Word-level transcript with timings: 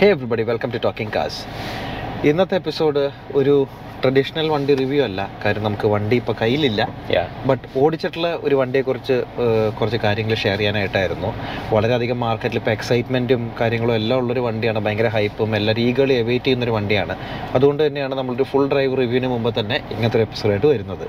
Hey 0.00 0.06
everybody 0.08 0.42
welcome 0.42 0.70
to 0.70 0.78
talking 0.78 1.12
cars 1.12 1.40
ഇന്നത്തെ 2.28 2.54
episode 2.54 3.00
ഒരു 3.34 3.54
traditional 4.02 4.46
വണ്ടി 4.52 4.74
റിവ്യൂ 4.80 5.00
അല്ല. 5.04 5.20
കാര്യം 5.44 5.64
നമുക്ക് 5.64 5.86
വണ്ടി 5.94 6.16
ഇപ്പോൾ 6.20 6.34
കയ്യിലില്ല. 6.40 6.82
ബട്ട് 7.48 7.64
ഓടിച്ചിട്ടുള്ള 7.82 8.28
ഒരു 8.46 8.54
വണ്ടിയെ 8.60 8.82
കുറിച്ച് 8.88 9.16
കുറച്ച് 9.78 9.98
കാര്യങ്ങൾ 10.04 10.34
ഷെയർ 10.42 10.58
ചെയ്യാനായിട്ടായിരുന്നു. 10.62 11.30
വളരെയധികം 11.74 12.18
മാർക്കറ്റിൽ 12.26 12.58
ഇപ്പോൾ 12.60 12.74
എക്സൈറ്റ്മെന്റും 12.76 13.42
കാര്യങ്ങളും 13.60 13.94
എല്ലാം 14.00 14.18
ഉള്ളൊരു 14.22 14.42
വണ്ടിയാണ്. 14.48 14.78
ഭയങ്കര 14.86 15.10
ഹൈപ്പും 15.16 15.56
എല്ലാവരും 15.58 15.82
ഈഗളി 15.88 16.14
എവൈറ്റ് 16.22 16.44
ചെയ്യുന്നൊരു 16.44 16.74
വണ്ടിയാണ്. 16.78 17.16
അതുകൊണ്ട് 17.58 17.82
തന്നെയാണ് 17.86 18.14
നമ്മളൊരു 18.20 18.46
ഫുൾ 18.52 18.66
ഡ്രൈവ് 18.72 18.94
റിവ്യൂവിന് 19.00 19.30
മുമ്പ് 19.34 19.50
തന്നെ 19.60 19.78
ഇങ്ങനത്തെ 19.94 20.18
ഒരു 20.20 20.26
എപ്പിസോഡായിട്ട് 20.28 20.66
വരുന്നത്. 20.72 21.04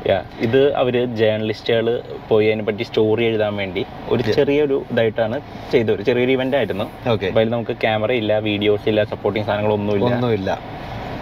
ഇത് 0.47 0.61
അവർ 0.83 0.97
ജേർണലിസ്റ്റുകൾ 1.21 1.87
പോയി 2.29 2.47
അതിനെ 2.51 2.65
പറ്റി 2.69 2.83
സ്റ്റോറി 2.89 3.25
എഴുതാൻ 3.31 3.55
വേണ്ടി 3.61 3.83
ഒരു 4.13 4.21
ചെറിയൊരു 4.37 4.77
ഇതായിട്ടാണ് 4.91 5.39
ചെയ്തത്. 5.73 5.93
ഒരു 5.95 6.05
ചെറിയൊരു 6.09 6.33
ഇവന്റ് 6.37 6.57
ആയിരുന്നു. 6.61 6.87
ഓക്കെ 7.13 7.27
അതിൽ 7.35 7.49
നമുക്ക് 7.55 7.75
ക്യാമറ 7.85 8.11
ഇല്ല 8.21 8.39
വീഡിയോസ് 8.49 8.87
ഇല്ല 8.93 9.03
സപ്പോർട്ടിങ് 9.13 9.45
സാധനങ്ങളൊന്നുമില്ല. 9.49 10.13
ഒന്നുമില്ല. 10.15 10.51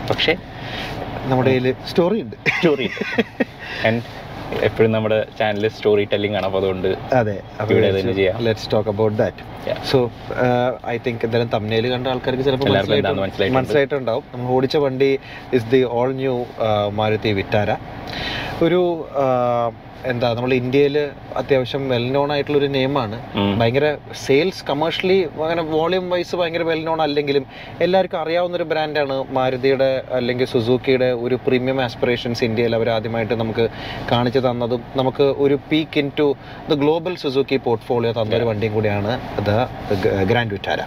പക്ഷേ 0.09 0.33
നമ്മുടെ 1.31 1.49
കയ്യിൽ 1.49 1.67
സ്റ്റോറി 1.89 2.19
ഉണ്ട്. 2.21 2.35
സ്റ്റോറി 2.57 2.87
എപ്പോഴും 4.67 4.91
നമ്മുടെ 4.91 5.17
ചാനലിൽ 5.39 5.67
സ്റ്റോറി 5.75 6.03
ടെല്ലിംഗ് 6.11 6.35
ആണ്. 6.37 6.45
അപ്പോൾ 6.45 6.59
അതുകൊണ്ട് 6.61 6.87
അതെ. 7.19 7.35
ഇവിടെ 7.71 7.89
തന്നെ 7.99 8.13
ചെയ്യാം. 8.19 8.37
Let's 8.45 8.69
talk 8.71 8.89
about 8.89 9.17
that 9.17 9.43
so 9.89 9.97
I 10.93 10.95
think 11.07 11.23
എന്തായാലും 11.25 11.51
തമ്മിൽ 11.55 11.87
കണ്ട 11.93 12.07
ആൾക്കാർക്ക് 12.13 12.45
ചിലപ്പോൾ. 12.47 12.69
മനസ്സിലായിട്ടുണ്ടാവും. 13.57 14.23
നമ്മൾ 14.33 14.47
ഓടിച്ച 14.55 14.77
വണ്ടി 14.85 15.11
is 15.53 15.67
the 15.73 15.81
all 15.99 16.11
new 16.21 16.35
Maruti 16.99 17.33
Vitara. 17.41 17.69
ഒരു 18.65 18.81
ആ, 19.23 19.25
എന്താ 20.11 20.27
നമ്മൾ 20.37 20.51
ഇന്ത്യയിൽ 20.59 20.95
അത്യാവശ്യം 21.39 21.83
വെൽ 21.91 22.05
നോൺ 22.15 22.29
ആയിട്ടുള്ള 22.33 22.57
ഒരു 22.59 22.69
നെയിമാണ്. 22.75 23.17
ഭയങ്കര 23.59 23.87
സെയിൽസ് 24.25 24.63
കമേഴ്ഷ്യലി 24.69 25.17
അങ്ങനെ 25.45 25.63
വോളിയം 25.73 26.05
വൈസ് 26.13 26.35
ഭയങ്കര 26.41 26.63
വെൽ 26.69 26.83
നോൺ 26.87 27.01
അല്ലെങ്കിലും 27.05 27.45
എല്ലാവർക്കും 27.85 28.19
അറിയാവുന്ന 28.23 28.57
ഒരു 28.59 28.67
ബ്രാൻഡാണ് 28.71 29.17
മാരുതിയുടെ 29.37 29.89
അല്ലെങ്കിൽ 30.19 30.49
സുസൂക്കിയുടെ 30.53 31.09
ഒരു 31.25 31.37
പ്രീമിയം 31.47 31.81
ആസ്പിറേഷൻസ് 31.87 32.43
ഇന്ത്യയിൽ 32.49 32.75
അവർ 32.79 32.89
ആദ്യമായിട്ട് 32.97 33.37
നമുക്ക് 33.43 33.65
കാണിച്ചു 34.11 34.41
തന്നതും 34.47 34.83
നമുക്ക് 35.01 35.27
ഒരു 35.45 35.57
peek 35.71 35.99
into 36.19 36.27
the 36.71 36.79
global 36.83 37.15
Suzuki 37.25 37.59
portfolio 37.67 38.13
തന്ന 38.19 38.39
ഒരു 38.39 38.47
വണ്ടിയും 38.51 38.73
കൂടിയാണ് 38.77 39.13
അത് 39.41 39.55
ഗ്രാൻഡ് 40.31 40.53
വിറ്റാര. 40.57 40.81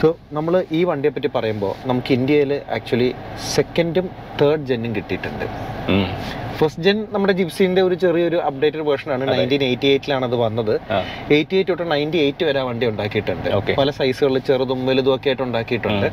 സോ 0.00 0.08
നമ്മൾ 0.36 0.54
ഈ 0.78 0.80
വണ്ടിയെ 0.88 1.12
പറ്റി 1.14 1.28
പറയുമ്പോൾ 1.36 1.72
നമുക്ക് 1.90 2.10
ഇന്ത്യയിൽ 2.18 2.52
ആക്ച്വലി 2.76 3.10
സെക്കൻഡും 3.54 4.08
തേർഡ് 4.40 4.66
ജെന്നും 4.70 4.92
കിട്ടിയിട്ടുണ്ട്. 4.98 5.46
ഫസ്റ്റ് 6.58 6.82
ജെൻ 6.84 6.96
നമ്മുടെ 7.14 7.32
ജിപ്സിന്റെ 7.38 7.80
ഒരു 7.88 7.96
ചെറിയൊരു 8.02 8.38
അപ്ഡേറ്റഡ് 8.46 8.84
വേർഷൻ 8.86 9.10
ആണ് 9.14 9.24
നയന്റീൻ 9.28 9.62
എയ്റ്റി 9.66 9.88
എയ്റ്റിലാണ് 9.90 10.24
അത് 10.28 10.34
വന്നത്. 10.42 10.72
എയ്റ്റി 11.36 11.54
എയ്റ്റ് 11.58 11.68
തൊട്ട് 11.70 11.84
നയന്റി 11.92 12.18
എയ്റ്റ് 12.22 12.44
വരെ 12.48 12.62
വണ്ടി 12.68 12.86
ഉണ്ടാക്കിയിട്ടുണ്ട്. 12.92 13.48
പല 13.80 13.90
സൈസുകളിൽ 13.98 14.42
ചെറുതും 14.48 14.80
വലുതും 14.88 15.12
ഒക്കെ 15.14 15.28
ആയിട്ട് 15.30 15.44
ഉണ്ടാക്കിയിട്ടുണ്ട്. 15.46 16.06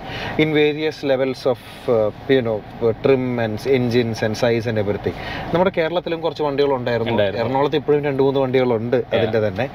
In 0.44 0.50
various 0.59 1.02
levels 1.11 1.45
of 1.53 1.95
you know 2.36 2.56
trim 3.06 3.23
and 3.45 3.72
engines 3.78 4.22
and 4.28 4.39
size 4.44 4.67
and 4.72 4.83
everything 4.83 5.17
നമ്മുടെ 5.53 5.73
കേരളത്തിലും 5.80 6.22
കുറച്ച് 6.25 6.45
വണ്ടികൾ 6.47 6.73
ഉണ്ടായിരുന്നു. 6.80 7.16
ഉണ്ടായിരുന്നു. 7.16 7.45
എറണാകുളത്ത് 7.45 7.80
ഇപ്പോഴും 7.81 8.03
രണ്ട് 8.09 8.22
മൂന്ന് 8.25 8.41
വണ്ടികളുണ്ട് 8.44 9.00
അതിന്റെ 9.13 9.41
തന്നെ. 9.47 9.67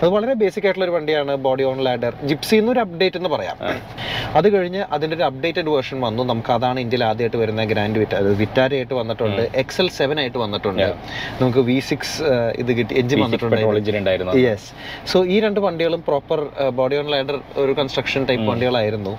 അത് 0.00 0.08
വളരെ 0.16 0.34
ബേസിക് 0.42 0.66
ആയിട്ടുള്ള 0.66 0.88
ഒരു 0.88 0.96
വണ്ടിയാണ് 0.98 1.36
ബോഡി 1.46 1.66
ഓൺ 1.70 1.80
ലാഡർ 1.88 2.14
ജിപ്സി 2.32 2.58
എന്നൊരു 2.62 2.82
അപ്ഡേറ്റ് 2.86 3.20
എന്ന് 3.22 3.32
പറയാം. 3.36 3.55
അത് 4.38 4.48
കഴിഞ്ഞ് 4.54 4.82
അതിന്റെ 4.94 5.16
ഒരു 5.16 5.24
അപ്ഡേറ്റഡ് 5.28 5.70
വേർഷൻ 5.74 5.98
വന്നു. 6.06 6.22
നമുക്ക് 6.30 6.52
അതാണ് 6.56 6.78
ഇന്ത്യയിൽ 6.84 7.04
ആദ്യമായിട്ട് 7.04 7.38
വരുന്ന 7.42 7.64
ഗ്രാൻഡ് 7.64 7.98
വിറ്റ 8.02 8.14
വിറ്റാരയായിട്ട് 8.42 8.94
വന്നിട്ടുണ്ട്. 8.94 9.42
എക്സൽ 9.62 9.88
സെവൻ 9.98 10.20
ആയിട്ട് 10.20 10.38
വന്നിട്ടുണ്ട്. 10.38 10.88
നമുക്ക് 11.40 11.62
വി 11.68 11.78
സിക്സ് 11.90 12.16
ഇത് 12.62 12.72
കിട്ടി 12.78 12.94
എഞ്ചിൻ 13.02 13.20
വന്നിട്ടുണ്ട് 13.24 13.56
യെസ് 14.38 14.68
സോ 15.12 15.24
ഈ 15.34 15.40
രണ്ട് 15.46 15.60
വണ്ടികളും 15.66 16.02
പ്രോപ്പർ 16.08 16.40
ബോഡി 16.80 16.96
ഓൺ 16.96 17.08
ലൈഡർ 17.14 17.38
ഒരു 17.64 17.72
കൺസ്ട്രക്ഷൻ 17.80 18.24
ടൈപ്പ് 18.30 18.46
വണ്ടികളായിരുന്നു. 18.50 19.14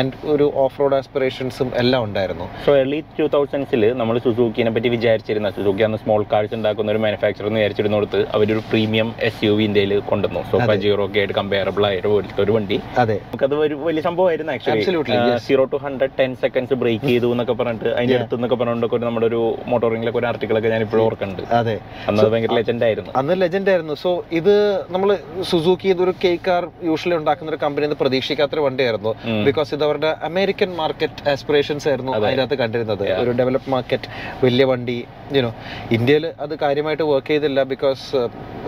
ആൻഡ് 0.00 0.12
ഒരു 0.34 0.52
ഓഫ് 0.64 0.80
റോഡ് 0.80 0.96
ആസ്പിറേഷൻസും 1.00 1.70
എല്ലാം 1.82 2.04
ഉണ്ടായിരുന്നു. 2.04 2.48
സോ 2.66 2.76
എർലി 2.82 3.00
ടൂ 3.18 3.26
തൗസൻഡ്സിൽ 3.36 3.84
നമ്മൾ 4.00 4.18
സുസൂക്കിനെ 4.18 4.70
പറ്റി 4.76 4.88
വിചാരിച്ചിരുന്ന 4.96 5.50
സുസൂക്കി 5.50 5.82
അന്ന് 5.88 5.98
സ്മോൾ 6.04 6.24
കാർസ് 6.32 6.54
ഉണ്ടാക്കുന്ന 6.54 6.92
ഒരു 6.92 7.02
മാനുഫാക്ചർ 7.06 7.46
എന്ന് 7.46 7.60
വിചാരിച്ചിരുന്നിടത്ത് 7.60 8.22
അവരൊരു 8.36 8.62
പ്രീമിയം 8.70 9.14
എസ് 9.28 9.44
യു 9.46 9.52
വി 9.58 9.64
ഇന്ത്യയിൽ 9.70 9.94
കൊണ്ടുവന്നു. 10.12 10.42
സോ 10.50 10.58
പജീറോ 10.70 11.04
ഒക്കെ 11.06 11.18
ആയിട്ട് 11.22 11.34
കമ്പയറബിൾ 11.40 11.86
ആയിട്ട് 11.90 12.08
ഒരു 12.44 12.52
വണ്ടി. 12.58 12.80
അതെ. 13.04 13.18
നമുക്കത് 13.28 13.56
വലിയ 13.86 14.02
സംഭവമായിരുന്നു 14.08 14.52
actually. 14.54 15.38
Zero 15.46 15.64
to 15.72 15.78
hundred 15.84 16.14
ten 16.20 16.32
seconds 16.42 16.76
break 16.82 17.04
ചെയ്തു 17.10 17.28
എന്നൊക്കെ 17.34 17.54
പറഞ്ഞിട്ട് 17.60 17.90
അതിന്റെ 17.96 18.16
അടുത്ത് 18.18 18.36
എന്നൊക്കെ 18.38 18.58
പറഞ്ഞുകൊണ്ടൊക്കെ 18.60 18.96
ഒരു 18.98 19.06
നമ്മുടെ 19.08 19.26
ഒരു 19.30 19.40
മോട്ടോറിംഗിലൊക്കെ 19.72 20.20
ഒരു 20.22 20.28
ആർട്ടിക്കിളൊക്കെ 20.30 20.70
ഞാൻ 20.74 20.82
ഇപ്പോഴും 20.86 21.04
ഓർക്കുന്നുണ്ട്. 21.06 21.42
അതെ. 21.60 21.76
അന്ന് 22.08 22.28
ഭയങ്കര 22.34 22.54
ലെജൻഡ് 22.60 22.84
ആയിരുന്നു. 22.88 23.12
അന്ന് 23.20 23.36
ലെജൻഡ് 23.44 23.70
ആയിരുന്നു. 23.72 23.96
സോ 24.04 24.12
ഇത് 24.40 24.54
നമ്മൾ 24.96 25.10
സുസൂക്കി 25.52 25.88
ഇതൊരു 25.94 26.14
കെ 26.24 26.32
കാർ 26.48 26.64
യൂഷ്വലി 26.90 27.16
ഉണ്ടാക്കുന്ന 27.20 27.52
ഒരു 27.54 27.60
കമ്പനി 27.64 27.86
എന്ന് 27.88 27.98
പ്രതീക്ഷിക്കാത്തൊരു 28.02 28.64
വണ്ടിയായിരുന്നു. 28.68 29.12
ബിക്കോസ് 29.48 29.70
ഇത് 29.78 29.84
അവരുടെ 29.88 30.12
അമേരിക്കൻ 30.30 30.70
മാർക്കറ്റ് 30.82 31.28
ആസ്പിറേഷൻസ് 31.34 31.88
ആയിരുന്നു 31.92 32.14
അതിനകത്ത് 32.20 32.58
കണ്ടിരുന്നത്. 32.62 33.04
ഒരു 33.22 33.34
ഡെവലപ്പ് 33.40 33.70
മാർക്കറ്റ് 33.76 34.08
വലിയ 34.44 34.64
വണ്ടി 34.72 34.98
യുനോ 35.36 35.50
ഇന്ത്യയിൽ 35.96 36.24
അത് 36.44 36.54
കാര്യമായിട്ട് 36.62 37.04
വർക്ക് 37.10 37.30
ചെയ്തില്ല 37.32 37.60
because 37.72 38.02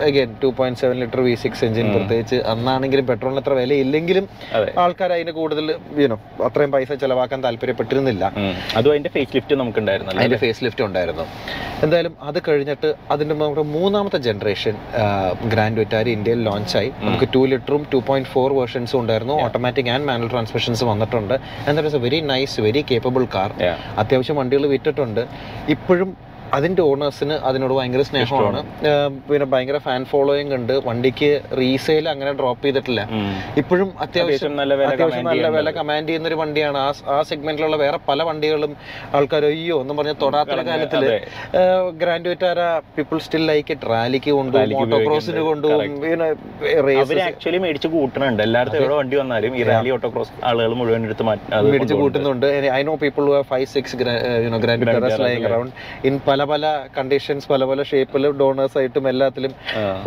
again 0.07 0.29
two 0.43 0.47
point 0.59 0.79
seven 0.81 0.95
litre 1.03 1.21
V 1.27 1.33
six 1.43 1.63
engine 1.67 1.87
പ്രത്യേകിച്ച് 1.95 2.37
അന്നാണെങ്കിലും 2.53 3.05
പെട്രോളിന് 3.09 3.41
അത്ര 3.41 3.53
വില 3.59 3.73
ഇല്ലെങ്കിലും 3.83 4.25
അതെ 4.57 4.69
ആൾക്കാർ 5.05 5.17
അതിന് 5.17 5.33
കൂടുതൽ 5.39 5.65
യുനോ 6.03 6.17
അത്രയും 6.47 6.71
പൈസ 6.75 6.91
ചെലവാക്കാൻ 7.03 7.39
താല്പര്യപ്പെട്ടിരുന്നില്ല. 7.45 8.23
അതും 8.77 8.91
അതിന്റെ 8.93 9.11
ഫേസ് 9.15 9.31
ലിഫ്റ്റ് 9.35 9.55
നമുക്ക് 9.61 9.79
അതിന്റെ 10.19 10.39
ഫേസ് 10.43 10.61
ലിഫ്റ്റ് 10.65 10.83
ഉണ്ടായിരുന്നു. 10.87 11.25
എന്തായാലും 11.85 12.13
അത് 12.29 12.39
കഴിഞ്ഞിട്ട് 12.47 12.89
അതിന്റെ 13.13 13.35
നമ്മുടെ 13.41 13.65
മൂന്നാമത്തെ 13.75 14.19
ജനറേഷൻ 14.27 14.75
ഗ്രാൻഡ് 15.53 15.79
വിറ്റാരി 15.81 16.11
ഇന്ത്യയിൽ 16.17 16.41
ലോഞ്ച് 16.49 16.75
ആയി. 16.81 16.89
നമുക്ക് 17.07 17.27
ടു 17.35 17.41
ലിറ്ററും 17.51 17.81
ടു 17.93 17.99
പോയിന്റ് 18.09 18.29
ഫോർ 18.33 18.49
വേർഷൻസും 18.59 18.99
ഉണ്ടായിരുന്നു. 19.03 19.35
ഓട്ടോമാറ്റിക് 19.45 19.89
ആൻഡ് 19.95 20.07
മാനുവൽ 20.09 20.31
ട്രാൻസ്മിഷൻസ് 20.35 20.83
വന്നിട്ടുണ്ട്. 20.91 21.35
And 21.67 21.77
it's 21.81 21.99
a 22.01 22.03
very 22.07 22.21
nice 22.33 22.61
very 22.67 22.83
capable 22.91 23.25
car 23.35 23.51
അത്യാവശ്യം 24.03 24.37
വണ്ടികൾ 24.41 24.65
വിറ്റിട്ടുണ്ട്. 24.75 25.23
ഇപ്പോഴും 25.75 26.09
അതിന്റെ 26.53 26.81
ഓണേഴ്സിന് 26.81 27.35
അതിനോട് 27.49 27.73
ഭയങ്കര 27.73 28.01
സ്നേഹമാണ്. 28.09 28.59
പിന്നെ 29.29 29.45
ഭയങ്കര 29.53 29.77
ഫാൻ 29.85 30.01
ഫോളോയിങ് 30.11 30.53
ഉണ്ട്. 30.53 30.73
വണ്ടിക്ക് 30.87 31.29
റീസെയിൽ 31.59 32.05
അങ്ങനെ 32.13 32.31
ഡ്രോപ്പ് 32.39 32.63
ചെയ്തിട്ടില്ല. 32.65 33.01
ഇപ്പോഴും 33.61 33.87
അത്യാവശ്യം 33.87 34.23
അത്യാവശ്യം 34.25 34.55
നല്ല 34.59 34.73
വില 34.79 34.87
അത്യാവശ്യം 34.93 35.25
നല്ല 35.29 35.49
വില 35.57 35.71
കമാൻഡ് 35.77 36.07
ചെയ്യുന്ന 36.09 36.29
ഒരു 36.31 36.37
വണ്ടിയാണ്. 36.41 36.77
ആ 36.77 36.89
ആ 37.15 37.17
സെഗ്മെന്റിലുള്ള 37.29 37.77
വേറെ 37.83 37.99
പല 38.09 38.23
വണ്ടികളും 38.29 38.71
ആൾക്കാർ 39.19 39.45
അയ്യോ 39.51 39.77
എന്ന് 39.81 39.93
പറഞ്ഞ 39.99 40.13
തൊടാത്ത 40.23 40.55
കാലത്തിൽ. 40.69 41.05
Grand 42.01 42.27
Vitara 42.33 42.59
people 42.97 43.17
still 43.25 43.45
like 43.51 43.71
it 43.75 43.89
റാലിക്ക് 43.93 44.31
കൊണ്ടുപോകും 44.31 45.47
കൊണ്ടുപോകും 45.49 45.83
ആക്ച്വലി 47.29 47.57
മേടിച്ച് 47.65 47.91
എല്ലായിടത്തും 48.45 48.79
എവിടെ 48.81 48.95
വണ്ടി 49.01 49.15
വന്നാലും 49.21 49.51
ഈ 49.57 49.63
റാലി 49.63 49.89
ഓട്ടോക്രോസ് 49.95 50.31
ആളുകൾ 50.49 50.73
മുഴുവൻ 50.79 51.03
എടുത്ത് 51.07 51.23
മാറ്റി 51.27 51.61
മേടിച്ച് 51.71 51.95
കൂട്ടുന്നുണ്ട്. 52.01 52.47
I 52.77 52.81
know 52.89 52.95
people 53.03 53.25
five 53.51 53.67
six 53.75 53.95
Grand 54.01 55.23
lying 55.25 55.45
around 55.51 55.73
in 56.07 56.15
പല 56.27 56.34
പല 56.35 56.43
പല 56.51 56.65
കണ്ടീഷൻസ് 56.95 57.45
പല 57.51 57.63
പല 57.69 57.81
ഷേപ്പിലും 57.89 58.31
ഡോണേഴ്സ് 58.39 58.75
ആയിട്ടും 58.79 59.05
എല്ലാത്തിലും. 59.11 59.51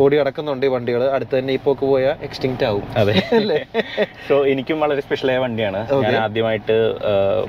ഓടി 0.02 0.14
നടക്കുന്നുണ്ട് 0.20 0.64
ഈ 0.66 0.70
വണ്ടികൾ 0.74 1.02
അടുത്ത് 1.16 1.34
തന്നെ 1.38 1.52
ഈ 1.56 1.58
പോക്ക് 1.66 1.84
പോയാൽ 1.90 2.16
എക്സ്റ്റിങ്ക്റ്റ് 2.26 2.64
ആവും. 2.68 2.82
അതെ. 3.00 3.14
അല്ലേ? 3.38 3.56
സോ 4.28 4.34
എനിക്കും 4.52 4.76
വളരെ 4.84 5.02
സ്പെഷ്യൽ 5.06 5.30
ആയ 5.34 5.38
വണ്ടിയാണ്. 5.44 5.80
ഞാൻ 6.04 6.16
ആദ്യമായിട്ട് 6.24 6.76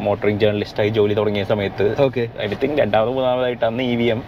മോട്ടറിംഗ് 0.05 0.41
ജേർണലിസ്റ്റായി 0.43 0.91
ജോലി 0.97 1.15
തുടങ്ങിയ 1.19 1.43
സമയത്ത് 1.51 1.87
ഓക്കെ 2.05 2.23
ഐ 2.43 2.47
തിങ്ക് 2.63 2.77
രണ്ടാമത് 2.81 3.11
മൂന്നാമതായിട്ട് 3.17 3.65
അന്ന് 3.69 3.85
ഇ 3.93 3.97
വി 4.01 4.07
എം 4.15 4.21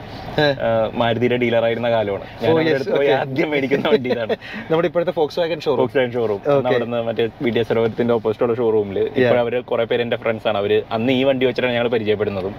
മാരുതിയുടെ 1.01 1.37
ഡീലർ 1.43 1.63
ആയിരുന്ന 1.69 1.91
കാലമാണ്. 1.95 2.27
ഞാൻ 2.43 2.51
Oh. 2.51 2.99
ആദ്യം 3.21 3.49
മേടിക്കുന്ന 3.53 3.87
വണ്ടി 3.93 4.09
ഇതാണ് 4.13 4.33
നമ്മുടെ 4.71 4.87
ഇപ്പോഴത്തെ 4.89 5.13
Fox 5.19 5.39
Wagen 5.41 5.59
showroom 5.65 5.79
Fox 5.81 6.05
showroom 6.17 6.39
അവിടുന്ന് 6.69 6.99
മറ്റേ 7.07 7.23
ബി 7.45 7.49
ഡി 7.55 7.59
എസ് 7.61 7.69
സരോവരത്തിന്റെ 7.71 8.13
ഓപ്പോസിറ്റുള്ള 8.17 8.53
ഷോറൂമിൽ 8.59 8.97
ഇപ്പോൾ 9.21 9.39
അവർ 9.43 9.55
കുറെ 9.71 9.85
പേര് 9.89 10.01
എന്റെ 10.05 10.17
ഫ്രണ്ട്സ് 10.23 10.47
ആണ്. 10.51 10.57
അവർ 10.61 10.71
അന്ന് 10.97 11.11
ഈ 11.19 11.23
വണ്ടി 11.29 11.45
വെച്ചിട്ടാണ് 11.47 11.73
ഞങ്ങൾ 11.77 11.89
പരിചയപ്പെടുന്നതും. 11.95 12.53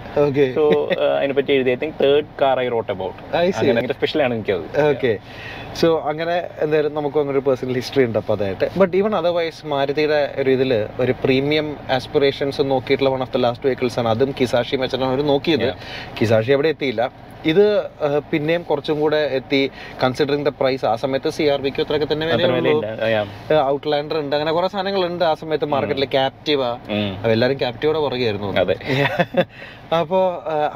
സോ 0.57 0.63
അതിനെ 1.17 1.35
പറ്റി 1.39 1.53
എഴുതി 1.57 1.71
I 1.75 1.77
think 1.83 1.97
third 2.03 2.29
car 2.41 2.59
I 2.59 2.67
wrote 2.67 2.91
about 2.91 3.19
ആണ് 4.25 4.35
എനിക്കത് 4.35 4.65
ഓക്കെ 4.89 5.19
സോ 5.81 6.01
അങ്ങനെ 6.09 6.49
എന്തായാലും 6.63 6.93
നമുക്ക് 6.97 7.17
അങ്ങനെ 7.21 7.37
ഒരു 7.37 7.43
പേഴ്സണൽ 7.45 7.73
ഹിസ്റ്ററി 7.73 8.05
ഉണ്ട് 8.07 8.17
അപ്പോൾ 8.19 8.33
അതായിട്ട്. 8.33 8.67
ബട്ട് 8.79 8.97
ഈവൻ 8.97 9.15
അതർവൈസ് 9.15 9.65
മാരുതിയുടെ 9.65 10.35
ഒരു 10.41 10.51
ഇതിൽ 10.51 10.87
ഒരു 11.03 11.13
premium 11.23 11.77
aspirations 11.97 12.61
നോക്കിയിട്ടുള്ള 12.61 13.09
one 13.09 13.21
of 13.21 13.33
the 13.33 13.37
last 13.37 13.67
vehicles 13.67 13.99
ആണ്. 13.99 14.09
അതും 14.09 14.35
കിസാഷി 14.39 14.75
മെച്ചാണ് 14.75 15.03
അവർ 15.03 15.21
നോക്കിയത്. 15.33 15.69
കിസാഷി 16.19 16.51
അവിടെ 16.51 16.69
എത്തിയില്ല. 16.69 17.11
ഇത് 17.51 17.65
പിന്നെയും 18.31 18.63
കുറച്ചും 18.63 18.99
കൂടെ 18.99 19.17
എത്തി. 19.37 19.71
കൺസിഡറിങ് 20.03 20.45
ദ 20.45 20.51
പ്രൈസ് 20.59 20.85
ആ 20.85 20.95
സമയത്ത് 20.95 21.29
സി 21.29 21.43
ആർ 21.53 21.61
വിക്ക് 21.61 21.81
അത്രയൊക്കെ 21.81 22.07
തന്നെ 22.11 22.25
ഔട്ട്ലാൻഡർ 23.73 24.17
ഉണ്ട്. 24.19 24.35
അങ്ങനെ 24.35 24.51
കുറെ 24.51 24.67
സാധനങ്ങൾ 24.67 25.05
ഉണ്ട് 25.07 25.23
ആ 25.23 25.33
സമയത്ത് 25.33 25.65
മാർക്കറ്റിൽ 25.65 26.05
ക്യാപ്റ്റീവ. 26.05 26.61
എല്ലാവരും 27.33 27.57
ക്യാപ്റ്റീവോടെ 27.63 27.99
പുറകെയായിരുന്നു 27.99 28.51
അതെ. 28.63 28.75
അപ്പോൾ 29.99 30.23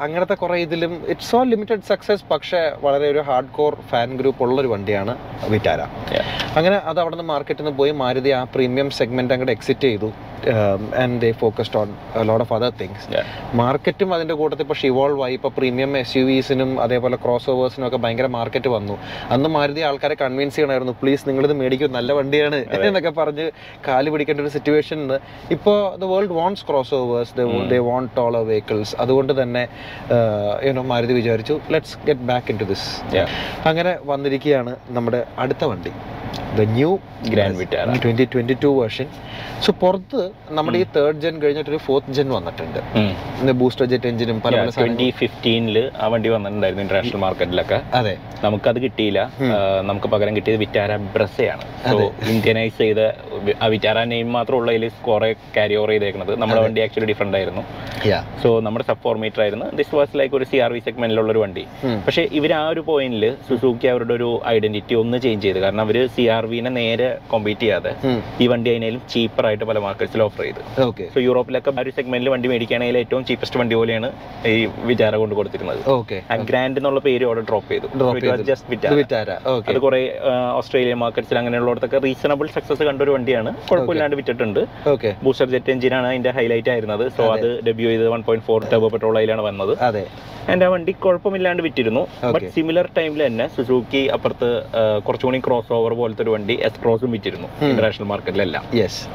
അങ്ങനത്തെ 0.04 0.34
കുറെ 0.34 0.56
ഇതിലും 0.64 0.92
ഇറ്റ്സ് 1.12 1.32
ഓൾ 1.38 1.46
ലിമിറ്റഡ് 1.52 1.86
സക്സസ് 1.90 2.24
പക്ഷേ 2.32 2.62
വളരെ 2.84 3.08
ഒരു 3.14 3.22
ഹാർഡ് 3.28 3.52
കോർ 3.58 3.74
ഫാൻ 3.90 4.10
ഗ്രൂപ്പ് 4.20 4.42
ഉള്ളൊരു 4.46 4.70
വണ്ടിയാണ് 4.74 5.14
വിറ്റാര. 5.54 5.80
അങ്ങനെ 6.58 6.76
അത് 6.90 6.98
അവിടെ 7.02 7.14
നിന്ന് 7.16 7.28
മാർക്കറ്റിൽ 7.34 7.64
നിന്ന് 7.64 7.76
പോയി 7.82 7.92
മാരുതി 8.04 8.32
ആ 8.38 8.40
പ്രീമിയം 8.56 8.90
സെഗ്മെന്റ് 9.00 9.34
അങ്ങോട്ട് 9.34 9.54
എക്സിറ്റ് 9.58 9.88
ചെയ്തു. 9.90 10.10
And 11.02 11.16
they 11.22 11.28
focused 11.40 11.76
on 11.78 11.88
load 12.28 12.44
of 12.44 12.52
other 12.56 12.72
things 12.80 13.06
മാർക്കറ്റും 13.60 14.10
അതിന്റെ 14.16 14.34
കൂട്ടത്തിൽ 14.40 14.64
ഇപ്പോൾ 14.64 14.78
ഇവോൾവ് 14.90 15.22
ആയി 15.24 15.34
ഇപ്പോൾ 15.38 15.52
പ്രീമിയം 15.56 15.92
എസ് 16.00 16.14
യു 16.18 16.22
വിസിനും 16.28 16.70
അതേപോലെ 16.84 17.16
ക്രോസ് 17.24 17.48
ഓവേഴ്സിനും 17.52 17.86
ഒക്കെ 17.88 17.98
ഭയങ്കര 18.04 18.28
മാർക്കറ്റ് 18.36 18.70
വന്നു. 18.74 18.94
അന്ന് 19.34 19.48
മാരുതി 19.56 19.82
ആൾക്കാരെ 19.88 20.16
കൺവിൻസ് 20.22 20.56
ചെയ്യണമായിരുന്നു 20.56 20.94
പ്ലീസ് 21.02 21.24
നിങ്ങളിത് 21.28 21.54
മേടിക്കും 21.62 21.92
നല്ല 21.98 22.12
വണ്ടിയാണ് 22.18 22.60
എന്നൊക്കെ 22.88 23.12
പറഞ്ഞ് 23.20 23.46
കാൽ 23.88 24.10
പിടിക്കേണ്ട 24.14 24.44
ഒരു 24.46 24.52
സിറ്റുവേഷൻ 24.56 25.00
ഇപ്പോൾ 25.56 25.76
the 26.02 26.10
world 26.12 26.36
wants 26.40 26.64
crossovers 27.00 27.34
they 27.72 27.80
want 27.90 28.12
taller 28.18 28.44
vehicles 28.52 28.94
അതുകൊണ്ട് 29.04 29.34
തന്നെ 29.42 29.64
യുനോ 30.68 30.84
മാരുതി 30.92 31.16
വിചാരിച്ചു 31.20 31.56
let's 31.74 31.96
get 32.06 32.28
back 32.32 32.50
into 32.62 32.68
this 32.72 32.88
അങ്ങനെ 33.70 33.94
വന്നിരിക്കുകയാണ് 34.12 34.74
നമ്മുടെ 34.98 35.22
അടുത്ത 35.44 35.64
വണ്ടി. 35.72 35.92
The 36.58 36.62
new 36.76 36.90
Grand 37.32 37.58
Vitara 37.62 37.88
twenty 38.04 38.24
twenty 38.32 38.54
two 38.62 38.68
version 38.80 39.06
so 39.64 39.70
പുറത്ത് 39.80 40.20
നമ്മുടെ 40.56 40.78
ഈ 40.82 40.84
തേർഡ് 40.96 41.20
ജെൻ 41.22 41.34
കഴിഞ്ഞിട്ട് 41.42 41.70
ഒരു 41.72 41.80
ഫോർത്ത് 41.86 42.14
ജെൻ 42.16 42.28
വന്നിട്ടുണ്ട്. 42.36 42.80
ബൂസ്റ്റർ 43.60 43.86
ജെറ്റ് 43.92 44.08
എഞ്ചിനും 44.10 44.38
പല 44.44 44.62
ട്വന്റി 44.76 45.08
ഫിഫ്റ്റീനിൽ 45.20 45.78
ആ 46.02 46.06
വണ്ടി 46.12 46.28
വന്നിട്ടുണ്ടായിരുന്നു 46.34 46.84
ഇന്റർനാഷണൽ 46.84 47.20
മാർക്കറ്റിലൊക്കെ 47.24 47.78
അതെ. 47.98 48.14
നമുക്കത് 48.44 48.78
കിട്ടിയില്ല. 48.84 49.20
നമുക്ക് 49.90 50.08
പകരം 50.14 50.32
കിട്ടിയത് 50.36 50.60
വിറ്റാര 50.64 50.96
ബ്രസയാണ് 51.16 51.64
സോ. 51.90 51.98
ഇന്ത്യനൈസ് 52.34 52.78
ചെയ്ത 52.84 53.00
ആ 53.64 53.68
വിറ്റാര 53.74 54.04
നെയിം 54.12 54.28
മാത്രം 54.38 54.56
ഉള്ളതിൽ 54.60 54.84
കുറെ 55.08 55.30
ക്യാരി 55.56 55.76
ഓവർ 55.80 55.92
ചെയ്തേക്കുന്നത്. 55.94 56.32
നമ്മുടെ 56.42 56.60
വണ്ടി 56.66 56.82
ആക്ച്വലി 56.86 57.08
ഡിഫറെന്റ് 57.12 57.38
ആയിരുന്നു. 57.40 57.64
സോ 58.42 58.50
നമ്മുടെ 58.66 58.86
സബ് 58.90 59.02
ഫോർമേറ്റർ 59.06 59.42
ആയിരുന്നു. 59.46 59.68
ദിസ് 59.80 59.94
വാസ് 60.00 60.14
ലൈക്ക് 60.20 60.36
ഒരു 60.40 60.48
സി 60.52 60.60
ആർ 60.66 60.72
വി 60.78 60.82
സെഗ്മെന്റിലുള്ള 60.86 61.30
ഒരു 61.36 61.42
വണ്ടി. 61.44 61.64
പക്ഷേ 62.06 62.24
ഇവർ 62.40 62.52
ആ 62.60 62.64
ഒരു 62.72 62.82
പോയിന്റിൽ 62.88 63.24
സുസൂക്കി 63.48 63.86
അവരുടെ 63.92 64.14
ഒരു 64.18 64.30
ഐഡന്റിറ്റി 64.54 64.94
ഒന്ന് 65.02 65.16
ചേഞ്ച് 65.24 65.44
ചെയ്ത്. 65.46 65.60
കാരണം 65.64 65.82
അവർ 65.86 65.98
സി 66.16 66.24
ആർ 66.36 66.44
വിനെ 66.54 66.70
നേരെ 66.80 67.08
കോമ്പീറ്റ് 67.32 67.62
ചെയ്യാതെ 67.64 67.92
ഈ 68.42 68.46
വണ്ടി 68.52 68.68
അതിനാലും 68.72 69.02
ചീപ്പർ 69.12 69.46
ആയിട്ട് 69.50 69.64
പല 69.70 69.78
മാർക്കറ്റ്സിൽ 69.86 70.22
ഓഫർ 70.26 70.42
ചെയ്ത്. 70.46 70.60
സോ 71.14 71.18
യൂറോപ്പിലൊക്കെ 71.28 71.72
ആ 71.76 71.82
ഒരു 71.84 71.92
സെഗ്മെന്റിൽ 71.98 72.30
വണ്ടി 72.34 72.48
മേടിക്കുകയാണെങ്കിൽ 72.52 72.98
ഏറ്റവും 73.02 73.22
ചീപ്പസ്റ്റ് 73.30 73.60
വണ്ടി 73.60 73.74
പോലെയാണ് 73.80 74.10
ഈ 74.52 74.54
വിചാര 74.90 75.16
കൊണ്ട് 75.22 75.34
കൊടുത്തിരുന്നത്. 75.38 75.80
ഗ്രാൻഡ് 76.50 76.78
എന്നുള്ള 76.80 77.00
പേര് 77.06 77.24
അവിടെ 77.28 77.42
ഡ്രോപ്പ് 77.50 77.70
ചെയ്തു. 77.72 77.86
ജസ്റ്റ് 78.50 78.68
അത് 79.70 79.78
കുറെ 79.86 80.00
ഓസ്ട്രേലിയ 80.60 80.94
മാർക്കറ്റ്സിൽ 81.04 81.38
അങ്ങനെയുള്ളടത്തൊക്കെ 81.42 82.00
റീസണബിൾ 82.08 82.48
സക്സസ് 82.56 82.82
കണ്ട 82.90 83.00
ഒരു 83.06 83.14
വണ്ടിയാണ്. 83.16 83.50
കുഴപ്പമില്ലാണ്ട് 83.70 84.16
വിറ്റിട്ടുണ്ട്. 84.20 84.60
ബൂസ്റ്റർ 85.26 85.48
ജെറ്റ് 85.54 85.72
എഞ്ചിനാണ് 85.74 86.08
അതിന്റെ 86.12 86.32
ഹൈലൈറ്റ് 86.38 86.72
ആയിരുന്നത്. 86.74 87.04
സോ 87.18 87.24
അത്. 87.36 87.48
ഡെബ്യൂ 87.68 87.88
ചെയ്ത് 87.92 88.06
one 88.14 88.22
point 88.28 88.46
four 88.48 88.60
turbo 88.72 88.90
petrol 88.94 89.16
അതിലാണ് 89.20 89.44
വന്നത്. 89.48 89.74
ആൻഡ് 90.52 90.64
ആ 90.66 90.68
വണ്ടി 90.72 90.92
കുഴപ്പമില്ലാണ്ട് 91.04 91.62
വിറ്റിരുന്നു. 91.66 92.02
ബട്ട്. 92.34 92.48
സിമിലർ 92.54 92.86
ടൈമിൽ 92.98 93.20
തന്നെ 93.26 93.46
സുസൂക്കി 93.56 94.02
അപ്പുറത്ത് 94.14 94.48
കുറച്ചുകൂടി 95.06 95.38
ക്രോസ് 95.46 95.72
ഓവർ 95.78 95.92
പോലത്തെ 96.00 96.22
ഒരു 96.24 96.32
വണ്ടി 96.34 96.54
എസ് 96.68 96.80
ക്രോസും 96.84 97.10
വിറ്റിരുന്നു 97.14 97.48
Hmm. 97.60 97.68
ഇന്റർനാഷണൽ 97.70 98.06
മാർക്കറ്റിലെല്ലാം 98.12 98.62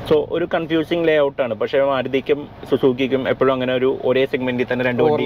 സോ 0.10 0.16
ഒരു 0.36 0.46
കൺഫ്യൂസിംഗ് 0.56 1.06
ലേ 1.10 1.16
ഔട്ട് 1.28 1.42
ആണ്. 1.46 1.54
പക്ഷേ 1.62 1.80
മാരുതിക്കും 1.92 2.40
സുസൂക്കിക്കും 2.72 3.22
എപ്പോഴും 3.34 3.54
അങ്ങനെ 3.56 3.74
ഒരു 3.80 3.90
ഒരേ 4.10 4.26
സെഗ്മെന്റിൽ 4.34 4.68
തന്നെ 4.72 4.86
രണ്ട് 4.90 5.04
വണ്ടി. 5.04 5.26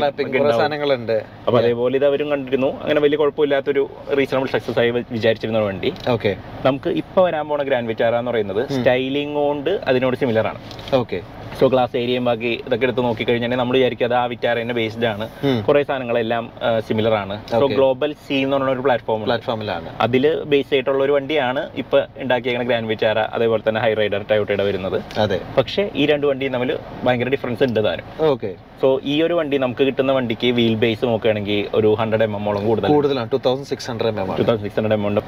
സാധനങ്ങളുണ്ട്. 0.51 1.18
അപ്പൊ 1.48 1.57
അതേപോലെ 1.62 1.95
ഇത് 2.01 2.06
അവരും 2.12 2.30
കണ്ടിരുന്നു. 2.33 2.71
അങ്ങനെ 2.83 3.01
വലിയ 3.06 3.18
കുഴപ്പമില്ലാത്തൊരു 3.24 3.83
റീസണബിൾ 4.19 4.50
സക്സസ് 4.56 4.80
ആയി 4.83 4.92
വിചാരിച്ചിരുന്ന 5.15 5.62
വണ്ടി. 5.69 5.92
ഓക്കെ 6.15 6.33
നമുക്ക് 6.68 6.89
ഇപ്പൊ 7.03 7.21
വരാൻ 7.27 7.45
പോണ 7.50 7.63
ഗ്രാൻഡ് 7.69 7.89
വിറ്റാറ 7.94 8.15
എന്ന് 8.21 8.31
പറയുന്നത് 8.33 8.62
Hmm. 8.63 8.75
സ്റ്റൈലിംഗ് 8.77 9.36
കൊണ്ട് 9.48 9.74
അതിനോട് 9.92 10.18
സിമിലർ 10.24 10.48
ആണ്. 10.53 10.62
ഓക്കെ 11.01 11.19
സോ 11.60 11.68
ഗ്ലാസ് 11.74 11.95
ഏരിയയും 12.00 12.25
ബാക്കി 12.27 12.50
ഇതൊക്കെ 12.65 12.86
എടുത്ത് 12.88 13.03
നോക്കിക്കഴിഞ്ഞാൽ 13.06 13.53
നമ്മൾ 13.60 13.75
വിചാരിക്കും 13.77 14.06
അത് 14.07 14.13
ആ 14.13 14.25
വിറ്റാരന്റെ 14.31 14.75
ബേസ്ഡ് 14.80 15.07
ആണ്. 15.12 15.25
കുറെ 15.68 15.80
സാധനങ്ങളെല്ലാം 15.98 16.44
സിമിലർ 16.88 17.14
ആണ്. 17.22 17.36
സോ 17.52 17.68
ഗ്ലോബൽ 17.78 18.12
സി 18.26 18.38
എന്ന് 18.44 18.56
പറഞ്ഞ 18.56 18.72
ഒരു 18.78 18.84
പ്ലാറ്റ്ഫോം 18.86 19.24
പ്ലാറ്റ്ഫോമിലാണ് 19.28 19.90
അതിൽ 20.06 20.26
ബേസ് 20.52 20.72
ആയിട്ടുള്ള 20.76 21.02
ഒരു 21.08 21.14
വണ്ടിയാണ് 21.18 21.62
ഇപ്പൊ 21.82 21.98
ഉണ്ടാക്കിയേക്കുന്ന 22.24 22.66
ഗ്രാൻഡ് 22.70 22.90
വിചാര 22.94 23.20
അതേപോലെ 23.38 23.64
തന്നെ 23.68 23.82
ഹൈ 23.86 23.92
റൈഡർ 24.02 24.24
ടയോട്ടയുടെ 24.32 24.66
വരുന്നത്. 24.70 24.98
അതെ. 25.24 25.40
പക്ഷേ 25.58 25.84
ഈ 26.02 26.06
രണ്ട് 26.12 26.26
വണ്ടിയും 26.30 26.54
തമ്മിൽ 26.56 26.74
ഭയങ്കര 27.06 27.30
ഡിഫറൻസ് 27.36 27.64
ഉണ്ട് 27.70 27.82
താനും 27.88 28.08
ഓക്കെ 28.32 28.52
സോ 28.82 28.88
ഈ 29.12 29.14
ഒരു 29.26 29.36
വണ്ടി 29.38 29.58
നമുക്ക് 29.64 29.84
കിട്ടുന്ന 29.88 30.12
വണ്ടിക്ക് 30.18 30.50
വീൽ 30.58 30.76
ബേസ് 30.84 31.04
നോക്കുകയാണെങ്കിൽ 31.10 31.62
ഒരു 31.78 31.90
ഹൺഡ്രഡ് 32.00 32.26
എം 32.28 32.34
എമ്മോളം 32.40 32.62
കൂടുതൽ 32.68 32.92
കൂടുതലാണ്. 32.96 33.30
Two 33.34 33.40
thousand 33.48 33.70
six 33.72 33.88
hundred 33.92 34.12
M 34.14 34.20
M 34.24 34.28
two 34.40 34.46
thousand 34.50 34.66
six 34.66 34.78
hundred 34.80 34.98
M 35.00 35.06
ഉണ്ട്. 35.10 35.22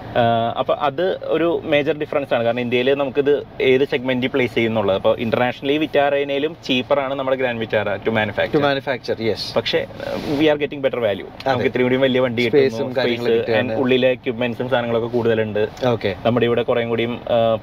അപ്പൊ 0.61 0.73
അത് 0.87 1.05
ഒരു 1.35 1.47
മേജർ 1.73 1.95
ഡിഫറൻസ് 2.03 2.31
ആണ്. 2.35 2.43
കാരണം 2.47 2.63
ഇന്ത്യയിൽ 2.65 2.89
നമുക്കിത് 3.01 3.33
ഏത് 3.69 3.85
സെഗ്മെന്റിൽ 3.93 4.31
പ്ലേസ് 4.35 4.55
ചെയ്യുന്നുള്ളത്? 4.57 4.97
അപ്പോൾ 5.01 5.15
ഇന്റർനാഷണലി 5.25 5.77
വിറ്റാറേനേലും 5.85 6.53
ചീപ്പറാണ് 6.67 7.15
നമ്മുടെ 7.21 7.39
Grand 7.41 7.61
Vitara 7.65 7.95
to 8.03 8.07
to 8.09 8.13
manufacture 8.19 8.63
manufacture 8.67 9.17
yes 9.29 9.47
പക്ഷേ 9.57 9.81
we 10.41 10.47
are 10.53 10.58
getting 10.61 10.83
better 10.85 11.01
value 11.07 11.25
നമുക്ക് 11.47 11.67
ഇത്തിരി 11.69 11.83
കൂടി 11.85 11.97
വലിയ 12.05 12.19
വണ്ടി 12.25 12.43
കിട്ടും. 12.45 12.89
ഉള്ളിലെ 13.81 14.09
എക്യുപ്മെന്റ്സും 14.17 14.67
സാധനങ്ങളൊക്കെ 14.71 15.09
കൂടുതലുണ്ട്. 15.15 15.61
നമ്മുടെ 16.25 16.45
ഇവിടെ 16.49 16.63
കുറേ 16.69 16.83
കൂടിയും 16.91 17.13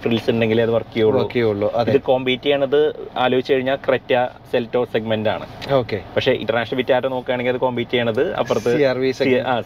ഫ്രിൽസ് 0.02 0.28
ഉണ്ടെങ്കിൽ 0.34 0.60
അത് 0.66 0.72
വർക്ക് 0.76 0.94
ചെയ്യുള്ളൂ. 0.96 1.69
ഇത് 1.93 2.00
കോമ്പീറ്റ് 2.10 2.46
ചെയ്യണത് 2.48 2.81
ആലോചിച്ച് 3.25 3.52
കഴിഞ്ഞാൽ 3.54 3.78
ക്രെറ്റ 3.87 4.12
സെൽറ്റോ 4.52 4.82
സെഗ്മെന്റ് 4.94 5.31
ആണ്. 5.34 5.46
ഓക്കെ 5.81 5.98
പക്ഷെ 6.16 6.34
ഇന്റർനാഷണൽ 6.43 6.78
വിറ്റാറ്റ 6.81 7.06
നോക്കുകയാണെങ്കിൽ 7.16 7.54
അത് 7.54 7.60
കോമ്പീറ്റ് 7.66 7.93
ചെയ്യണത് 7.94 8.25
അപ്പുറത്ത് 8.43 8.72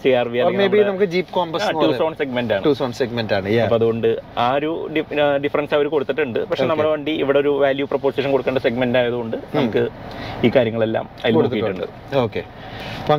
സി 0.04 0.12
ആർ 0.20 0.28
വി 0.34 0.40
നമുക്ക് 0.90 1.08
Jeep 1.14 1.32
Compass 1.38 1.68
to 1.82 1.90
zone 2.02 2.14
segment 2.22 2.54
ആണ്. 2.56 2.64
ടു 2.68 2.72
സോൺ 2.80 2.92
സെഗ്മെന്റ് 3.00 3.34
ആണ്. 3.38 3.56
അപ്പൊ 3.66 3.76
അതുകൊണ്ട് 3.80 4.10
ആ 4.46 4.48
ഒരു 4.58 4.70
ഡിഫറൻസ് 5.44 5.74
അവർ 5.78 5.86
കൊടുത്തിട്ടുണ്ട്. 5.94 6.40
പക്ഷെ 6.50 6.66
നമ്മുടെ 6.70 6.90
വണ്ടി 6.94 7.14
ഇവിടെ 7.24 7.38
ഒരു 7.44 7.52
വാല്യൂ 7.64 7.86
പ്രൊപ്പോസിഷൻ 7.92 8.30
കൊടുക്കേണ്ട 8.34 8.60
സെഗ്മെന്റ് 8.66 8.98
ആയതുകൊണ്ട് 9.02 9.36
നമുക്ക് 9.56 9.82
ഈ 10.46 10.50
കാര്യങ്ങളെല്ലാം 10.56 11.06
അതിൽ 11.22 11.36
കൊടുത്തിട്ടുണ്ട്. 11.38 11.86
ഓക്കെ 12.24 12.42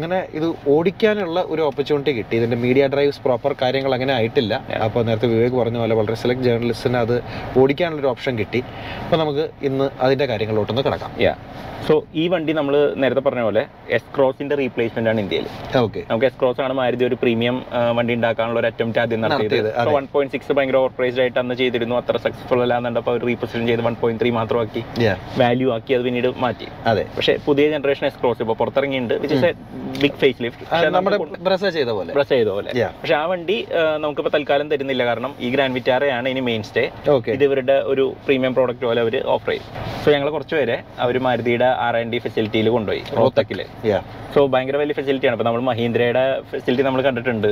അങ്ങനെ 0.02 0.20
ഇത് 0.38 0.46
ഓടിക്കാനുള്ള 0.74 1.40
ഒരു 1.54 1.62
ഓപ്പർച്യൂണിറ്റി 1.70 2.12
കിട്ടി. 2.20 2.34
ഇതിന്റെ 2.40 2.58
മീഡിയ 2.66 2.84
ഡ്രൈവ്സ് 2.94 3.22
പ്രോപ്പർ 3.26 3.52
കാര്യങ്ങൾ 3.64 3.92
അങ്ങനെ 3.98 4.14
ആയിട്ടില്ല. 4.18 4.54
അപ്പോൾ 4.86 5.02
നേരത്തെ 5.08 5.28
വിവേക് 5.34 5.56
പറഞ്ഞ 5.62 5.78
പോലെ 5.84 5.96
വളരെ 6.02 6.18
സെലക്ട് 6.24 6.46
ജേർണലിസ്റ്റിന് 6.50 7.00
അത് 7.06 7.16
ഓടിക്കാനുള്ള 7.64 8.02
ഒരു 8.04 8.10
ഓപ്ഷൻ 8.14 8.34
കിട്ടി. 8.42 8.62
അപ്പോൾ 9.04 9.20
നമുക്ക് 9.24 9.46
ഇന്ന് 9.70 9.88
അതിന്റെ 10.06 10.28
കാര്യങ്ങളിലോട്ടൊന്ന് 10.32 10.86
കിടക്കാം. 10.88 11.12
യാ 11.28 11.36
സോ 11.86 11.94
ഈ 12.22 12.24
വണ്ടി 12.32 12.52
നമ്മൾ 12.58 12.74
നേരത്തെ 13.02 13.22
പറഞ്ഞ 13.28 13.44
പോലെ 13.46 13.62
എസ് 13.98 14.10
ക്രോസിന്റെ 14.16 14.56
റീപ്ലേസ്മെന്റ് 14.60 15.10
ആണ് 15.12 15.20
ഇന്ത്യയിൽ 15.24 15.46
ഓക്കെ 15.80 16.02
നമുക്ക് 16.10 16.28
എസ് 16.30 16.38
ക്രോസ് 16.42 16.62
ആണ് 16.66 16.74
മാരുതി 16.80 17.04
ഒരു 17.08 17.16
പ്രീമിയം 17.22 17.56
വണ്ടി 17.98 18.14
ഉണ്ടാക്കാനുള്ള 18.18 18.60
ഒരു 18.62 18.68
അറ്റംപ്റ്റ് 18.70 19.00
ആദ്യം 19.04 19.22
നടത്തിയത്. 19.24 19.70
വൺ 19.98 20.06
പോയിന്റ് 20.14 20.34
സിക്സ് 20.36 20.56
ഭയങ്കര 20.58 20.78
ഓവർ 20.82 20.92
പ്രൈസ്ഡ് 20.98 21.22
ആയിട്ട് 21.24 21.40
അന്ന് 21.44 21.56
ചെയ്തിരുന്നു. 21.62 21.96
അത്ര 22.02 22.18
സക്സസ്ഫുൾ 22.26 22.62
അല്ലാന്നുണ്ടപ്പോൾ 22.66 23.14
അവർ 23.16 23.24
റീപ്രസെന്റ് 23.30 23.70
ചെയ്ത് 23.72 23.84
വൺ 23.88 23.96
പോയിന്റ് 24.02 24.22
ത്രീ 24.24 24.32
മാത്രമാക്കി 24.40 24.84
വാല്യൂ 25.42 25.70
ആക്കി 25.78 25.96
അത് 25.98 26.04
പിന്നീട് 26.08 26.30
മാറ്റി. 26.46 26.68
അതെ. 26.92 27.06
പക്ഷേ 27.18 27.36
പുതിയ 27.48 27.66
ജനറേഷൻ 27.76 28.06
എസ് 28.10 28.20
ക്രോസ് 28.22 28.42
ഇപ്പോൾ 28.46 28.58
പുറത്തിറങ്ങിയിട്ടുണ്ട് 28.62 29.16
which 29.24 29.38
is 29.40 29.50
a 29.50 29.54
big 30.02 30.18
facelift 30.46 30.92
നമ്മുടെ 30.98 31.18
ബ്രസ 31.48 31.64
ചെയ്ത 31.78 31.92
പോലെ. 31.98 32.12
ബ്രസ് 32.18 32.34
ചെയ്ത 32.36 32.50
പോലെ. 32.58 32.70
പക്ഷെ 33.02 33.16
ആ 33.22 33.24
വണ്ടി 33.34 33.58
നമുക്കിപ്പോ 34.04 34.22
നമുക്കിപ്പോൾ 34.22 34.34
തൽക്കാലം 34.38 34.68
തരുന്നില്ല. 34.72 35.04
കാരണം 35.10 35.32
ഈ 35.46 35.50
ഗ്രാൻഡ് 35.54 35.76
വിറ്റാറയാണ് 35.78 36.30
ഇനി 36.34 36.42
മെയിൻ 36.50 36.64
സ്റ്റേ 36.70 36.84
ഇത് 37.36 37.44
ഇവരുടെ 37.48 37.76
ഒരു 37.92 38.06
പ്രീമിയം 38.26 38.54
പ്രോഡക്റ്റ് 38.58 38.86
പോലെ 38.90 39.02
അവർ 39.06 39.16
ഓഫർ 39.36 39.52
ചെയ്യും. 39.52 39.68
സോ 40.04 40.08
ഞങ്ങൾ 40.16 40.30
കുറച്ച് 40.36 40.56
പേരെ 40.58 40.78
അവർ 41.06 41.16
മാരുതിയുടെ 41.28 41.70
ആർ 41.86 41.96
ആൻഡ് 42.00 42.12
ഡി 42.16 42.20
ഫെസിലിറ്റിയിൽ 42.26 42.70
കൊണ്ടുപോയി 42.78 43.04
റോത്തക്കിൽ 43.20 43.62
സോ 44.36 44.42
ഭയങ്കര 44.52 44.78
വലിയ 44.82 44.96
ഫെസിലിറ്റിയാണ് 44.98 45.36
ഇപ്പൊ 45.38 45.46
നമ്മൾ 45.48 45.62
മഹീന്ദ്രയുടെ 45.70 46.22
ഫെസിലിറ്റി 46.52 46.84
നമ്മൾ 46.88 47.02
കണ്ടിട്ടുണ്ട്. 47.08 47.48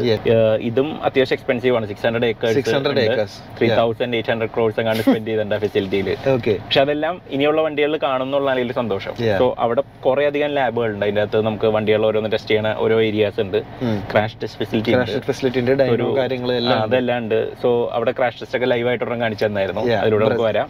ഇതും 0.69 0.89
അത്യാവശ്യം 1.07 1.35
എക്സ്പെൻസീവ് 1.37 1.75
ആണ്. 1.77 1.87
Six 1.91 2.05
hundred 2.07 2.27
acres 2.31 3.35
three 3.57 3.67
thousand 3.79 4.15
eight 4.17 4.31
hundred 4.33 4.51
crores 4.55 4.79
എങ്ങാണ്ട് 4.83 5.03
സ്പെൻഡ് 5.07 5.25
ചെയ്തിട്ടുണ്ട് 5.29 5.55
ആ 5.57 5.59
ഫെസിലിറ്റിയിൽ 5.65 6.09
ഓക്കെ 6.35 6.53
പക്ഷെ 6.65 6.81
അതെല്ലാം 6.85 7.15
ഇനിയുള്ള 7.37 7.59
വണ്ടികളിൽ 7.67 7.99
കാണുന്നുള്ള 8.05 8.55
സന്തോഷം. 8.79 9.13
സോ 9.41 9.47
അവിടെ 9.65 9.81
കുറെ 10.05 10.23
അധികം 10.31 10.51
ലാബുകൾ 10.57 10.89
ഉണ്ട് 10.95 11.05
അതിന്റെ 11.05 11.21
അകത്ത് 11.23 11.41
നമുക്ക് 11.49 11.67
വണ്ടികൾ 11.75 12.01
ഓരോന്ന് 12.19 12.33
ടെസ്റ്റ് 12.35 12.51
ചെയ്യണ 12.51 12.69
ഓരോ 12.83 12.95
ഏരിയാസ് 13.07 13.39
ഉണ്ട്. 13.45 13.57
ക്രാഷ് 14.11 14.37
ടെസ്റ്റ് 14.41 14.57
ഫെസിലിറ്റി 14.61 14.91
ഫെസിലിറ്റിന്റെ 15.29 15.73
അതെല്ലാം 16.85 17.17
ഉണ്ട്. 17.23 17.39
സോ 17.61 17.69
അവിടെ 17.97 18.11
ക്രാഷ് 18.17 18.37
ടെസ്റ്റ് 18.41 18.57
ഒക്കെ 18.57 18.67
ലൈവ് 18.73 18.87
ആയിട്ട് 18.89 19.03
ഒരെണ്ണം 19.05 19.23
കാണിച്ചു 19.25 19.45
തന്നായിരുന്നു. 19.45 19.83
അതിലൂടെ 20.01 20.23
നമുക്ക് 20.25 20.45
വരാം. 20.49 20.67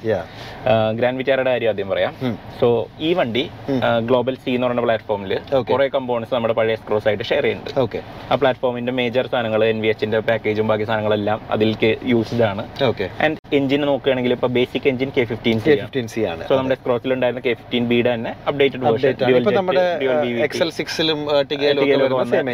ഗ്രാൻഡ് 1.00 1.20
വിറ്റാറയുടെ 1.22 1.52
കാര്യം 1.56 1.72
ആദ്യം 1.74 1.90
പറയാം. 1.94 2.14
സോ 2.60 2.68
ഈ 3.08 3.12
വണ്ടി 3.20 3.44
ഗ്ലോബൽ 4.10 4.36
സി 4.44 4.52
എന്ന് 4.56 4.66
പറയുന്ന 4.68 4.84
പ്ലാറ്റ്ഫോമിൽ. 4.88 5.34
കുറെ 5.72 5.88
കമ്പോണൻസ് 5.98 6.34
നമ്മുടെ 6.36 6.56
പഴയ 6.60 6.78
എക്സ്ക്രോസ് 6.78 7.08
ആയിട്ട് 7.12 7.26
ഷെയർ 7.32 7.44
ചെയ്യുന്നുണ്ട്. 7.48 8.02
ആ 8.32 8.38
പ്ലാറ്റ്ഫോമിന്റെ 8.42 8.94
മേജർ 9.00 9.28
സാധനങ്ങൾ 9.34 9.64
എൻ 9.72 9.80
വി 9.84 9.90
എച്ചിന്റെ 9.94 10.22
പാക്കേജും 10.30 10.68
ബാക്കി 10.72 10.88
സാധനങ്ങളെല്ലാം 10.90 11.40
അതിലേക്ക് 11.56 11.92
യൂസ്ഡ് 12.14 12.46
ആണ്. 12.52 12.66
ആൻഡ് 13.26 13.38
എഞ്ചിൻ 13.60 13.82
നോക്കുകയാണെങ്കിൽ 13.92 14.34
ഇപ്പൊ 14.38 14.48
basic 14.58 14.88
engine 14.92 15.10
K 15.18 15.24
fifteen 15.32 16.08
C 16.14 16.22
ആണ്. 16.32 16.42
സോ 16.50 16.54
നമ്മുടെ 16.60 16.76
എക്സ്ക്രോസിൽ 16.78 17.14
ഉണ്ടായിരുന്ന 17.16 17.44
കെ 17.48 17.54
ഫിഫ്റ്റീൻ 17.60 17.86
ബിയുടെ 17.92 18.12
തന്നെ 18.16 18.34
അപ്ഡേറ്റഡ് 18.50 18.84
എക്സൽ 20.48 20.70
സിക്സിലും 20.80 21.20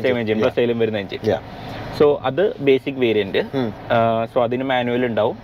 സെയിം 0.02 0.20
എഞ്ചിൻ 0.24 0.40
ബസ്സയിലും 0.48 0.80
വരുന്ന 0.84 1.00
എഞ്ചിൻ 1.06 1.22
സോ 2.00 2.06
അത് 2.28 2.42
ബേസിക് 2.68 2.98
വേരിയന്റ് 3.04 3.42
സോ 4.32 4.38
അതിന് 4.46 4.66
മാനുവൽ 4.72 5.04
ഉണ്ടാവും. 5.10 5.38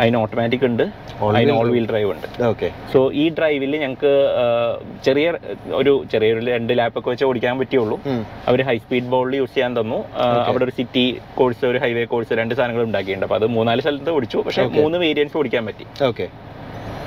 അതിന് 0.00 0.16
ഓട്ടോമാറ്റിക് 0.20 0.64
ഉണ്ട്. 0.68 0.82
അതിന് 1.26 1.52
ഓൾ 1.58 1.68
വീൽ 1.74 1.86
ഡ്രൈവ് 1.90 2.08
ഉണ്ട്. 2.14 2.26
ഓക്കെ 2.48 2.68
സോ 2.92 3.00
ഈ 3.22 3.24
ഡ്രൈവിൽ 3.36 3.72
ഞങ്ങൾക്ക് 3.82 4.12
ചെറിയ 5.06 5.26
ഒരു 5.80 5.92
ചെറിയൊരു 6.12 6.42
രണ്ട് 6.54 6.72
ലാപ്പൊക്കെ 6.78 7.10
വെച്ച് 7.12 7.26
ഓടിക്കാൻ 7.28 7.54
പറ്റിയുള്ളൂ. 7.60 7.98
അവർ 8.48 8.62
ഹൈ 8.70 8.76
സ്പീഡ് 8.86 9.08
ബോളിൽ 9.14 9.36
യൂസ് 9.42 9.54
ചെയ്യാൻ 9.54 9.74
തന്നു. 9.80 10.00
അവിടെ 10.48 10.64
ഒരു 10.68 10.74
സിറ്റി 10.80 11.06
കോഴ്സ് 11.38 11.64
ഒരു 11.72 11.80
ഹൈവേ 11.84 12.04
കോഴ്സ് 12.14 12.40
രണ്ട് 12.40 12.54
സാധനങ്ങൾ 12.54 12.84
ഉണ്ടാക്കിയിട്ടുണ്ട്. 12.88 13.28
അപ്പോൾ 13.28 13.40
അത് 13.40 13.46
മൂന്നാൽ 13.58 13.80
സ്ഥലത്ത് 13.86 14.16
ഓടിച്ചു. 14.16 14.38
പക്ഷേ 14.48 14.64
മൂന്ന് 14.80 14.98
വേരിയൻസ് 15.04 15.36
ഓടിക്കാൻ 15.42 15.64
പറ്റി. 15.70 15.86
ഓക്കെ 16.10 16.26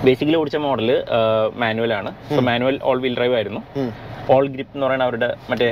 ബേസിക്കലി 0.05 0.35
ഓടിച്ച 0.35 0.57
മോഡൽ 0.57 0.89
മാനുവൽ 1.55 1.93
ആണ്. 1.93 2.11
So 2.29 2.41
manual 2.41 2.79
all 2.83 3.01
wheel 3.01 3.17
drive 3.17 3.35
ആയിരുന്നു. 3.35 3.61
ഓൾ 4.33 4.47
ഗ്രിപ്പ് 4.47 4.75
എന്ന് 4.75 4.85
പറയുന്ന 4.85 5.03
അവരുടെ 5.03 5.27
മറ്റേ 5.49 5.67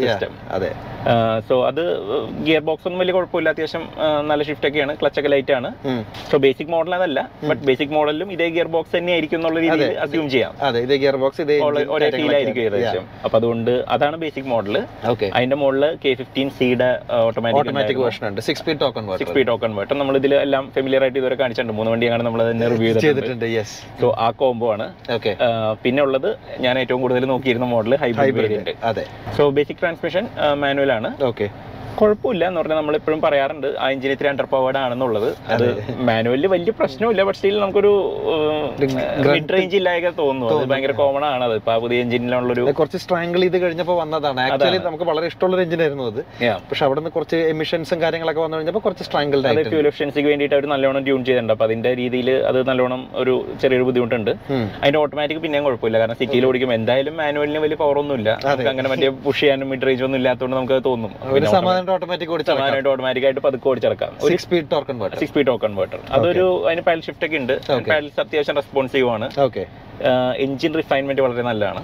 സിസ്റ്റം 0.00 0.32
അതെ. 0.50 0.70
സോ 1.48 1.66
അത് 1.66 1.82
ഗിയർ 2.46 2.60
ബോക്സ് 2.60 2.86
ഒന്നും 2.88 2.98
വലിയ 3.00 3.12
കുഴപ്പമില്ല. 3.12 3.48
അത്യാവശ്യം 3.48 3.84
നല്ല 4.28 4.42
ഷിഫ്റ്റ് 4.42 4.68
ഒക്കെയാണ്. 4.68 4.96
ക്ലച്ച് 5.00 5.20
ഒക്കെ 5.20 5.30
ലൈറ്റ് 5.30 5.52
ആണ്. 5.52 5.68
സോ 6.30 6.38
ബേസിക് 6.38 6.66
മോഡൽ 6.66 6.94
അതല്ല 6.94 7.20
ബട്ട് 7.44 7.62
ബേസിക് 7.62 7.88
മോഡലിലും 7.88 8.32
ഇതേ 8.32 8.48
ഗിയർ 8.48 8.68
ബോക്സ് 8.74 8.96
തന്നെ 8.96 9.12
ആയിരിക്കും 9.12 9.38
എന്നുള്ള 9.38 9.60
രീതിയിൽ 9.60 9.98
അസ്യൂം 9.98 10.30
ചെയ്യാം. 10.30 10.52
അതെ 10.60 10.80
ഇതേ 10.80 10.96
ഗിയർ 10.96 11.16
ബോക്സ് 11.16 11.40
ഇതേ 11.40 11.56
ഒരേ- 11.60 11.86
ഫീലായിരിക്കും 12.16 12.62
ഏകദേശം. 12.62 13.04
അപ്പൊ 13.24 13.38
അതുകൊണ്ട് 13.38 13.70
അതാണ് 13.88 14.16
ബേസിക് 14.16 14.44
മോഡൽ 14.44 14.76
ഓക്കെ 15.08 15.30
അതിന്റെ 15.34 15.56
മോഡൽ 15.56 15.98
കെ 16.04 16.14
ഫിഫ്റ്റീൻ 16.14 16.50
സിയുടെ 16.58 16.90
ഓട്ടോമാറ്റിക് 17.12 17.62
വേർഷൻ 18.04 18.26
ഉണ്ട്. 18.28 18.40
സിക്സ് 18.40 18.62
സ്പീഡ് 18.62 18.80
ടോക്കൺ 18.80 19.06
സിക്സ് 19.18 19.30
സ്പീഡ് 19.30 19.46
ടോക്കൺ 19.46 19.76
വേർട്ടർ 19.76 19.98
നമ്മൾ 19.98 20.16
ഇതിൽ 20.16 20.34
എല്ലാം 20.46 20.70
ഫെമിലിയർ 20.74 21.02
ആയിട്ട് 21.02 21.18
ഇതുവരെ 21.18 21.34
കാണിച്ചിട്ടുണ്ട്. 21.34 21.76
മൂന്ന് 21.78 21.92
വണ്ടിയാണ് 21.92 22.22
നമ്മൾ 22.22 22.50
തന്നെ 22.50 22.68
റിവ്യൂ 22.74 22.92
ചെയ്തിട്ടുണ്ട്. 23.06 23.29
ചെയ്തിട്ടുണ്ട് 23.30 23.56
യെസ് 23.58 23.76
സോ 24.00 24.06
ആ 24.26 24.28
കോംബോ 24.40 24.68
ആണ്. 24.74 24.86
ഓക്കെ 25.16 25.32
പിന്നെ 25.84 26.00
ഉള്ളത് 26.06 26.30
ഞാൻ 26.66 26.74
ഏറ്റവും 26.82 27.00
കൂടുതൽ 27.04 27.24
നോക്കിയിരുന്ന 27.32 27.66
മോഡൽ 27.74 27.94
ഹൈബ്രിഡ് 28.02 28.38
വേരിയന്റ് 28.42 28.74
അതെ. 28.90 29.04
സോ 29.38 29.44
ബേസിക് 29.58 29.80
ട്രാൻസ്മിഷൻ 29.82 30.26
മാനുവൽ 30.62 30.92
ആണ്. 30.98 31.10
ഓക്കെ 31.30 31.48
കുഴപ്പമില്ല 32.00 32.44
എന്ന് 32.50 32.60
പറഞ്ഞാൽ 32.60 32.78
നമ്മളിപ്പോഴും 32.80 33.20
പറയാറുണ്ട് 33.26 33.68
ആ 33.82 33.86
എഞ്ചിൻ 33.94 34.12
ഇത്ര 34.16 34.28
അണ്ടർ 34.32 34.46
പവേഡ് 34.54 34.78
ആണെന്നുള്ളത്. 34.84 35.28
അത് 35.54 35.66
മാനുവലിൽ 36.08 36.46
വലിയ 36.54 36.72
പ്രശ്നമില്ല 36.80 37.20
പക്ഷേ 37.28 37.38
സ്റ്റിൽ 37.40 37.58
നമുക്കൊരു 37.62 37.92
മിഡ് 39.34 39.52
റേഞ്ച് 39.54 39.76
ഇല്ലായൊക്കെ 39.80 40.10
തോന്നുന്നു. 40.22 40.48
അത് 40.60 40.68
ഭയങ്കര 40.72 40.94
കോമൺ 41.02 41.24
ആണ്. 41.32 41.42
അത് 41.48 41.54
ഇപ്പൊ 41.60 41.74
പുതിയ 41.84 42.04
എഞ്ചിനിലുള്ളൊരു 42.04 42.64
കുറച്ച് 42.80 42.98
സ്ട്രാങ്കിൾ 43.04 43.40
ചെയ്ത് 43.44 43.58
കഴിഞ്ഞപ്പോൾ 43.62 43.96
വന്നതാണ്. 44.02 44.40
ആക്ച്വലി 44.46 44.80
നമുക്ക് 44.88 45.06
വളരെ 45.10 45.26
ഇഷ്ടമുള്ള 45.32 45.56
ഒരു 45.56 45.62
എഞ്ചിൻ 45.66 45.82
ആയിരുന്നു 45.84 46.06
അത്. 46.12 46.20
പക്ഷെ 46.70 46.84
അവിടെ 46.86 47.00
നിന്ന് 47.00 47.12
കുറച്ച് 47.16 47.38
എമിഷൻസും 47.52 48.00
കാര്യങ്ങളൊക്കെ 48.04 48.42
വന്നു 48.44 48.56
കഴിഞ്ഞപ്പോൾ 48.58 48.84
കുറച്ച് 48.86 49.04
സ്ട്രാങ്കിൾ 49.08 49.46
അത് 49.52 49.62
ഫ്യൂൽ 49.72 49.88
എഫിഷ്യൻസിക്ക് 49.90 50.28
വേണ്ടിയിട്ട് 50.32 50.56
അവർ 50.58 50.66
നല്ലോണം 50.74 51.04
ട്യൂൺ 51.06 51.22
ചെയ്തിട്ടുണ്ട്. 51.28 51.54
അപ്പൊ 51.56 51.66
അതിന്റെ 51.68 51.92
രീതിയിൽ 52.02 52.30
അത് 52.50 52.58
നല്ലോണം 52.70 53.02
ഒരു 53.22 53.34
ചെറിയൊരു 53.62 53.86
ബുദ്ധിമുട്ടുണ്ട്. 53.90 54.32
അതിന്റെ 54.82 55.00
ഓട്ടോമാറ്റിക് 55.02 55.40
പിന്നെയും 55.46 55.64
കുഴപ്പമില്ല. 55.68 55.98
കാരണം 56.02 56.18
സിറ്റിയിൽ 56.22 56.46
ഓടിക്കുമ്പോൾ 56.50 56.78
എന്തായാലും 56.80 57.16
മാനുവലിന് 57.22 57.62
വലിയ 57.66 57.78
പവർ 57.84 57.98
ഒന്നുമില്ല. 58.02 58.30
നമുക്ക് 58.46 58.70
അങ്ങനെ 58.74 58.90
മറ്റേ 58.94 59.10
പുഷ് 59.26 59.40
ചെയ്യാനും 59.42 59.70
മിഡ് 59.74 59.88
റേഞ്ച് 59.88 60.04
ഒന്നും 60.08 60.20
ഇല്ലാത്തതുകൊണ്ട് 60.20 60.56
നമുക്ക് 60.58 60.78
തോന്നും. 60.90 61.12
ഓട്ടോമാറ്റിക് 61.96 62.36
സമാനമായിട്ട് 62.50 62.90
ഓട്ടോമാറ്റിക് 62.94 63.26
ആയിട്ട് 63.28 63.44
പതുക്കെ 63.48 63.68
ഓടിച്ചെടുക്കാം 63.72 64.12
ഒരു 64.28 64.38
speed 64.46 64.70
torque converter 65.02 65.20
six 65.22 65.32
speed 65.34 65.48
token 65.52 65.70
converter 65.70 66.00
അതൊരു 66.16 66.46
അതിന് 66.66 66.82
പയൽ 66.88 67.00
ഷിഫ്റ്റ് 67.06 67.26
ഒക്കെ 67.26 67.38
ഉണ്ട്. 67.42 67.54
പയൽസ് 67.92 68.18
അത്യാവശ്യം 68.24 68.58
റെസ്പോൺസീവ് 68.62 69.08
ആണ്. 69.14 69.28
ഓക്കെ 69.46 69.64
എഞ്ചിൻ 70.44 70.72
റിഫൈൻമെന്റ് 70.80 71.22
വളരെ 71.24 71.42
നല്ലതാണ്. 71.48 71.80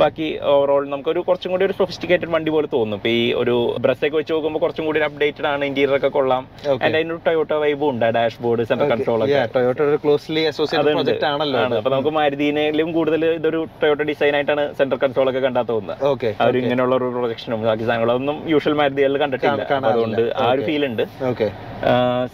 ബാക്കി 0.00 0.26
ഓവറോൾ 0.52 0.82
നമുക്ക് 0.90 1.10
ഒരു 1.12 1.20
കുറച്ചും 1.28 1.50
കൂടി 1.52 1.64
ഒരു 1.68 1.74
സൊഫിസ്റ്റിക്കേറ്റഡ് 1.78 2.30
വണ്ടി 2.34 2.50
പോലെ 2.54 2.68
തോന്നും. 2.74 2.98
ഇപ്പൊ 3.00 3.10
ഈ 3.20 3.22
ഒരു 3.40 3.54
ബ്രസ് 3.84 4.04
ഒക്കെ 4.06 4.16
വെച്ച് 4.18 4.32
നോക്കുമ്പോൾ 4.34 4.60
കുറച്ചും 4.64 4.84
കൂടി 4.88 5.00
അപ്ഡേറ്റഡ് 5.06 5.48
ആണ് 5.52 5.64
ഇന്റീരിയർ 5.70 5.94
ഒക്കെ 5.98 6.10
കൊള്ളാം. 6.16 6.42
അതിന്റെ 6.58 6.84
ആൻഡ് 6.86 6.96
അതിനൊരു 6.98 7.20
ടൊയോട്ട 7.28 7.52
വൈബും 7.62 7.88
ഉണ്ട് 7.92 8.06
ഡാഷ് 8.16 8.38
ബോർഡ് 8.44 8.66
സെൻട്രൽ 8.68 8.90
കൺട്രോൾ 8.92 9.22
ഒക്കെ. 9.24 9.40
Toyota 9.56 9.96
closely 10.04 10.44
associated. 10.50 10.94
പ്രോജക്റ്റ് 10.98 11.28
ആണല്ലോ 11.32 11.58
ആണ്. 11.64 11.74
അപ്പൊ 11.80 11.92
നമുക്ക് 11.94 12.12
മാരുതിനേലും 12.18 12.90
കൂടുതൽ 12.98 13.24
ഇതൊരു 13.38 13.62
ടൊയോട്ട 13.82 14.00
ഡിസൈൻ 14.10 14.36
ആയിട്ടാണ് 14.40 14.66
സെന്റർ 14.80 15.00
കൺട്രോൾ 15.04 15.30
ഒക്കെ 15.32 15.42
കണ്ടാ 15.46 15.64
തോന്നുന്നത് 15.72 16.30
അവർ 16.46 16.56
ഇങ്ങനെയുള്ള 16.62 16.96
ഒരു 17.00 17.08
പ്രൊജക്ഷനും 17.18 17.66
ബാക്കി 17.70 17.84
സാധനങ്ങളൊന്നും 17.88 18.38
യൂഷ്വൽ 18.54 18.76
മാരുതികളിൽ 18.82 19.20
കണ്ടിട്ടില്ല 19.24 19.35
കാണാ- 19.44 19.66
അപ്പൊ 19.76 19.90
അതുകൊണ്ട് 19.90 20.32
ആ 20.36 20.50
ഒരു 20.50 20.62
ഫീൽ 20.66 20.86
ഉണ്ട് 20.86 21.02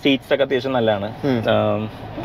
സീറ്റ്സ് 0.03 0.35
ഒക്കെ 0.35 0.45
അത്യാവശ്യം 0.45 0.73
നല്ലതാണ്. 0.73 1.13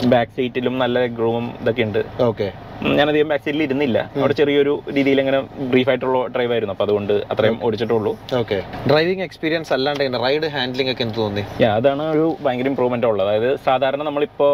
ബാക്ക് 0.06 0.32
സീറ്റിലും 0.32 0.80
നല്ല 0.80 1.06
ഗ്രൂമും 1.06 1.56
ഇതൊക്കെ 1.62 1.84
ഉണ്ട്. 1.84 2.24
ഓക്കെ. 2.24 2.67
ഞാനധികം 2.98 3.28
ബാക്ക് 3.32 3.56
ഇരുന്നില്ല. 3.68 3.98
അവിടെ 4.22 4.34
ചെറിയൊരു 4.40 4.74
രീതിയിൽ 4.96 5.20
ഇങ്ങനെ 5.24 5.40
ബ്രീഫ് 5.72 5.90
ആയിട്ടുള്ള 5.92 6.20
ഡ്രൈവ് 6.36 6.52
ആയിരുന്നു. 6.56 6.74
അപ്പൊ 6.76 6.86
അതുകൊണ്ട് 6.88 7.14
അത്രയും 7.32 7.58
ഓടിച്ചിട്ടുള്ളൂ. 7.66 8.12
ഓക്കെ 8.40 8.58
ഡ്രൈവിംഗ് 8.92 9.24
എക്സ്പീരിയൻസ് 9.28 9.72
അല്ലാണ്ട് 9.76 10.18
റൈഡ് 10.26 10.50
ഹാൻഡ്ലിംഗ് 10.56 10.92
ഒക്കെ 10.94 11.04
എന്ത് 11.06 11.18
തോന്നി? 11.22 11.44
അതാണ് 11.78 12.04
ഒരു 12.16 12.28
ഭയങ്കര 12.46 12.70
ഇമ്പ്രൂവ്മെന്റ് 12.72 13.08
ഉള്ളത്. 13.12 13.28
അതായത് 13.28 13.50
സാധാരണ 13.68 14.02
നമ്മളിപ്പോ 14.10 14.50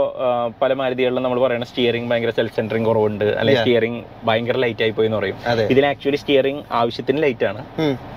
പല 0.61 0.73
മാരുതികളിലും 0.81 1.23
നമ്മൾ 1.27 1.41
പറയുന്ന 1.45 1.67
സ്റ്റിയറിംഗ് 1.71 2.09
ഭയങ്കര 2.11 2.33
സെൽഫ് 2.39 2.55
സെന്ററിങ് 2.59 2.87
കുറവുണ്ട്. 2.91 3.27
അല്ലെങ്കിൽ 3.39 3.61
സ്റ്റിയറിംഗ് 3.63 4.01
ഭയങ്കര 4.29 4.57
ലൈറ്റ് 4.65 4.83
ആയി 4.87 4.95
പോയി 4.99 5.09
എന്ന് 5.09 5.19
പറയും. 5.21 5.37
ഇതിൽ 5.75 5.85
ആക്ച്വലി 5.91 6.21
സ്റ്റിയറിംഗ് 6.23 6.63
ആവശ്യത്തിന് 6.81 7.21
ലൈറ്റ് 7.25 7.47
ആണ്. 7.51 7.63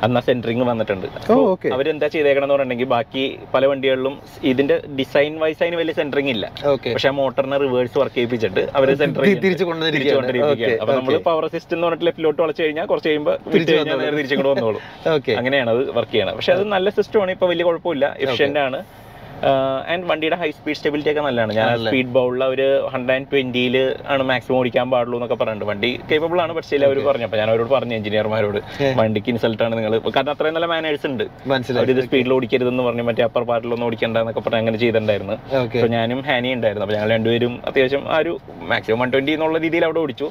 എന്നാ 0.07 0.17
എന്നാൽ 0.17 0.27
സെന്ററിങ് 0.31 0.65
വന്നിട്ടുണ്ട്. 0.71 1.07
ഓക്കെ 1.31 1.69
അവരെന്താ 1.75 2.07
ചെയ്തേക്കണം 2.15 2.45
എന്ന് 2.45 2.55
പറഞ്ഞിട്ടുണ്ടെങ്കിൽ 2.55 2.91
ബാക്കി 2.97 3.25
പല 3.55 3.67
വണ്ടികളിലും 3.71 4.15
ഇതിന്റെ 4.51 4.77
ഡിസൈൻ 4.99 5.33
വൈസ് 5.43 5.61
അതിന് 5.63 5.77
വലിയ 5.81 5.95
സെന്ററിംഗ് 6.01 6.31
ഇല്ല. 6.35 6.47
പക്ഷെ 6.95 7.11
മോട്ടറിനെ 7.19 7.59
റിവേഴ്സ് 7.65 7.99
വർക്ക് 8.03 8.17
ചെയ്യിപ്പിച്ചിട്ട് 8.17 8.65
അവർ 8.79 8.89
സെന്ററിംഗ് 9.03 9.43
തിരിച്ചു 9.45 9.65
തിരിച്ചു 9.67 9.96
കൊണ്ടുവന്നിരിക്കുകയാണ് 9.97 10.49
കൊണ്ടിരിക്കുകയാണ് 10.49 10.81
അപ്പൊ 10.83 10.95
നമ്മൾ 10.99 11.17
പവർ 11.31 11.45
സിസ്റ്റം 11.55 11.77
എന്ന് 11.77 11.87
പറഞ്ഞിട്ട് 11.87 12.07
ലെഫ്റ്റിലോട്ട് 12.09 12.41
വളച്ചു 12.43 12.63
കഴിഞ്ഞാൽ 12.63 12.87
കുറച്ച് 12.87 13.09
കഴിയുമ്പോൾ 13.09 13.37
തിരിച്ചു 13.53 13.75
കഴിഞ്ഞാൽ 13.75 13.99
നേരെ 14.05 14.17
തിരിച്ചിങ്ങോട്ട് 14.17 14.53
വന്നോളൂ. 14.53 14.81
അങ്ങനെയാണ് 15.41 15.71
അത് 15.71 15.83
വർക്ക് 15.99 16.13
ചെയ്യണം 16.13 16.37
പക്ഷെ 16.37 16.53
അത് 16.53 16.65
നല്ല 16.77 16.91
സിസ്റ്റമാണ് 16.99 17.31
ഇപ്പൊ 17.31 17.49
വലിയ 17.53 17.65
കുഴപ്പമില്ല. 17.65 18.07
എഫിഷ്യന്റ് 18.27 18.59
ആണ്. 18.59 18.81
ആൻഡ് 19.93 20.05
വണ്ടിയുടെ 20.11 20.37
ഹൈ 20.43 20.49
സ്പീഡ് 20.59 20.77
സ്റ്റെബിലിറ്റി 20.79 21.11
ഒക്കെ 21.13 21.23
നല്ലതാണ്. 21.27 21.53
ഞാൻ 21.59 21.71
സ്പീഡ് 21.87 22.13
ബൗളിൽ 22.17 22.45
ഒരു 22.55 22.67
ഹൺഡ്രഡ് 22.93 23.15
ആൻഡ് 23.17 23.29
ട്വന്റിയിൽ 23.33 23.77
ആണ് 24.13 24.23
മാക്സിമം 24.31 24.57
ഓടിക്കാൻ 24.59 24.87
പാടുള്ളൂ 24.95 25.17
എന്നൊക്കെ 25.19 25.39
പറഞ്ഞിട്ടുണ്ട്. 25.43 25.71
വണ്ടി 25.73 25.91
കേപ്പബിൾ 26.11 26.41
ആണ് 26.45 26.53
പക്ഷേ 26.59 26.79
അവർ 26.89 26.99
പറഞ്ഞു 27.09 27.27
അപ്പൊ 27.29 27.39
ഞാൻ 27.41 27.51
അവരോട് 27.53 27.71
പറഞ്ഞു 27.77 27.95
എഞ്ചിനീയർമാരോട് 27.99 28.59
വണ്ടിക്ക് 29.01 29.31
ഇൻസൾട്ട് 29.33 29.63
ആണ് 29.67 29.75
നിങ്ങൾ 29.79 29.95
കാരണം 30.17 30.33
അത്രയും 30.35 30.55
നല്ല 30.59 30.69
മാനേഴ്സ് 30.75 31.07
ഉണ്ട്. 31.11 31.25
മനസ്സിലായി. 31.53 31.83
അവരിത് 31.83 32.03
സ്പീഡിൽ 32.07 32.33
ഓടിക്കരുതെന്ന് 32.37 32.85
പറഞ്ഞു 32.89 33.05
മറ്റേ 33.09 33.25
അപ്പർ 33.29 33.45
പാർട്ടിലൊന്നും 33.51 33.87
ഓടിക്കണ്ട 33.89 34.17
എന്നൊക്കെ 34.25 34.43
പറഞ്ഞ് 34.47 34.63
അങ്ങനെ 34.65 34.79
ചെയ്തിട്ടുണ്ടായിരുന്നു. 34.83 35.37
അപ്പൊ 35.63 35.89
ഞാനും 35.97 36.23
ഹാനി 36.29 36.53
ഉണ്ടായിരുന്നു. 36.59 36.87
അപ്പൊ 36.87 36.97
ഞങ്ങൾ 36.99 37.11
രണ്ടുപേരും 37.17 37.55
അത്യാവശ്യം 37.71 38.05
ആ 38.15 38.19
ഒരു 38.25 38.35
മാക്സിമം 38.73 39.01
വൺ 39.05 39.11
ട്വന്റി 39.15 39.33
എന്നുള്ള 39.37 39.59
രീതിയിൽ 39.67 39.85
അവിടെ 39.89 40.01
ഓടിച്ചു. 40.05 40.29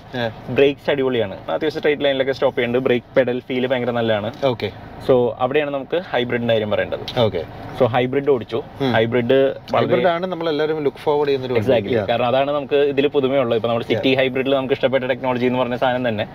ബ്രേക്സ് 0.57 0.89
അടിപൊളിയാണ്. 0.95 1.37
അത്യാവശ്യം 1.55 1.81
സ്ട്രൈറ്റ് 1.83 2.05
ലൈനിലൊക്കെ 2.07 2.35
സ്റ്റോപ്പ് 2.39 2.57
ചെയ്യുന്നുണ്ട് 2.57 2.87
ബ്രേക്ക് 2.89 3.07
പെഡൽ 3.17 3.39
ഫീൽ 3.47 3.67
ഭയങ്കര 3.73 3.93
നല്ലതാണ്. 3.99 4.31
ഓക്കെ 4.51 4.69
സോ 5.07 5.15
അവിടെയാണ് 5.43 5.71
നമുക്ക് 5.73 5.97
ഹൈബ്രിഡിന്റെ 6.11 6.53
കാര്യം 6.53 6.71
പറയേണ്ടത്. 6.73 7.03
ഓക്കെ 7.23 7.41
സോ 7.79 7.85
ഹൈബ്രിഡ് 7.95 8.31
ഓടിച്ചു. 8.33 8.59
ഹൈബ്രിഡ് 8.95 9.37
ഹൈബ്രിഡ് 9.75 10.09
ആണ് 10.15 10.25
നമ്മൾ 10.33 10.47
എല്ലാവരും 10.53 10.77
ലുക്ക് 10.87 11.01
ഫോർവേഡ് 11.05 11.27
ചെയ്യുന്ന 11.29 11.47
ഒരു 11.49 11.55
എക്സാക്ട്ലി 11.61 11.95
കാരണം 12.09 12.27
അതാണ് 12.31 12.51
നമുക്ക് 12.57 12.79
ഇതിൽ 12.93 13.05
പുതുമയുള്ളത് 13.15 13.57
ഇപ്പൊ 13.59 13.69
നമ്മുടെ 13.71 13.87
സിറ്റി 13.91 14.11
ഹൈബ്രിഡിൽ 14.19 14.53
നമുക്ക് 14.59 14.75
ഇഷ്ടപ്പെട്ട 14.77 15.03
ടെക്നോളജി 15.11 15.45
എന്ന് 15.49 15.59
പറഞ്ഞ 15.61 15.77
സാധനം 15.83 16.03
തന്നെ. 16.09 16.25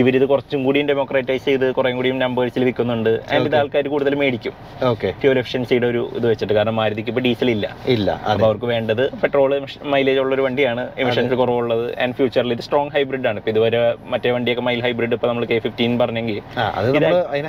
ഇവരിത് 0.00 0.26
കുറച്ചും 0.32 0.60
കൂടിയും 0.66 0.86
ഡെമോക്രാറ്റൈസ് 0.90 1.44
ചെയ്ത് 1.50 1.66
കുറേ 1.78 1.92
കൂടിയും 1.98 2.18
നമ്പേഴ്സിൽ 2.24 2.64
വിൽക്കുന്നുണ്ട് 2.68 3.12
ആൻഡ് 3.34 3.48
ഇത് 3.50 3.56
ആൾക്കാർ 3.60 3.88
കൂടുതൽ 3.94 4.16
മേടിക്കും. 4.22 4.54
ഫ്യൂൽ 5.22 5.38
എഫിഷ്യൻസിയുടെ 5.42 5.88
ഒരു 5.92 6.02
ഇത് 6.18 6.26
വെച്ചിട്ട്. 6.30 6.54
കാരണം 6.58 6.76
മാരുതിക്ക് 6.80 7.10
ഇപ്പൊ 7.12 7.22
ഡീസൽ 7.26 7.50
ഇല്ല. 7.56 7.66
ഇല്ല 7.96 8.10
അപ്പൊ 8.32 8.46
അവർക്ക് 8.48 8.68
വേണ്ടത് 8.74 9.04
പെട്രോൾ 9.22 9.50
മൈലേജ് 9.94 10.20
ഉള്ള 10.24 10.32
ഒരു 10.38 10.44
വണ്ടിയാണ്. 10.46 10.84
എമിഷൻസ് 11.04 11.34
കുറവുള്ളത്. 11.42 11.86
ആൻഡ് 12.02 12.16
ഫ്യൂച്ചറിൽ 12.20 12.52
ഇത് 12.56 12.62
സ്ട്രോങ് 12.68 12.92
ഹൈബ്രിഡ് 12.96 13.28
ആണ്. 13.32 13.38
ഇപ്പൊ 13.42 13.52
ഇതുവരെ 13.54 13.80
മറ്റേ 14.14 14.32
വണ്ടിയൊക്കെ 14.36 14.64
മൈൽ 14.68 14.82
ഹൈബ്രിഡ് 14.86 15.14
ഇപ്പൊ 15.18 15.28
നമ്മൾ 15.32 15.46
കെ 15.52 15.58
ഫിഫ്റ്റീൻ 15.66 15.92
പറഞ്ഞെങ്കിൽ 16.02 16.38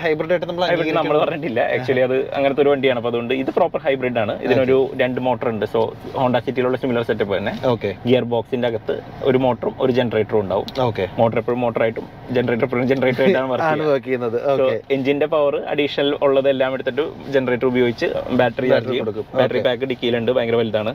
ഹൈബ്രിഡ് 0.06 0.34
ആയിട്ട് 0.34 0.48
നമ്മൾ 0.50 1.18
പറഞ്ഞിട്ടില്ല. 1.26 1.62
ആക്ച്വലി 1.78 2.04
അത് 2.08 2.18
അങ്ങനത്തെ 2.38 2.64
ഒരു 2.66 2.72
വണ്ടിയാണ്. 2.74 3.00
അപ്പൊ 3.02 3.12
അതുകൊണ്ട് 3.14 3.34
ഇത് 3.42 3.52
പ്രോപ്പർ 3.60 3.82
ഹൈബ്രിഡ് 3.88 4.20
ആണ്. 4.26 4.36
ഇതിനൊരു 4.54 4.78
രണ്ട് 5.02 5.20
മോട്ടർ 5.28 5.48
ഉണ്ട് 5.54 5.66
സോ 5.74 5.82
ഹോണ്ട 6.20 6.38
സിറ്റിയിലുള്ള 6.46 6.78
സിമിലർ 6.84 7.04
സെറ്റപ്പ് 7.10 7.34
തന്നെ. 7.38 7.54
ഓക്കെ 7.74 7.92
ഗിയർ 8.08 8.26
ബോക്സിന്റെ 8.34 8.68
അകത്ത് 8.72 8.96
ഒരു 9.30 9.38
മോട്ടറും 9.46 9.76
ഒരു 9.84 9.92
ജനറേറ്ററും 10.00 10.42
ഉണ്ടാവും. 10.46 10.68
ഓക്കെ 10.88 11.06
മോട്ടർ 11.20 11.38
എപ്പോഴും 11.42 11.60
മോട്ടറായിട്ടും 11.66 12.06
ജനറേറ്റർ 12.38 12.66
എപ്പോഴും 12.68 12.88
ജനറേറ്റർ 12.92 13.24
ആയിട്ടാണ് 13.26 13.50
വർക്ക് 13.54 14.04
ചെയ്യുന്നത്. 14.08 14.38
എഞ്ചിന്റെ 14.96 15.28
പവർ 15.34 15.56
അഡീഷണൽ 15.74 16.10
ഉള്ളതെല്ലാം 16.26 16.72
എടുത്തിട്ട് 16.78 17.04
ജനറേറ്റർ 17.36 17.68
ഉപയോഗിച്ച് 17.72 18.08
ബാറ്ററി 18.40 18.68
ചാർജ് 18.74 18.90
ചെയ്യും. 18.90 19.04
കൊടുക്കും. 19.06 19.26
ബാറ്ററി 19.40 19.62
പാക്ക് 19.68 19.88
ഡിക്കിയിലുണ്ട്. 19.92 20.32
ഭയങ്കര 20.38 20.58
വലുതാണ്. 20.62 20.94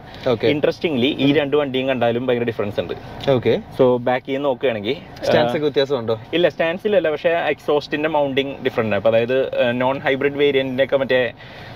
ഇൻട്രസ്റ്റിംഗ്ലി 0.54 1.10
ഈ 1.26 1.28
രണ്ട് 1.40 1.56
വണ്ടിയും 1.60 1.86
കണ്ടാലും 1.92 2.24
ഭയങ്കര 2.28 2.46
ഡിഫറൻസ് 2.52 2.80
ഉണ്ട്. 2.84 2.94
ഓക്കെ 3.36 3.54
സോ 3.78 3.84
ബാക്ക് 4.08 4.28
നിന്ന് 4.34 4.48
നോക്കുകയാണെങ്കിൽ 4.48 4.96
ഒക്കെ 5.28 5.58
വ്യത്യാസമുണ്ടോ? 5.68 6.14
ഇല്ല 6.36 6.46
സ്റ്റാൻസിലല്ല 6.54 7.08
പക്ഷേ 7.14 7.32
എക്സോസ്റ്റിന്റെ 7.52 8.08
മൗണ്ടിങ് 8.16 8.54
ഡിഫറെന്റ് 8.66 8.94
ആണ്. 8.96 9.06
അതായത് 9.10 9.36
നോൺ 9.82 9.96
ഹൈബ്രിഡ് 10.06 10.38
വേരിയന്റിന്റെ 10.42 10.84
ഒക്കെ 10.88 10.98
മറ്റേ 11.02 11.20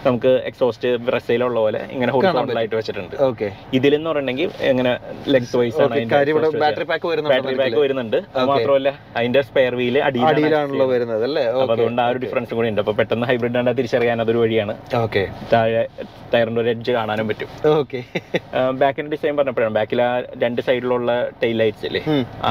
നമുക്ക് 0.07 0.33
എക്സോസ്റ്റ് 0.51 0.89
ബ്രസയിലുള്ള 1.09 1.59
പോലെ 1.65 1.72
ഇങ്ങനെ 1.95 2.11
ഹോറിസോണ്ടലായിട്ട് 2.17 2.77
വെച്ചിട്ടുണ്ട്. 2.79 3.15
ഓക്കെ. 3.29 3.49
ഇതിൽ 3.79 3.93
എന്ന് 3.99 4.09
പറഞ്ഞെങ്കിൽ 4.11 4.49
ഇങ്ങനെ 4.71 4.93
ലെഗ്സ് 5.35 5.57
വൈസ് 5.61 5.81
ആണ് 5.85 6.01
ബാറ്ററി 6.63 6.87
പാക്ക് 6.93 7.07
വരുന്നുണ്ട് 7.13 7.35
ബാറ്ററി 7.35 7.57
പാക്ക് 7.63 7.81
വരുന്നുണ്ട്. 7.85 8.19
മാത്രമല്ല 8.51 8.93
അതിന്റെ 9.19 9.43
സ്പെയർ 9.49 9.75
വീൽ 9.81 9.97
അടിയിലാണ് 10.09 10.33
അടിയിലാണല്ലോ 10.33 10.87
വരുന്നത് 10.95 11.25
അല്ലേ? 11.29 11.45
അതുകൊണ്ട് 11.75 12.03
ആ 12.05 12.09
ഒരു 12.13 12.21
ഡിഫറൻസ് 12.25 12.53
കൂടി 12.59 12.69
ഉണ്ട്. 12.73 12.81
അപ്പൊ 12.85 12.95
പെട്ടെന്ന് 13.01 13.29
ഹൈബ്രിഡ് 13.31 13.59
ആണ് 13.63 13.77
തിരിച്ചറിയാൻ 13.81 14.21
അതൊരു 14.25 14.41
വഴിയാണ്. 14.45 14.75
ഓക്കെ. 15.05 15.25
താഴെ 15.53 15.83
ടയറിന്റെ 16.35 16.61
ഒരു 16.65 16.71
എഡ്ജ് 16.75 16.93
കാണാനും 16.99 17.27
പറ്റും. 17.31 17.49
ഓക്കെ. 17.81 18.01
ബാക്കിന്റെ 18.83 19.11
ഡിസൈൻ 19.15 19.35
പറഞ്ഞപ്പോഴാണ്. 19.39 19.75
ബാക്കിൽ 19.79 20.03
ആ 20.09 20.11
രണ്ട് 20.45 20.61
സൈഡിലുള്ള 20.69 21.11
ടൈൽ 21.43 21.57
ലൈറ്റ്സ് 21.63 21.87
അല്ലേ 21.91 22.03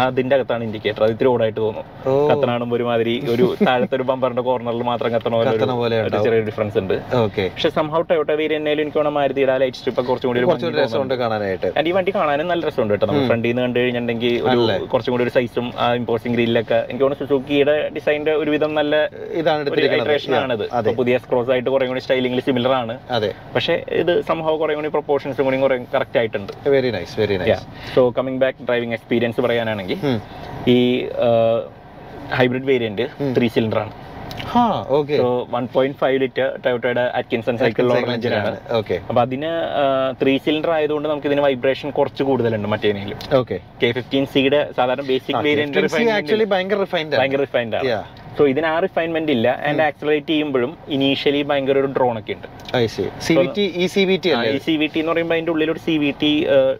അതിന്റെ 0.01 0.35
അകത്താണ് 0.37 0.63
ഇൻഡിക്കേറ്റർ 0.67 1.03
അത് 1.05 1.13
ഇത്തിരി 1.15 1.29
ഓടായിട്ട് 1.33 1.59
തോന്നും. 1.65 1.85
കത്തനാണുമ്പോൾ 2.31 2.77
ഒരുമാതിരി 2.77 3.15
ഒരു 3.35 3.45
താഴത്തെ 3.67 3.95
ഒരു 3.99 4.05
ബമ്പറിന്റെ 4.09 4.43
കോർണറിൽ 4.47 4.83
മാത്രം 4.91 5.09
കത്തണ 5.15 5.33
പോലെ 5.79 5.97
ചെറിയ 6.27 6.41
ഡിഫറൻസ് 6.49 6.77
ഉണ്ട്. 6.83 6.95
ഓക്കെ. 7.23 7.45
പക്ഷെ 7.55 7.71
സംഹൗ 7.79 8.01
ടൊയോട്ട 8.09 8.31
വേരിയന്റേലും 8.41 8.83
എനിക്ക് 8.85 8.99
തോന്നുന്നു 9.11 9.19
മാരുതിയുടെ 9.19 9.53
ലൈറ്റ് 9.61 9.77
സ്ട്രിപ്പ് 9.79 10.01
കുറച്ചും 10.07 10.27
കൂടി 10.29 10.45
കുറച്ചുകൂടി 10.49 10.77
രസമുണ്ട് 10.81 11.15
കാണാനായിട്ട്. 11.21 11.69
ആൻഡ് 11.77 11.89
ഈ 11.89 11.93
വണ്ടി 11.97 12.11
കാണാനും 12.17 12.47
നല്ല 12.51 12.61
രസമുണ്ട് 12.67 12.93
കേട്ടോ. 12.93 13.05
നമ്മൾ 13.09 13.23
ഫ്രണ്ടിൽ 13.31 13.49
നിന്ന് 13.51 13.63
കണ്ടു 13.65 13.79
കഴിഞ്ഞിട്ടുണ്ടെങ്കിൽ 13.81 14.33
ഒരു 14.47 14.61
കുറച്ചും 14.91 15.11
കൂടി 15.13 15.23
ഒരു 15.27 15.33
സൈസും 15.37 15.67
ആ 15.83 15.87
ഇമ്പോസിംഗ് 16.01 16.35
ഗ്രില്ലൊക്കെ 16.37 16.79
എനിക്ക് 16.89 17.03
തോന്നുന്നു 17.03 17.27
സുസുക്കിയുടെ 17.27 17.75
ഡിസൈന്റെ 17.97 18.33
ഒരുവിധം 18.41 18.73
നല്ല 18.79 18.95
ഇതാണ് 19.41 20.37
ആണിത്. 20.43 20.65
പുതിയ 21.01 21.17
സ്ക്രോസ് 21.23 21.51
ആയിട്ട് 21.55 21.69
കുറേ 21.75 21.87
കൂടി 21.91 22.03
സ്റ്റൈലിംഗിൽ 22.05 22.41
സിമിലർ 22.47 22.73
ആണ്. 22.81 22.95
അതെ. 23.17 23.31
പക്ഷേ 23.55 23.75
ഇത് 24.01 24.13
സംഭവം 24.29 24.57
കുറേ 24.63 24.75
കൂടി 24.79 24.91
പ്രൊപ്പോർഷൻസ് 24.97 25.41
കൂടി 25.47 25.59
കുറേ 25.65 25.77
കറക്റ്റ് 25.95 26.19
ആയിട്ടുണ്ട്. 26.21 26.53
Very 26.75 26.91
nice 26.97 27.15
very 27.21 27.37
nice 27.43 27.65
so 27.95 28.03
coming 28.19 28.41
back 28.45 28.59
driving 28.69 28.95
experience 28.99 29.41
പറയാനാണെങ്കിൽ 29.47 29.99
ഈ 30.75 30.79
ഹൈബ്രിഡ് 32.39 32.67
വേരിയന്റ് 32.71 33.05
ത്രീ 33.37 33.47
സിലിണ്ടർ 33.55 33.79
ആണ്. 33.83 33.93
വൺ 35.53 35.63
പോയിന്റ് 35.73 35.97
ഫൈവ് 36.01 36.17
ലിറ്റർ 36.23 36.47
ടൊയോട്ടയുടെ 36.65 37.03
അറ്റ്കിൻസൺ 37.19 37.55
സൈക്കിളിലുള്ള 37.61 37.99
എഞ്ചിനാണ്. 38.15 38.57
അപ്പൊ 39.09 39.21
അതിന് 39.25 39.51
ത്രീ 40.21 40.33
സിലിണ്ടർ 40.45 40.71
ആയതുകൊണ്ട് 40.77 41.09
നമുക്ക് 41.09 41.29
ഇതിന് 41.31 41.43
വൈബ്രേഷൻ 41.47 41.89
കുറച്ച് 41.99 42.23
കൂടുതലുണ്ട് 42.29 42.69
ഓക്കെ. 43.41 43.57
കെ 43.83 43.91
ഫിഫ്റ്റീൻ 43.99 44.25
സിയുടെ 44.33 44.61
സാധാരണ 44.79 45.05
ബേസിക് 45.11 45.37
വേരിയന്റ് 45.49 45.77
ഭയങ്കര 47.23 47.41
റിഫൈൻഡ് 47.47 47.75
ആണ്. 47.77 47.91
സോ 48.37 48.43
ഇതിന് 48.51 48.67
ആ 48.73 48.75
റിഫൈൻമെന്റ് 48.85 49.31
ഇല്ല. 49.35 49.47
ആൻഡ് 49.67 49.83
ആക്സലറേറ്റ് 49.87 50.31
ചെയ്യുമ്പോഴും 50.33 50.71
ഇനീഷ്യലി 50.95 51.41
ഭയങ്കര 51.49 51.77
ഒരു 51.83 51.89
ഡ്രോൺ 51.97 52.15
ഒക്കെ 52.19 52.33
ഉണ്ട്. 52.37 52.47
സി 53.25 53.33
വി 53.39 53.47
ടി 53.57 53.63
ഈ 53.83 53.85
സി 53.95 54.03
വി 54.81 54.87
എന്ന് 55.01 55.11
പറയുമ്പോൾ 55.11 55.35
അതിന്റെ 55.35 55.51
ഉള്ളിൽ 55.53 55.69
ഒരു 55.73 55.81
സി 55.85 55.95
വി 56.03 56.11
ടി 56.21 56.31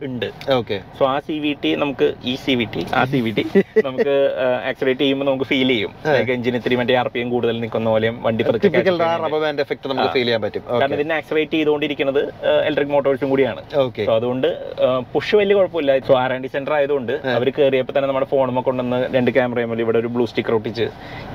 ഉണ്ട്. 0.08 0.28
ഓക്കെ 0.58 0.78
സോ 1.00 1.04
ആ 1.14 1.16
സി 1.28 1.36
വി 1.46 1.52
ടി 1.64 1.72
നമുക്ക് 1.84 2.08
ഈ 2.32 2.34
സി 2.44 2.54
വി 2.60 2.68
ടി 2.76 2.84
ആ 3.00 3.02
സി 3.14 3.20
വി 3.26 3.32
ടി 3.38 3.44
നമുക്ക് 3.88 4.16
ആക്സലേറ്റ് 4.70 5.02
ചെയ്യുമ്പോൾ 5.04 5.28
നമുക്ക് 5.30 5.48
ഫീൽ 5.52 5.70
ചെയ്യും. 5.74 5.92
എഞ്ചിന് 6.36 6.60
ഇത്തിരി 6.62 6.76
മറ്റേ 6.82 6.96
ആർ 7.02 7.10
പി 7.16 7.20
എം 7.24 7.30
കൂടുതൽ 7.36 7.60
നിൽക്കുന്ന 7.64 7.90
പോലെയും 7.96 8.16
വണ്ടി 8.28 8.44
എഫക്ട് 8.46 9.90
നമുക്ക് 9.92 10.10
ഫീൽ 10.16 10.28
ചെയ്യാൻ 10.28 10.42
പറ്റും. 10.46 10.64
കാരണം 10.82 10.96
ഇതിനെ 11.00 11.16
ആക്സലേറ്റ് 11.20 11.56
ചെയ്തുകൊണ്ടിരിക്കുന്നത് 11.58 12.22
ഇലക്ട്രിക് 12.68 12.94
മോട്ടോഴ്സും 12.96 13.30
കൂടിയാണ്. 13.34 13.62
സോ 14.08 14.12
അതുകൊണ്ട് 14.20 14.50
പുഷ് 15.16 15.36
വലിയ 15.42 15.56
കുഴപ്പമില്ല. 15.60 15.92
സോ 16.10 16.16
ആർ 16.24 16.32
ആൻഡ് 16.38 16.54
സെന്റർ 16.56 16.76
ആയതുകൊണ്ട് 16.80 17.14
അവർ 17.36 17.50
കയറിയപ്പോൾ 17.60 17.96
തന്നെ 17.98 18.10
നമ്മുടെ 18.12 18.30
ഫോണുമൊക്കെ 18.34 18.70
കൊണ്ടുവന്ന് 18.70 19.02
രണ്ട് 19.18 19.32
ക്യാമറയും 19.40 19.74
ഇവിടെ 19.86 20.00
ഒരു 20.04 20.12
ബ്ലൂ 20.16 20.26
സ്റ്റിക്കർ 20.32 20.56
ഒട്ടിച്ച് 20.60 20.88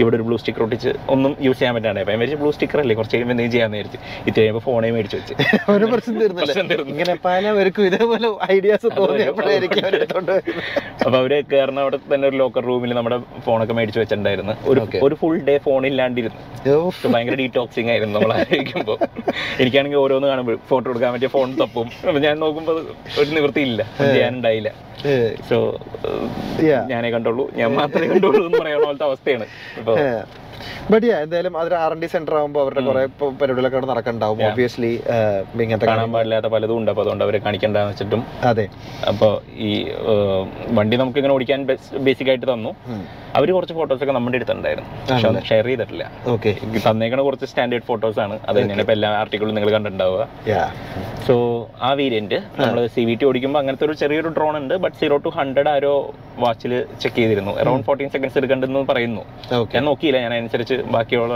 ഇവിടെ 0.07 0.17
ഒരു 0.17 0.23
ബ്ലൂ 0.23 0.37
സ്റ്റിക്കർ 0.37 0.63
ഒട്ടിച്ച് 0.63 0.89
ഒന്നും 1.09 1.37
യൂസ് 1.41 1.59
ചെയ്യാൻ 1.59 1.75
പറ്റാണ്ട്. 1.75 2.01
അപ്പം 2.01 2.13
വിചാരിച്ചു 2.13 2.37
ബ്ലൂ 2.37 2.51
സ്റ്റിക്കർ 2.51 2.81
അല്ലേ? 2.81 2.97
കുറച്ച് 2.97 3.17
കഴിയുമ്പോൾ 3.17 3.33
എന്തെങ്കിലും 3.33 3.53
ചെയ്യാൻ 3.53 3.71
വിചാരിച്ചു. 3.71 3.99
ഇത് 4.27 4.35
കഴിയുമ്പോൾ 4.39 4.61
ഫോണേ 4.61 4.91
മേടിച്ച് 4.91 5.17
വെച്ച്. 5.17 5.35
ഒരു 5.71 5.85
പ്രശ്നം. 5.85 6.89
ഇങ്ങനെ 6.89 7.17
പലവർക്കും 7.25 7.87
ഇതേപോലെ 7.87 8.53
ഐഡിയാസ് 8.53 8.89
തോന്നിയപ്പോഴായിരിക്കും 8.97 9.83
അവരെടുത്തോണ്ട് 9.83 10.33
വരുന്നത്. 10.33 10.63
അപ്പൊ 11.05 11.19
അവർ 11.19 11.45
കയറുന്ന 11.53 11.81
അവിടെ 11.81 11.99
തന്നെ 12.15 12.29
ഒരു 12.29 12.37
ലോക്കർ 12.37 12.65
റൂമിൽ 12.65 12.95
നമ്മുടെ 12.95 13.19
ഫോണൊക്കെ 13.45 13.75
മേടിച്ച് 13.75 14.01
വെച്ചിട്ടുണ്ടായിരുന്നു. 14.01 14.53
ഒരു 14.65 14.87
ഒരു 15.03 15.15
ഫുൾ 15.15 15.39
ഡേ 15.39 15.59
ഫോൺ 15.59 15.87
ഇല്ലാണ്ടിരുന്നു. 15.87 16.93
ഭയങ്കര 17.09 17.35
ഡീടോക്സിങ് 17.35 17.91
ആയിരുന്നു 17.91 18.19
നമ്മൾ 18.19 18.33
ആലോചിക്കുമ്പോൾ 18.33 18.99
എനിക്കാണെങ്കിൽ 19.61 19.97
ഓരോന്ന് 19.97 20.29
കാണുമ്പോൾ 20.29 20.59
ഫോട്ടോ 20.71 20.91
എടുക്കാൻ 20.91 21.13
പറ്റിയ 21.13 21.29
ഫോൺ 21.29 21.57
തപ്പും. 21.61 21.91
അപ്പം 22.09 22.21
ഞാൻ 22.23 22.41
നോക്കുമ്പോൾ 22.41 22.87
ഒരു 23.21 23.31
നിവൃത്തിയില്ല. 23.31 23.83
ചെയ്യാനുണ്ടായില്ല. 24.13 24.73
സോ. 25.51 25.81
ഞാനേ 26.87 27.11
കണ്ടുള്ളൂ. 27.11 27.51
ഞാൻ 27.55 27.75
മാത്രമേ 27.75 28.07
കണ്ടുള്ളൂ 28.07 28.47
എന്ന് 28.47 28.59
പറയാൻ 28.59 28.85
പോലത്തെ 28.85 29.05
അവസ്ഥയാണ്. 29.05 29.47
ഇപ്പൊ 29.79 29.96
yeah. 29.97 30.27
ബട്ട് 30.93 31.07
യാ 31.11 31.19
എന്തായാലും 31.27 31.55
അതൊരു 31.61 31.77
ആർ 31.83 31.93
എൻ 31.97 32.01
ഡി 32.05 32.09
സെന്റർ 32.15 32.35
ആകുമ്പോൾ 32.41 32.63
അവരുടെ 32.65 32.83
കുറെ 32.89 33.03
പരിപാടികളൊക്കെ 33.41 33.79
അവിടെ 33.79 33.91
നടക്കണ്ടാവും. 33.93 34.43
ഒബിയസ്ലി 34.51 34.93
ഇങ്ങനത്തെ 35.65 35.89
കാണാൻ 35.93 36.11
പാടില്ലാത്ത 36.17 36.51
പലതും 36.55 36.79
ഉണ്ട്. 36.81 36.91
അപ്പോൾ 36.93 37.05
അതുകൊണ്ട് 37.07 37.25
അവരെ 37.27 37.41
കാണിക്കണ്ടെന്ന് 37.47 37.93
വെച്ചിട്ടും 37.93 38.25
അതെ. 38.51 38.67
അപ്പോൾ 39.13 39.33
ഈ 39.69 39.71
വണ്ടി 40.79 40.99
നമുക്ക് 41.03 41.21
ഇങ്ങനെ 41.23 41.35
ഓടിക്കാൻ 41.37 41.63
ബേസിക് 42.09 42.31
ആയിട്ട് 42.33 42.47
തന്നു. 42.55 42.73
അവർ 43.39 43.49
കുറച്ച് 43.55 43.75
ഫോട്ടോസ് 43.79 44.03
ഒക്കെ 44.05 44.13
നമ്മുടെ 44.17 44.37
അടുത്തുണ്ടായിരുന്നു. 44.41 44.91
പക്ഷെ 45.09 45.47
ഷെയർ 45.49 45.67
ചെയ്തിട്ടില്ല. 45.71 46.05
ഓക്കെ 46.35 46.51
തന്നേക്കണ 46.87 47.21
കുറച്ച് 47.27 47.47
സ്റ്റാൻഡേർഡ് 47.51 47.87
ഫോട്ടോസ് 47.89 48.19
ആണ്. 48.25 48.35
അത് 48.49 48.57
തന്നെയാണ് 48.59 48.83
ഇപ്പൊ 48.85 48.95
എല്ലാ 48.97 49.09
ആർട്ടിക്കിളും 49.23 49.55
നിങ്ങൾ 49.57 49.71
കണ്ടിട്ടുണ്ടാവുക. 49.75 50.23
സോ 51.27 51.35
ആ 51.87 51.91
വേരിയന്റ് 52.01 52.39
നമ്മൾ 52.61 52.79
സി 52.95 53.03
വി 53.09 53.15
ടി 53.21 53.25
ഓടിക്കുമ്പോൾ 53.29 53.61
അങ്ങനത്തെ 53.61 53.85
ഒരു 53.89 53.95
ചെറിയൊരു 54.03 54.31
ഡ്രോൺ 54.37 54.55
ഉണ്ട്. 54.63 54.75
ബട്ട് 54.85 54.97
സീറോ 55.01 55.17
ടു 55.25 55.31
ഹൺഡ്രഡ് 55.39 55.71
ആരോ 55.75 55.93
വാച്ചിൽ 56.45 56.73
ചെക്ക് 57.03 57.17
ചെയ്തിരുന്നു. 57.19 57.53
അറൌണ്ട് 57.61 57.87
ഫോർട്ടീൻ 57.89 58.09
സെക്കൻഡ്സ് 58.15 58.39
എടുക്കേണ്ടെന്ന് 58.41 58.83
പറയുന്നു. 58.93 59.23
ഞാൻ 59.75 59.85
നോക്കിയില്ല. 59.91 60.19
ഞാൻ 60.27 60.33
അനുസരിച്ച് 60.57 60.77
ബാക്കിയുള്ള 60.95 61.35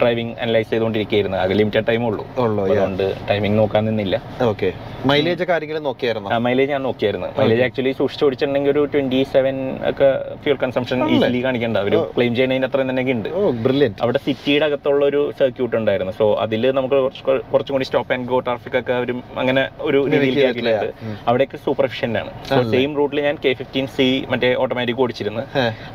ഡ്രൈവിംഗ് 0.00 0.34
അനലൈസ് 0.42 0.68
ചെയ്തുകൊണ്ടിരിക്കുകയായിരുന്നു. 0.72 1.38
അത് 1.44 1.52
ലിമിറ്റഡ് 1.60 1.86
ടൈം 1.90 2.02
ഉള്ളൂ. 2.10 2.24
അതുകൊണ്ട് 2.64 3.04
ടൈമിംഗ് 3.30 3.56
നോക്കാൻ 3.60 3.82
നിന്നില്ല. 3.88 4.16
ഓക്കെ 4.50 4.70
മൈലേജ് 5.10 5.44
കാര്യങ്ങൾ 5.50 5.78
നോക്കിയായിരുന്നു? 5.86 6.28
മൈലേജ് 6.46 6.70
ഞാൻ 6.74 6.82
നോക്കിയായിരുന്നു. 6.88 7.28
മൈലേജ് 7.38 7.62
ആക്ച്വലി 7.66 7.92
സൂക്ഷിച്ച് 8.00 8.24
ഓടിച്ചിട്ടുണ്ടെങ്കിൽ 8.26 8.72
ഒരു 8.74 8.82
ട്വന്റി 8.92 9.20
സെവൻ 9.34 9.56
ഒക്കെ 9.90 10.08
ഫ്യൂൽ 10.42 10.58
കൺസംഷൻ 10.62 10.98
ഈസിലി 11.14 11.40
കാണിക്കണ്ട. 11.46 11.76
അവർ 11.84 11.94
ക്ലെയിം 12.16 12.32
ചെയ്യുന്നതിന് 12.36 12.66
അത്രയും 12.68 12.90
തന്നെ 12.90 13.04
ഉണ്ട്. 13.16 13.28
ബ്രില്യന്റ് 13.66 13.98
അവിടെ 14.04 14.20
സിറ്റിയുടെ 14.26 14.66
അകത്തുള്ള 14.68 15.02
ഒരു 15.10 15.22
സർക്യൂട്ട് 15.40 15.76
ഉണ്ടായിരുന്നു. 15.80 16.12
സോ 16.20 16.26
അതിൽ 16.44 16.62
നമുക്ക് 16.78 16.98
കുറച്ച് 17.52 17.72
കൂടി 17.74 17.86
സ്റ്റോപ്പ് 17.88 18.12
ആൻഡ് 18.16 18.28
ഗോ 18.32 18.40
ട്രാഫിക് 18.48 18.76
ഒക്കെ 18.80 18.94
അവരും 19.00 19.18
അങ്ങനെ 19.42 19.64
ഒരു 19.88 20.00
ആക്കിയിട്ടുണ്ട് 20.18 20.92
ഉം. 21.06 21.16
സൂപ്പർ 21.66 21.84
എഫിഷ്യന്റ് 21.88 22.18
ആണ്. 22.22 22.30
സോ 22.50 22.60
സെയിം 22.74 22.90
റൂട്ടിൽ 23.00 23.20
ഞാൻ 23.28 23.36
കെ 23.44 23.52
ഫിഫ്റ്റീൻ 23.60 23.86
സി 23.96 24.08
മറ്റേ 24.32 24.48
ഓട്ടോമാറ്റിക് 24.62 25.00
ഓടിച്ചിരുന്നു. 25.04 25.42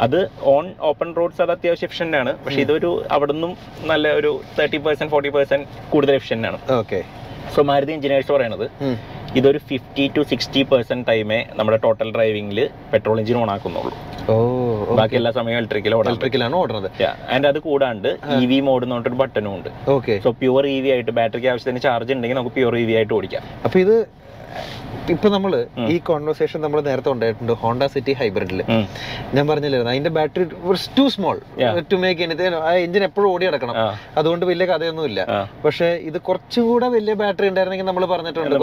അത് 0.06 0.20
ഓൺ 0.56 0.66
ഓപ്പൺ 0.92 1.10
റോഡ്സ് 1.20 1.42
അത് 1.46 1.52
അത്യാവശ്യം 1.56 1.88
എഫിഷ്യന്റ് 1.90 2.18
ആണ്. 2.22 2.32
പക്ഷെ 2.46 2.57
ഇതൊരു 2.64 2.92
അവിടെ 3.16 3.34
നിന്നും 3.36 3.54
നല്ല 3.92 4.08
ഒരു 4.20 4.32
തേർട്ടി 4.58 4.80
പെർസെന്റ് 4.88 5.12
ഫോർട്ടി 5.14 5.32
പെർസെന്റ് 5.38 5.68
കൂടുതൽ 5.94 6.16
എഫിഷ്യന്റ് 6.20 6.48
ആണ്. 6.50 6.60
ഓക്കെ. 6.82 7.00
സോ 7.56 7.62
മാരുതി 7.70 7.92
എഞ്ചിനീയേഴ്സ് 7.98 8.32
പറയണത് 8.36 8.66
ഇതൊരു 9.40 9.60
ഫിഫ്റ്റി 9.70 10.04
ടു 10.16 10.22
സിക്സ്റ്റി 10.32 10.62
പെർസെന്റ് 10.72 11.06
ടൈമേ 11.10 11.40
നമ്മുടെ 11.58 11.78
ടോട്ടൽ 11.86 12.10
ഡ്രൈവിംഗിൽ 12.16 12.60
പെട്രോൾ 12.92 13.18
എഞ്ചിൻ 13.22 13.38
ഓൺ 13.42 13.50
ആക്കുന്നുള്ളൂ. 13.56 13.94
ബാക്കി 15.00 15.16
എല്ലാ 15.20 15.32
സമയവും 15.38 15.60
ഇലക്ട്രിക്കൽ 15.62 15.94
ഇലക്ട്രിക്കലാണ് 16.12 16.56
ഓടുന്നത്. 16.62 16.88
ആൻഡ് 17.36 17.48
അത് 17.52 17.60
കൂടാണ്ട് 17.68 18.10
ഇ 18.38 18.46
വി 18.52 18.60
മോഡ് 18.68 18.86
എന്ന് 18.86 18.96
പറഞ്ഞിട്ട് 18.96 19.20
ബട്ടനും 19.24 19.52
ഉണ്ട്. 19.58 19.70
Okay. 19.96 20.16
So 20.26 20.32
pure 20.42 20.66
E 20.76 20.78
V 20.86 20.92
ആയിട്ട് 20.96 21.14
ബാറ്ററിക്ക് 21.20 21.50
ആവശ്യത്തിന് 21.54 21.82
ചാർജ് 21.88 22.16
ഉണ്ടെങ്കിൽ 22.18 22.40
നമുക്ക് 22.40 22.56
പ്യുവർ 22.60 22.78
ഇ 22.84 22.86
വി 22.90 22.96
ആയിട്ട് 23.00 23.14
ഓടിക്കാം. 23.20 23.44
അപ്പൊ 23.68 23.80
ഇത് 23.86 23.96
ഇപ്പൊ 25.14 25.28
നമ്മൾ 25.30 25.52
ഈ 25.88 25.98
കോൺവെർസേഷൻ 26.08 26.60
നമ്മൾ 26.62 26.80
നേരത്തെ 26.82 27.10
ഉണ്ടായിട്ടുണ്ട് 27.12 27.54
ഹോണ്ട 27.62 27.84
സിറ്റി 27.94 28.14
ഹൈബ്രിഡിൽ 28.20 28.60
ഉം. 28.68 28.84
ഞാൻ 29.36 29.44
പറഞ്ഞില്ലായിരുന്നു. 29.48 29.92
അതിന്റെ 29.94 30.12
battery 30.18 30.46
too 30.98 31.06
small 31.14 31.38
to 31.92 31.98
make 31.98 32.22
anything 32.24 32.48
ആ 32.62 32.72
എഞ്ചിൻ 32.84 33.04
എപ്പോഴും 33.04 33.30
ഓടി 33.32 33.46
നടക്കണം. 33.48 33.76
അതുകൊണ്ട് 34.18 34.46
വലിയ 34.46 34.68
കഥയൊന്നുമില്ല. 34.72 35.20
പക്ഷെ 35.64 35.90
ഇത് 36.10 36.18
കുറച്ചുകൂടെ 36.22 36.90
വലിയ 36.96 37.16
ബാറ്ററി 37.22 37.50
ഉണ്ടായിരുന്നെങ്കിൽ 37.50 37.88
നമ്മൾ 37.88 38.06
പറഞ്ഞിട്ടുണ്ട് 38.14 38.56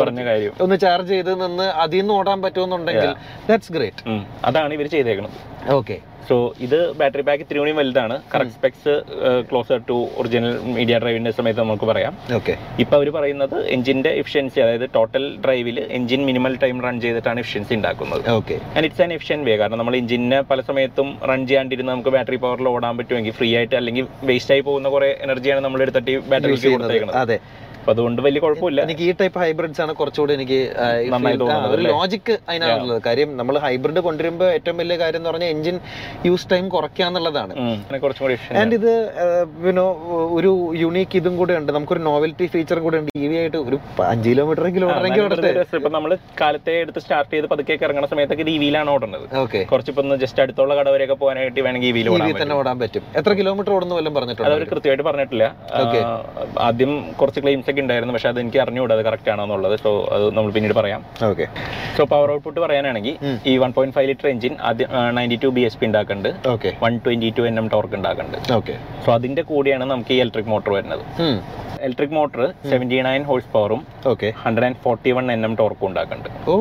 ഒന്ന് 0.60 0.78
ചാർജ് 0.84 1.12
ചെയ്ത് 1.14 1.32
നിന്ന് 1.42 1.68
അതിൽ 1.82 2.00
നിന്ന് 2.00 2.14
ഓടാൻ 2.14 2.40
പറ്റുമെന്നുണ്ടെങ്കിൽ 2.44 3.10
ദാറ്റ്സ് 3.48 3.72
ഗ്രേറ്റ് 3.72 4.02
അതാണ് 4.44 4.74
ഇവർ 4.74 4.88
ചെയ്തേക്കുന്നത് 4.88 5.38
ഓക്കെ 5.74 5.96
സോ 6.28 6.36
ഇത് 6.66 6.76
ബാറ്ററി 6.98 7.22
പാക്ക് 7.28 7.42
ഇത്തിരി 7.44 7.58
കൂടി 7.60 7.72
വലുതാണ്. 7.78 8.16
Correct 8.32 8.56
specs 8.58 8.94
closer 9.48 9.78
to 9.90 9.96
original 10.20 10.54
media 10.76 10.94
ഡ്രൈവിന്റെ 11.02 11.32
സമയത്ത് 11.38 11.60
നമുക്ക് 11.64 11.86
പറയാം. 11.90 12.14
ഓക്കെ 12.38 12.54
ഇപ്പൊ 12.84 12.94
അവർ 12.98 13.08
പറയുന്നത് 13.16 13.56
എഞ്ചിന്റെ 13.76 14.12
എഫിഷ്യൻസി 14.20 14.60
അതായത് 14.64 14.86
ടോട്ടൽ 14.96 15.24
ഡ്രൈവിൽ 15.44 15.78
എഞ്ചിൻ 15.98 16.22
മിനിമൽ 16.30 16.54
ടൈം 16.64 16.78
റൺ 16.86 16.98
ചെയ്തിട്ടാണ് 17.04 17.40
എഫിഷ്യൻസി 17.44 17.74
ഉണ്ടാക്കുന്നത്. 17.78 18.24
Okay 18.38 18.56
and 18.76 18.84
it's 18.90 19.04
an 19.06 19.12
efficient 19.18 19.42
way 19.48 19.56
കാരണം 19.62 19.80
നമ്മൾ 19.82 19.96
എഞ്ചിനെ 20.02 20.40
പല 20.52 20.60
സമയത്തും 20.70 21.10
റൺ 21.32 21.42
ചെയ്യാണ്ടിരുന്ന് 21.50 21.92
നമുക്ക് 21.94 22.14
ബാറ്ററി 22.16 22.40
പവറിൽ 22.46 22.68
ഓടാൻ 22.74 22.96
പറ്റുമെങ്കിൽ 23.00 23.36
ഫ്രീ 23.40 23.50
ആയിട്ട് 23.60 23.76
അല്ലെങ്കിൽ 23.82 24.06
വേസ്റ്റ് 24.30 24.54
ആയി 24.56 24.64
പോകുന്ന 24.70 24.90
കുറെ 24.96 25.10
എനർജിയാണ് 25.26 25.62
നമ്മൾ 25.66 25.82
എടുത്തിട്ട് 25.86 26.16
ബാറ്ററിക്ക് 26.32 26.74
കൊടുത്തേക്കുന്നത്. 26.76 27.20
അതെ. 27.24 27.38
അപ്പൊ 27.84 27.92
അതുകൊണ്ട് 27.94 28.20
വലിയ 28.24 28.40
കുഴപ്പമില്ല. 28.42 28.80
എനിക്ക് 28.86 29.04
ഈ 29.06 29.10
ടൈപ്പ് 29.20 29.38
ഹൈബ്രിഡ്സ് 29.40 29.80
ആണ് 29.84 29.92
കുറച്ചുകൂടി 29.98 30.32
എനിക്ക് 30.36 30.58
ഈ 31.06 31.08
ഒരു 31.32 31.46
അല്ലേ? 31.54 31.90
ലോജിക് 31.94 32.30
അതിനകത്തുള്ളത് 32.48 33.00
കാര്യം 33.06 33.30
നമ്മൾ 33.40 33.54
ഹൈബ്രിഡ് 33.64 34.00
കൊണ്ടുവരുമ്പോൾ 34.06 34.48
ഏറ്റവും 34.54 34.76
വലിയ 34.82 34.96
കാര്യം 35.02 35.20
എന്ന് 35.20 35.30
പറഞ്ഞാൽ 35.30 35.50
എഞ്ചിൻ 35.54 35.76
യൂസ് 36.28 36.46
ടൈം 36.52 36.64
കുറയ്ക്കാന്നുള്ളതാണ് 36.74 37.52
എന്നുള്ളതാണ്. 37.54 38.56
ആൻഡ് 38.60 38.74
ഇത് 38.78 38.92
പിന്നെ 39.64 39.84
ഒരു 40.38 40.52
യുണീക്ക് 40.82 41.18
ഇതും 41.20 41.34
കൂടെ 41.40 41.56
ഉണ്ട്. 41.60 41.70
നമുക്കൊരു 41.76 42.02
നോവൽറ്റി 42.08 42.46
ഫീച്ചറും 42.54 42.84
കൂടെ 42.86 42.98
ഉണ്ട്. 43.02 43.10
ഇ 43.24 43.28
വി 43.32 43.36
ആയിട്ട് 43.42 43.58
ഒരു 43.68 43.78
അഞ്ച് 44.14 44.32
കിലോമീറ്റർ 44.36 44.64
ഓടട്ടെ 45.26 45.52
ഇപ്പൊ 45.80 45.92
നമ്മൾ 45.98 46.14
കാലത്തെ 46.40 46.76
എടുത്ത് 46.84 47.02
സ്റ്റാർട്ട് 47.04 47.30
ചെയ്ത് 47.34 47.48
പതുക്കെ 47.52 47.78
ഇറങ്ങുന്ന 47.88 48.10
സമയത്തൊക്കെ 48.14 48.48
ഈ 48.54 48.58
വീലാണ് 48.64 48.90
ഓടുന്നത്. 48.94 49.26
ഓക്കെ 49.44 49.62
കുറച്ചിപ്പോ 49.74 50.16
ജസ്റ്റ് 50.24 50.42
അടുത്തുള്ള 50.46 50.72
കട 50.80 50.88
വരെയൊക്കെ 50.96 51.18
പോകാനായിട്ട് 51.24 51.60
വേണമെങ്കിൽ 51.68 51.90
ഈ 51.90 52.04
ഇ 52.04 52.08
ഓടാൻ 52.16 52.34
തന്നെ 52.42 52.56
ഓടാൻ 52.62 52.78
പറ്റും. 52.84 53.04
എത്ര 53.20 53.34
കിലോമീറ്റർ 53.42 53.74
ഓടുന്നു 53.76 53.94
വല്ലതും 54.00 54.16
പറഞ്ഞിട്ടുണ്ട്? 54.20 54.50
അവർ 54.50 54.64
കൃത്യമായിട്ട് 54.72 55.06
പറഞ്ഞിട്ടില്ല. 55.10 55.44
ആദ്യം 56.70 56.94
കുറച്ച് 57.22 57.42
ക്ലെയിംസ് 57.44 57.70
ഒക്കെ 57.74 57.82
ഉണ്ടായിരുന്നു 57.84 58.14
പക്ഷെ 58.16 58.28
അത് 58.32 58.38
എനിക്ക് 58.44 58.60
അറിഞ്ഞുകൂടാ 58.64 58.94
അത് 58.98 59.04
കറക്റ്റ് 59.08 59.30
ആണോ 59.34 59.44
എന്നുള്ളത് 59.46 59.76
സോ 59.84 59.90
അത് 60.16 60.24
നമ്മൾ 60.36 60.50
പിന്നീട് 60.56 60.76
പറയാം. 60.80 61.00
ഓക്കെ 61.30 61.46
സോ 61.96 62.02
പവർ 62.12 62.28
ഔട്ട്പുട്ട് 62.34 62.60
പറയാനാണെങ്കിൽ. 62.64 63.14
ഈ 63.50 63.54
one 63.62 63.72
point 63.76 63.94
five 63.96 64.08
litre 64.10 64.28
engine 64.34 64.54
ninety 65.18 65.38
two 65.44 65.50
B 65.56 65.64
S 65.68 65.78
P 65.80 65.86
ഉണ്ടാക്കുന്നുണ്ട് 65.90 66.30
okay 66.54 66.72
one 66.84 66.94
twenty 67.04 67.30
two 67.38 67.44
N 67.50 67.56
M 67.62 67.68
torque 67.74 67.96
ഉണ്ടാക്കുന്നുണ്ട് 68.00 68.52
ഓക്കെ 68.58 68.76
സോ 69.06 69.10
അതിന്റെ 69.18 69.44
കൂടെയാണ് 69.52 69.86
നമുക്ക് 69.92 70.14
ഈ 70.16 70.20
ഇലക്ട്രിക് 70.24 70.50
മോട്ടോർ 70.54 70.72
വരുന്നത്. 70.78 71.04
Electric 71.86 72.14
motor 72.18 72.42
seventy 72.70 72.98
nine 73.08 73.22
horse 73.30 73.48
പവറും 73.54 73.80
okay 74.12 74.28
hundred 74.44 74.66
and 74.68 74.80
forty 74.84 75.12
one 75.18 75.32
N 75.34 75.42
M 75.48 75.54
ടോർക്കും 75.60 75.86
ഉണ്ടാക്കുന്നുണ്ട്. 75.90 76.30
ഓ. 76.52 76.54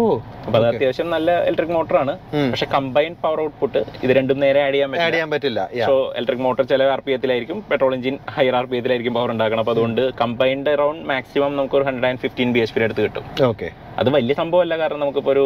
അപ്പൊ 0.46 0.58
അത് 0.60 0.68
അത്യാവശ്യം 0.70 1.10
നല്ല 1.16 1.32
ഇലക്ട്രിക് 1.50 1.74
മോട്ടറാണ് 1.78 2.14
ആണ്. 2.14 2.50
പക്ഷെ 2.54 2.68
കമ്പൈൻഡ് 2.76 3.18
പവർ 3.24 3.40
ഔട്ട്പുട്ട് 3.46 3.82
ഇത് 4.06 4.12
രണ്ടും 4.20 4.40
നേരെ 4.46 4.62
ആഡ് 4.66 4.74
ചെയ്യാൻ 4.76 4.90
ആഡ് 4.90 4.96
പറ്റില്ല 4.96 5.14
ചെയ്യാൻ 5.16 5.30
പറ്റില്ല. 5.34 5.62
സോ 5.90 5.96
ഇലക്ട്രിക് 6.18 6.44
മോട്ടോർ 6.48 6.66
ചില 6.72 6.90
R 6.96 7.02
P 7.06 7.14
എത്തിലായിരിക്കും 7.18 7.60
petrol 7.70 7.94
engine 7.98 8.18
higher 8.38 8.56
R 8.60 8.68
P 8.72 8.78
എത്തിലായിരിക്കും 8.80 9.16
power 9.20 9.32
ഉണ്ടാക്കണം. 9.36 9.62
അപ്പൊ 9.64 9.74
അതുകൊണ്ട് 9.76 10.04
കമ്പൈൻഡ് 10.24 10.74
അറൌണ്ട് 10.76 11.06
മാക്സിമം 11.14 11.54
നമുക്ക് 11.60 11.78
ഒരു 11.80 11.88
hundred 11.90 12.10
and 12.12 12.22
fifteen 12.26 12.52
B 12.58 12.62
S 12.66 12.76
P 12.76 12.86
അടുത്ത് 12.88 13.06
കിട്ടും. 13.08 13.26
ഓക്കെ 13.52 13.70
അത് 14.02 14.10
വലിയ 14.18 14.34
സംഭവമല്ല. 14.42 14.74
കാരണം 14.82 15.02
നമുക്കിപ്പോ 15.04 15.32
ഒരു 15.36 15.46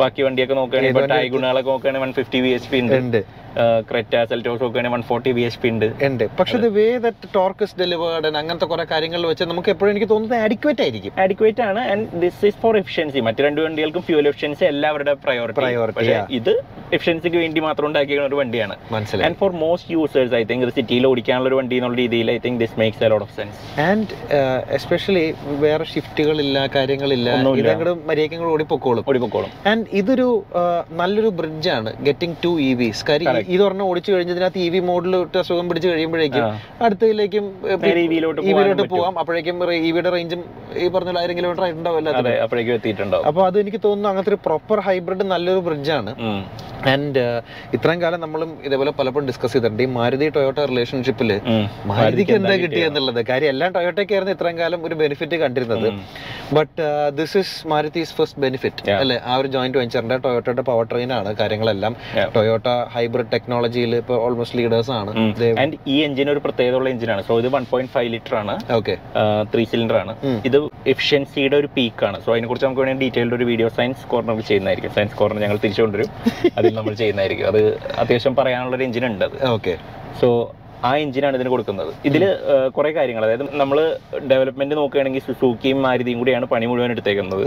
ബാക്കി 0.00 0.22
വണ്ടിയൊക്കെ 0.26 0.56
നോക്കുകയാണെങ്കിൽ 0.60 1.30
ഗുണകളൊക്കെ 1.34 1.70
നോക്കുകയാണെങ്കിൽ 1.74 2.06
one 2.06 2.12
fifty 2.20 2.40
B 2.46 2.50
H 2.56 2.70
P 2.72 2.80
ഉണ്ട്. 2.84 3.20
ക്രെറ്റ 3.90 4.14
സെൽറ്റോസ് 4.30 4.62
നോക്കുകയാണെങ്കിൽ 4.62 4.96
one 4.96 5.02
forty 5.02 5.32
B 5.32 5.40
H 5.40 5.58
P 5.58 5.68
ഉണ്ട്. 5.68 5.86
ഉണ്ട്. 6.02 6.24
പക്ഷെ 6.40 6.56
ഇത് 6.58 6.68
വേ 6.68 6.98
ദറ്റ് 6.98 7.28
ടോർക്കസ് 7.34 7.74
ഡെലിവേർഡ് 7.80 8.36
അങ്ങനത്തെ 8.36 8.64
കുറെ 8.64 8.84
കാര്യങ്ങൾ 8.84 9.26
വെച്ച് 9.26 9.44
നമുക്ക് 9.44 9.70
എപ്പോഴും 9.70 9.90
എനിക്ക് 9.90 10.08
തോന്നുന്നത് 10.08 10.40
ആഡിക്വേറ്റ് 10.40 10.82
ആയിരിക്കും. 10.82 11.12
ആഡിക്വേറ്റ് 11.20 11.62
ആണ്. 11.62 11.80
And 11.80 12.20
this 12.20 12.46
is 12.46 12.56
for 12.62 12.76
efficiency 12.76 13.20
മറ്റു 13.20 13.42
രണ്ട് 13.42 13.60
വണ്ടികൾക്കും 13.60 14.02
ഫ്യൂൽ 14.02 14.28
എഫിഷ്യൻസി 14.28 14.64
എല്ലാവരുടെ 14.64 15.12
പ്രയോറിറ്റി 15.12 15.60
പ്രയോറിറ്റി 15.60 16.34
ഇത് 16.34 16.52
എഫിഷ്യൻസിക്ക് 16.92 17.36
വേണ്ടി 17.36 17.60
മാത്രം 17.60 17.86
ഉണ്ടാക്കിയ 17.86 18.20
ഒരു 18.20 18.34
വണ്ടിയാണ്. 18.34 18.76
മനസ്സിലായി. 18.92 19.26
And 19.28 19.36
for 19.36 19.52
most 19.52 19.92
users 19.92 20.34
I 20.34 20.44
think 20.44 20.68
സിറ്റിയിൽ 20.68 21.06
ഓടിക്കാനുള്ള 21.06 21.48
ഒരു 21.48 21.54
വണ്ടി 21.54 21.76
എന്നുള്ള 21.76 21.96
രീതിയിൽ 21.96 22.30
I 22.30 22.38
think 22.38 22.60
this 22.60 22.78
makes 22.78 23.04
a 23.04 23.08
lot 23.08 23.26
of 23.26 23.36
sense 23.36 23.80
and 23.80 24.06
especially 24.70 25.34
വേറെ 25.44 25.84
ഷിഫ്റ്റുകളില്ല 25.84 26.66
കാര്യങ്ങളില്ല. 26.74 27.30
അങ്ങോട്ട് 27.30 28.06
മര്യാദയ്ക്ക് 28.08 28.34
അങ്ങോട്ട് 28.34 28.54
ഓടിപ്പോക്കോളും. 28.54 29.50
ആൻഡ് 29.66 29.86
ഇതൊരു 29.92 30.44
ആ, 30.56 30.84
നല്ലൊരു 30.90 31.28
ബ്രിഡ്ജാണ് 31.28 32.04
ഗെറ്റിംഗ് 32.04 32.36
ടു 32.44 32.60
ഇ 32.60 32.74
വിസ് 32.74 33.06
കാര്യം 33.08 33.47
Correct. 33.48 33.56
ഇത് 33.56 33.62
പറഞ്ഞ 33.66 33.82
ഓടിച്ചു 33.90 34.10
കഴിഞ്ഞതിനകത്ത് 34.14 34.60
ഇ 34.66 34.68
വി 34.74 34.80
മോഡിൽ 34.90 35.14
അസുഖം 35.42 35.66
പിടിച്ച് 35.70 35.88
കഴിയുമ്പോഴേക്കും. 35.92 36.44
അടുത്തതിലേക്കും 36.84 37.44
നേരെ 37.84 38.00
EV-ലോട്ട് 38.06 38.40
ഇ 38.40 38.52
വിയിലോട്ട് 38.58 38.82
പോകാനും 38.82 38.94
പോകാം. 38.94 39.14
അപ്പോഴേക്കും 39.22 39.56
ഇവിയുടെ 39.90 40.10
റേഞ്ചും 40.16 40.40
ഈ 40.84 40.88
പറഞ്ഞ 40.94 41.16
ആയിരം 41.22 41.36
കിലോമീറ്റർ 41.38 41.64
ആയിട്ടുണ്ടാവും 41.66 41.98
അപ്പൊ 43.30 43.42
അത് 43.48 43.58
എനിക്ക് 43.64 43.80
തോന്നുന്നു 43.86 44.08
അങ്ങനത്തെ 44.12 44.32
ഒരു 44.34 44.40
പ്രോപ്പർ 44.46 44.80
ഹൈബ്രിഡ് 44.88 45.26
നല്ലൊരു 45.34 45.62
ബ്രിഡ്ജാണ്. 45.68 46.12
ആൻഡ് 46.92 47.22
ഇത്രയും 47.76 48.00
കാലം 48.02 48.20
നമ്മളും 48.24 48.50
ഇതേപോലെ 48.66 48.90
പലപ്പോഴും 48.98 49.26
ഡിസ്കസ് 49.30 49.52
ചെയ്തിട്ടുണ്ട്. 49.54 49.82
ഈ 49.86 49.88
മാരുതി 49.98 50.26
ടൊയോട്ട 50.36 50.58
റിലേഷൻഷിപ്പിൽ 50.72 51.30
മാരുതിക്ക് 51.90 52.34
എന്താ? 52.38 52.54
കിട്ടിയെന്നുള്ളത് 52.64 53.20
കാര്യം 53.30 53.50
എല്ലാം 53.54 53.70
ടൊയോട്ടയ്ക്കായിരുന്നു 53.76 54.34
ഇത്രയും 54.36 54.58
കാലം 54.62 54.80
ഒരു 54.88 54.94
ബെനിഫിറ്റ് 55.00 55.36
കണ്ടിരുന്നത്. 55.42 55.88
But 56.58 56.84
this 57.18 57.36
is 57.42 57.54
Maruti's 57.72 58.14
first 58.18 58.40
benefit. 58.44 58.92
അല്ലെ? 59.00 59.16
ആ 59.30 59.32
ഒരു 59.40 59.48
ജോയിന്റ് 59.54 59.78
വെഞ്ചറിന്റെ 59.82 60.18
ടൊയോട്ടയുടെ 60.26 60.64
പവർ 60.70 60.86
ട്രെയിൻ 60.92 61.12
ആണ് 61.18 61.32
കാര്യങ്ങളെല്ലാം. 61.40 61.96
ടൊയോട്ട 62.36 62.68
ഹൈബ്രിഡ് 62.96 63.27
ടെക്നോളജിയിൽ 63.32 63.92
ഇപ്പോൾ 64.02 64.16
ഓൾമോസ്റ്റ് 64.24 64.58
ലീഡേഴ്സ് 64.60 64.92
ആണ്. 65.00 65.10
ആൻഡ് 65.62 65.76
ഈ 65.94 65.96
എഞ്ചിൻ 66.06 66.30
ഒരു 66.34 66.42
പ്രത്യേകതയുള്ള 66.46 66.90
എഞ്ചിനാണ് 66.94 67.22
സോ 67.28 67.34
ഇത് 67.42 67.48
വൺ 67.56 67.66
പോയിന്റ് 67.72 67.92
ഫൈവ് 67.96 68.10
ലിറ്റർ 68.14 68.36
ആണ്. 68.42 68.54
ഓക്കെ 68.78 68.96
ത്രീ 69.54 69.64
സിലിണ്ടർ 69.72 69.98
ആണ്. 70.02 70.14
ഇത് 70.50 70.58
എഫിഷ്യൻസിയുടെ 70.94 71.58
ഒരു 71.62 71.70
പീക്ക് 71.78 72.04
ആണ്. 72.10 72.20
സോ 72.26 72.30
അതിനെക്കുറിച്ച് 72.34 72.68
നമുക്ക് 72.68 72.82
വേണമെങ്കിൽ 72.82 73.04
ഡീറ്റെയിൽഡ് 73.06 73.36
ഒരു 73.38 73.46
വീഡിയോ 73.50 73.70
സയൻസ് 73.80 74.06
കോർണറിൽ 74.12 74.46
ചെയ്യുന്നതായിരിക്കും. 74.50 74.94
സയൻസ് 74.98 75.16
കോർണർ 75.20 75.40
ഞങ്ങൾ 75.46 75.58
തിരിച്ചു 75.64 75.82
കൊണ്ടുവരും. 75.84 76.10
അതിൽ 76.58 76.72
നമ്മൾ 76.78 76.94
ചെയ്യുന്നതായിരിക്കും. 77.02 77.48
അത് 77.52 77.62
അത്യാവശ്യം 78.02 78.36
പറയാനുള്ള 78.40 78.76
ഒരു 78.78 78.86
എഞ്ചിൻ 78.88 79.06
ഉണ്ട് 79.12 79.26
അത്. 79.28 79.36
ഓക്കെ 79.56 79.74
സോ 80.22 80.30
ആ 80.86 80.90
എഞ്ചിനാണ് 81.02 81.34
ഇതിന് 81.38 81.50
കൊടുക്കുന്നത്. 81.54 81.90
ഇതിൽ 82.08 82.22
കുറെ 82.76 82.90
കാര്യങ്ങൾ. 82.98 83.24
അതായത് 83.26 83.44
നമ്മൾ 83.60 83.78
ഡെവലപ്മെന്റ് 84.32 84.74
നോക്കുകയാണെങ്കിൽ 84.80 85.22
സുസൂക്കിയും 85.28 85.78
മാരുതിയും 85.86 86.18
കൂടിയാണ് 86.20 86.46
പണി 86.52 86.66
മുഴുവൻ 86.70 86.92
എടുത്തേക്കുന്നത്. 86.94 87.42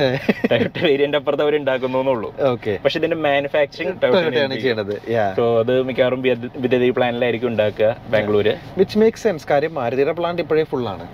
ടൊയോട്ട 0.52 0.78
വേരിയന്റ് 0.88 1.18
അപ്പുറത്ത് 1.20 1.44
അവർ 1.46 1.56
ഉണ്ടാക്കുന്നു 1.62 2.00
എന്നുള്ളൂ. 2.04 2.30
ഓക്കെ. 2.54 2.74
പക്ഷെ 2.84 3.00
ഇതിന്റെ 3.02 3.20
മാനുഫാക്ചറിങ് 3.28 3.96
ടൊയോട്ടയാണ് 4.04 4.98
സോ 5.40 5.46
അത് 5.64 5.74
മിക്കവാറും 5.90 6.22
വിദ്യ 6.66 6.92
പ്ലാനിലായിരിക്കും 7.00 7.50
ഉണ്ടാക്കുക 7.54 7.90
ബാംഗ്ലൂര്. 8.16 8.56
വിച്ച് 8.82 9.00
മേക്ക് 9.04 9.22
സെൻസ് 9.24 9.48
കാര്യം 9.54 9.74
മാരുതിയുടെ 9.80 10.16
പ്ലാന്റ് 10.20 10.44
ഇപ്പോഴേ 10.46 10.66
ഫുൾ 10.74 10.86
ആണ്. 10.94 11.08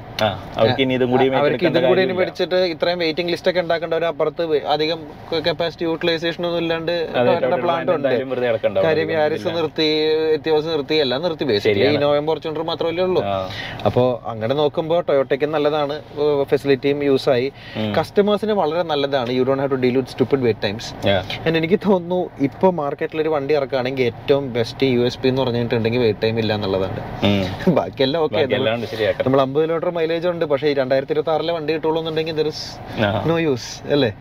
അവർക്ക് 0.60 0.82
ഇനി 0.84 0.94
ഇതും 0.98 1.10
കൂടി 1.14 1.26
അവർക്ക് 1.40 1.66
ഇതും 1.70 1.84
കൂടി 1.90 2.04
മേടിച്ചിട്ട് 2.20 2.60
ഇത്രയും 2.74 3.00
വെയിറ്റിംഗ് 3.04 3.32
ലിസ്റ്റ് 3.34 3.50
ഒക്കെ 3.52 3.62
ഉണ്ടാക്കേണ്ട 3.66 3.96
ഒരു 4.00 4.08
അപ്പുറത്ത് 4.12 4.44
അധികം 4.76 5.00
കപ്പാസിറ്റി 5.48 5.86
യൂട്ടിലൈസേഷൻ 5.90 6.42
ഒന്നും 6.50 6.62
ഇല്ലാണ്ട് 6.64 6.94
പ്ലാന്റ് 7.66 7.94
ഉണ്ട്. 7.98 8.10
കാര്യം 8.88 9.10
നിർത്തി 9.60 9.90
എത്തിയോസ് 10.38 10.68
നിർത്തി 10.74 10.98
എല്ലാം 11.06 11.22
നിർത്തി 11.28 11.46
ശരിയാണ്. 11.70 12.06
ഇന്നോവയും 12.08 12.28
ഫോർച്യൂണർ 12.30 12.64
മാത്രമല്ലേ 12.70 13.04
ഉള്ളൂ. 13.08 13.22
അപ്പോൾ 13.88 14.08
അങ്ങനെ 14.32 14.54
നോക്കുമ്പോൾ 14.60 15.00
ടൊയോട്ടയ്ക്ക് 15.08 15.48
നല്ലതാണ് 15.56 15.96
ഫെസിലിറ്റിയും 16.52 17.00
യൂസ് 17.08 17.28
ആയി. 17.34 17.48
കസ്റ്റമേഴ്സിന് 17.98 18.54
വളരെ 18.62 18.84
നല്ലതാണ് 18.92 19.32
you 19.38 19.44
don't 19.48 19.64
have 19.64 19.72
to 19.74 19.80
deal 19.84 19.96
with 20.00 20.14
stupid 20.16 20.44
wait 20.48 20.64
times 20.66 20.90
Yeah. 21.10 21.22
എനിക്ക് 21.60 21.78
തോന്നുന്നു 21.88 22.20
ഇപ്പോൾ 22.48 22.72
മാർക്കറ്റിൽ 22.80 23.20
ഒരു 23.24 23.30
വണ്ടി 23.34 23.54
ഇറക്കുകയാണെങ്കിൽ 23.58 24.06
ഏറ്റവും 24.12 24.44
ബെസ്റ്റ് 24.58 24.88
യു 24.96 25.02
എസ് 25.08 25.20
പി 25.22 25.28
എന്ന് 25.32 25.42
പറഞ്ഞിട്ടുണ്ടെങ്കിൽ 25.44 26.02
വെയിറ്റ് 26.06 26.22
ടൈം 26.24 26.36
ഇല്ല 26.42 26.52
എന്നുള്ളതാണ്. 26.58 27.02
ബാക്കിയെല്ലാം 27.80 28.22
ഓക്കെ 28.26 28.42
നമ്മൾ 29.28 29.42
അമ്പത് 29.46 29.62
കിലോമീറ്റർ 29.66 29.92
മൈലേജ് 29.98 30.28
ഉണ്ട് 30.34 30.46
പക്ഷേ 30.52 30.68
ഈ 30.72 30.76
രണ്ടായിരത്തി 30.82 31.14
ഇരുപത്തി 31.16 31.34
ആറിലെ 31.36 31.54
വണ്ടി 31.58 31.72
കിട്ടുള്ളൂ 31.76 32.00
എന്നുണ്ടെങ്കിൽ 32.02 32.38
ദർ 32.40 32.50
ഇസ്. 32.54 32.66
നോ 33.32 33.38
യൂസ് 33.48 33.70
അല്ലേ. 33.96 34.12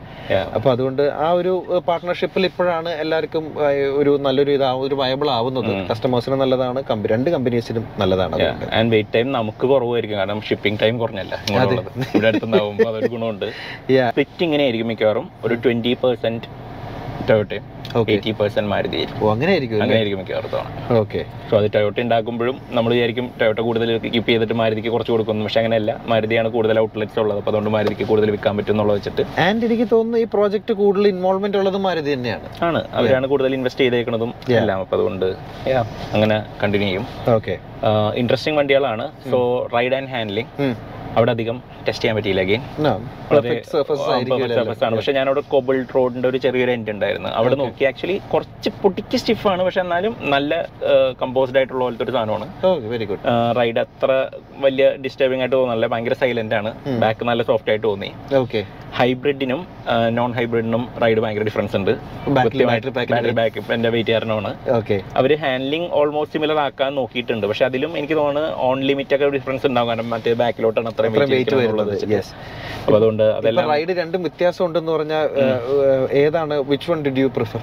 അപ്പൊ 0.56 0.68
അതുകൊണ്ട് 0.74 1.02
ആ 1.26 1.28
ഒരു 1.40 1.52
പാർട്ട്ണർഷിപ്പിൽ 1.88 2.44
ഇപ്പോഴാണ് 2.50 2.90
എല്ലാവർക്കും 3.02 3.44
ഒരു 4.00 4.12
നല്ലൊരു 4.26 4.52
ഇതാവും 4.58 4.82
ഒരു 4.88 4.94
വയബിൾ 5.02 5.28
ആവുന്നത്. 5.38 5.72
കസ്റ്റമേഴ്സിന് 5.90 6.38
നല്ലതാണ് 6.44 6.82
രണ്ട് 7.14 7.28
കമ്പനീസിനും 7.34 7.75
നല്ലതാണ് 7.98 8.34
അതുകൊണ്ട്. 8.34 8.74
ആൻഡ് 8.74 8.90
വെയിറ്റ് 8.90 9.14
ടൈം 9.14 9.32
നമുക്ക് 9.32 9.66
കുറവായിരിക്കും. 9.66 10.18
കാരണം 10.18 10.40
ഷിപ്പിംഗ് 10.40 10.80
ടൈം 10.82 10.98
കുറഞ്ഞല്ല. 10.98 11.44
ഇവിടെ 12.14 12.26
അടുത്തുണ്ടാവുമ്പോൾ 12.26 12.88
അതൊരു 12.88 13.06
ഗുണമുണ്ട്. 13.06 13.46
ഫിറ്റ് 14.16 14.44
ഇങ്ങനെ 14.44 14.62
ആയിരിക്കും 14.62 14.88
മിക്കവാറും. 14.88 15.28
ഒരു 15.44 15.54
twenty 15.54 15.94
percent 16.04 16.66
Okay. 17.30 17.60
Eighty 18.12 18.32
percent 18.38 18.70
Maruti 18.72 18.96
ആയിരിക്കും. 19.00 19.26
അങ്ങനെ 19.34 19.50
ആയിരിക്കും 19.54 19.82
അങ്ങനെ 19.84 19.98
ആയിരിക്കും 19.98 20.20
മിക്കവാറും. 20.22 20.70
ഓക്കെ 21.00 21.20
സോ 21.50 21.54
അത് 21.58 21.66
ടൊയോട്ട 21.74 21.98
ഉണ്ടാക്കുമ്പോഴും 22.04 22.56
നമ്മൾ 22.76 22.90
വിചാരിക്കും 22.96 23.26
ടൊയോട്ട 23.40 23.60
കൂടുതൽ 23.66 23.90
കീപ്പ് 24.14 24.28
ചെയ്തിട്ട് 24.30 24.56
മാരുതിക്ക് 24.62 24.90
കുറച്ച് 24.94 25.12
കൊടുക്കുന്നു. 25.14 25.44
പക്ഷെ 25.46 25.60
അങ്ങനെയല്ല. 25.62 25.92
മാരുതിയാണ് 26.12 26.48
കൂടുതൽ 26.56 26.80
ഔട്ട്ലെറ്റ്സ് 26.84 27.20
ഉള്ളത് 27.24 27.38
അപ്പോൾ 27.42 27.52
അതുകൊണ്ട് 27.52 27.72
മാരുതിക്ക് 27.76 28.06
കൂടുതൽ 28.10 28.30
വിൽക്കാൻ 28.34 28.56
പറ്റും 28.60 28.74
എന്നുള്ളത് 28.76 28.98
വെച്ചിട്ട്. 28.98 29.24
ആൻഡ് 29.46 29.64
എനിക്ക് 29.68 29.86
തോന്നുന്നു 29.94 30.24
ഈ 30.24 30.26
പ്രോജക്റ്റ് 30.36 30.74
കൂടുതൽ 30.82 31.06
ഇൻവോൾവ്മെന്റ് 31.14 31.60
ഉള്ളത് 31.62 31.78
മാരുതി 31.86 32.10
തന്നെയാണ്. 32.16 32.48
ആണ്. 32.68 32.82
അവരാണ് 33.00 33.28
കൂടുതൽ 33.34 33.54
ഇൻവെസ്റ്റ് 33.58 33.84
ചെയ്തേക്കുന്നതും 33.84 34.32
എല്ലാം. 34.60 34.80
അപ്പോൾ 34.86 34.96
അതുകൊണ്ട് 34.98 35.28
അങ്ങനെ 36.16 36.38
കണ്ടിന്യൂ 36.62 36.90
ചെയ്യും. 36.90 37.06
ഓക്കെ 37.36 37.56
ഇൻട്രസ്റ്റിംഗ് 38.22 38.58
വണ്ടികളാണ്. 38.60 39.06
സോ 39.32 39.40
റൈഡ് 39.76 39.96
ആൻഡ് 40.00 40.10
ഹാൻഡ്ലിംഗ് 40.16 40.50
അവിടെ 41.18 41.32
അധികം 41.34 41.58
ടെസ്റ്റ് 41.84 42.02
ചെയ്യാൻ 42.02 42.16
പറ്റിയില്ല 42.16 42.42
അഗെയിൻ 42.46 42.62
സർഫസ് 43.72 44.82
ആണ്. 44.86 44.96
പക്ഷെ 44.96 45.12
അവിടെ 45.20 45.42
കോബിൾ 45.52 45.76
റോഡിന്റെ 45.94 46.28
ഒരു 46.30 46.38
ചെറിയൊരു 46.44 46.72
എൻഡ് 46.76 46.90
ഉണ്ടായിരുന്നു. 46.94 47.30
അവിടെ. 47.38 47.56
നോക്കി 47.60 47.84
ആക്ച്വലി 47.90 48.16
കുറച്ച് 48.32 48.70
പൊട്ടിക്ക് 48.82 49.18
സ്റ്റിഫാണ് 49.22 49.62
പക്ഷെ 49.66 49.80
എന്നാലും 49.84 50.14
നല്ല 50.34 50.54
കമ്പോസ്ഡ് 51.22 51.58
ആയിട്ടുള്ള 51.60 51.82
പോലത്തെ 51.84 52.04
ഒരു 52.06 52.14
സാധനമാണ്. 52.16 52.46
വെരി 52.94 53.06
ഗുഡ് 53.10 53.34
റൈഡ് 53.60 53.80
അത്ര 53.84 54.10
വലിയ 54.64 54.86
ഡിസ്റ്റർബിംഗ് 55.04 55.42
ആയിട്ട് 55.44 55.56
തോന്നുന്നില്ല 55.58 55.88
ഭയങ്കര 55.94 56.16
സൈലന്റ് 56.24 56.56
ആണ്. 56.60 56.72
ബാക്ക് 57.04 57.28
നല്ല 57.30 57.42
സോഫ്റ്റ് 57.50 57.70
ആയിട്ട് 57.72 57.86
തോന്നി. 57.90 58.10
ഓക്കെ 58.42 58.62
ഹൈബ്രിഡിനും 58.98 59.60
നോൺ 60.18 60.30
ഹൈബ്രിഡിനും 60.36 60.82
റൈഡ് 61.02 61.20
ഭയങ്കര 61.22 61.44
ഡിഫറൻസ് 61.48 61.74
ഉണ്ട്. 61.78 61.90
ബാറ്ററി 62.36 63.34
ബാക്ക് 63.40 63.64
എന്റെ 63.76 63.90
വെയിറ്റ് 63.94 64.12
കാരണമാണ് 64.16 64.50
ഓക്കെ 64.78 64.96
അവർ 65.20 65.32
ഹാൻഡ്ലിംഗ് 65.42 65.88
ഓൾമോസ്റ്റ് 65.98 66.36
സിമിലർ 66.38 66.58
ആക്കാൻ 66.66 66.90
നോക്കിയിട്ടുണ്ട്. 67.00 67.44
പക്ഷെ 67.50 67.64
അതിലും 67.68 67.92
എനിക്ക് 68.00 68.16
തോന്നുന്നു 68.20 68.52
ഓൺ 68.68 68.78
ലിമിറ്റ് 68.90 69.14
ഒക്കെ 69.16 69.28
ഡിഫറൻസ് 69.36 69.66
ഉണ്ടാവും. 69.70 69.88
കാരണം 69.90 70.08
മറ്റേ 70.14 70.34
ബാക്കിലോട്ടാണ് 70.42 70.90
അത്രയും 70.92 71.30
വെയിറ്റ് 71.34 71.58
വരുന്നത്. 71.62 71.92
അപ്പൊ 72.86 72.96
അതുകൊണ്ട് 73.00 73.24
അതെല്ലാം 73.36 73.68
റൈഡ് 73.74 73.92
രണ്ടും 74.00 74.22
വ്യത്യാസം 74.26 74.62
ഉണ്ടെന്ന് 74.66 74.92
പറഞ്ഞാൽ 74.96 75.24
ഏതാണ് 76.22 76.54
which 76.72 76.88
one 76.92 76.98
did 77.06 77.22
you 77.24 77.30
prefer 77.36 77.62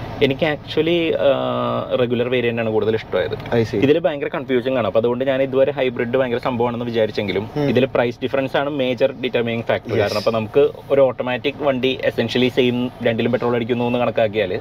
എനിക്ക് 0.25 0.45
ആക്ച്വലി 0.51 0.97
റെഗുലർ 2.01 2.27
വേരിയന്റ് 2.33 2.61
ആണ് 2.63 2.69
കൂടുതൽ 2.75 2.95
ഇഷ്ടമായത്. 2.99 3.35
ഇതിൽ 3.85 3.97
ഭയങ്കര 4.05 4.29
കൺഫ്യൂഷൻ 4.35 4.73
ആണ്. 4.79 4.87
അപ്പൊ 4.89 4.99
അതുകൊണ്ട് 5.01 5.23
ഞാൻ 5.29 5.39
ഇതുവരെ 5.45 5.71
ഹൈബ്രിഡ് 5.77 6.17
ഭയങ്കര 6.21 6.41
സംഭവമാണെന്ന് 6.47 6.87
വിചാരിച്ചെങ്കിലും. 6.89 7.45
ഇതിൽ 7.71 7.85
പ്രൈസ് 7.95 8.19
ഡിഫറൻസ് 8.23 8.55
ആണ് 8.61 8.69
മേജർ 8.81 9.11
ഡിറ്റർമിനിങ് 9.23 9.65
ഫാക്ടർ 9.69 9.93
കാരണം 10.01 10.19
അപ്പൊ 10.21 10.33
നമുക്ക് 10.37 10.63
ഒരു 10.93 11.01
ഓട്ടോമാറ്റിക് 11.07 11.61
വണ്ടി 11.67 11.91
എസെൻഷ്യലി 12.09 12.49
സെയിം 12.57 12.77
രണ്ടിലും 13.07 13.31
പെട്രോൾ 13.35 13.55
അടിക്കുന്നു 13.59 13.87
എന്ന് 13.91 13.99
കണക്കാക്കിയാൽ 14.03 14.53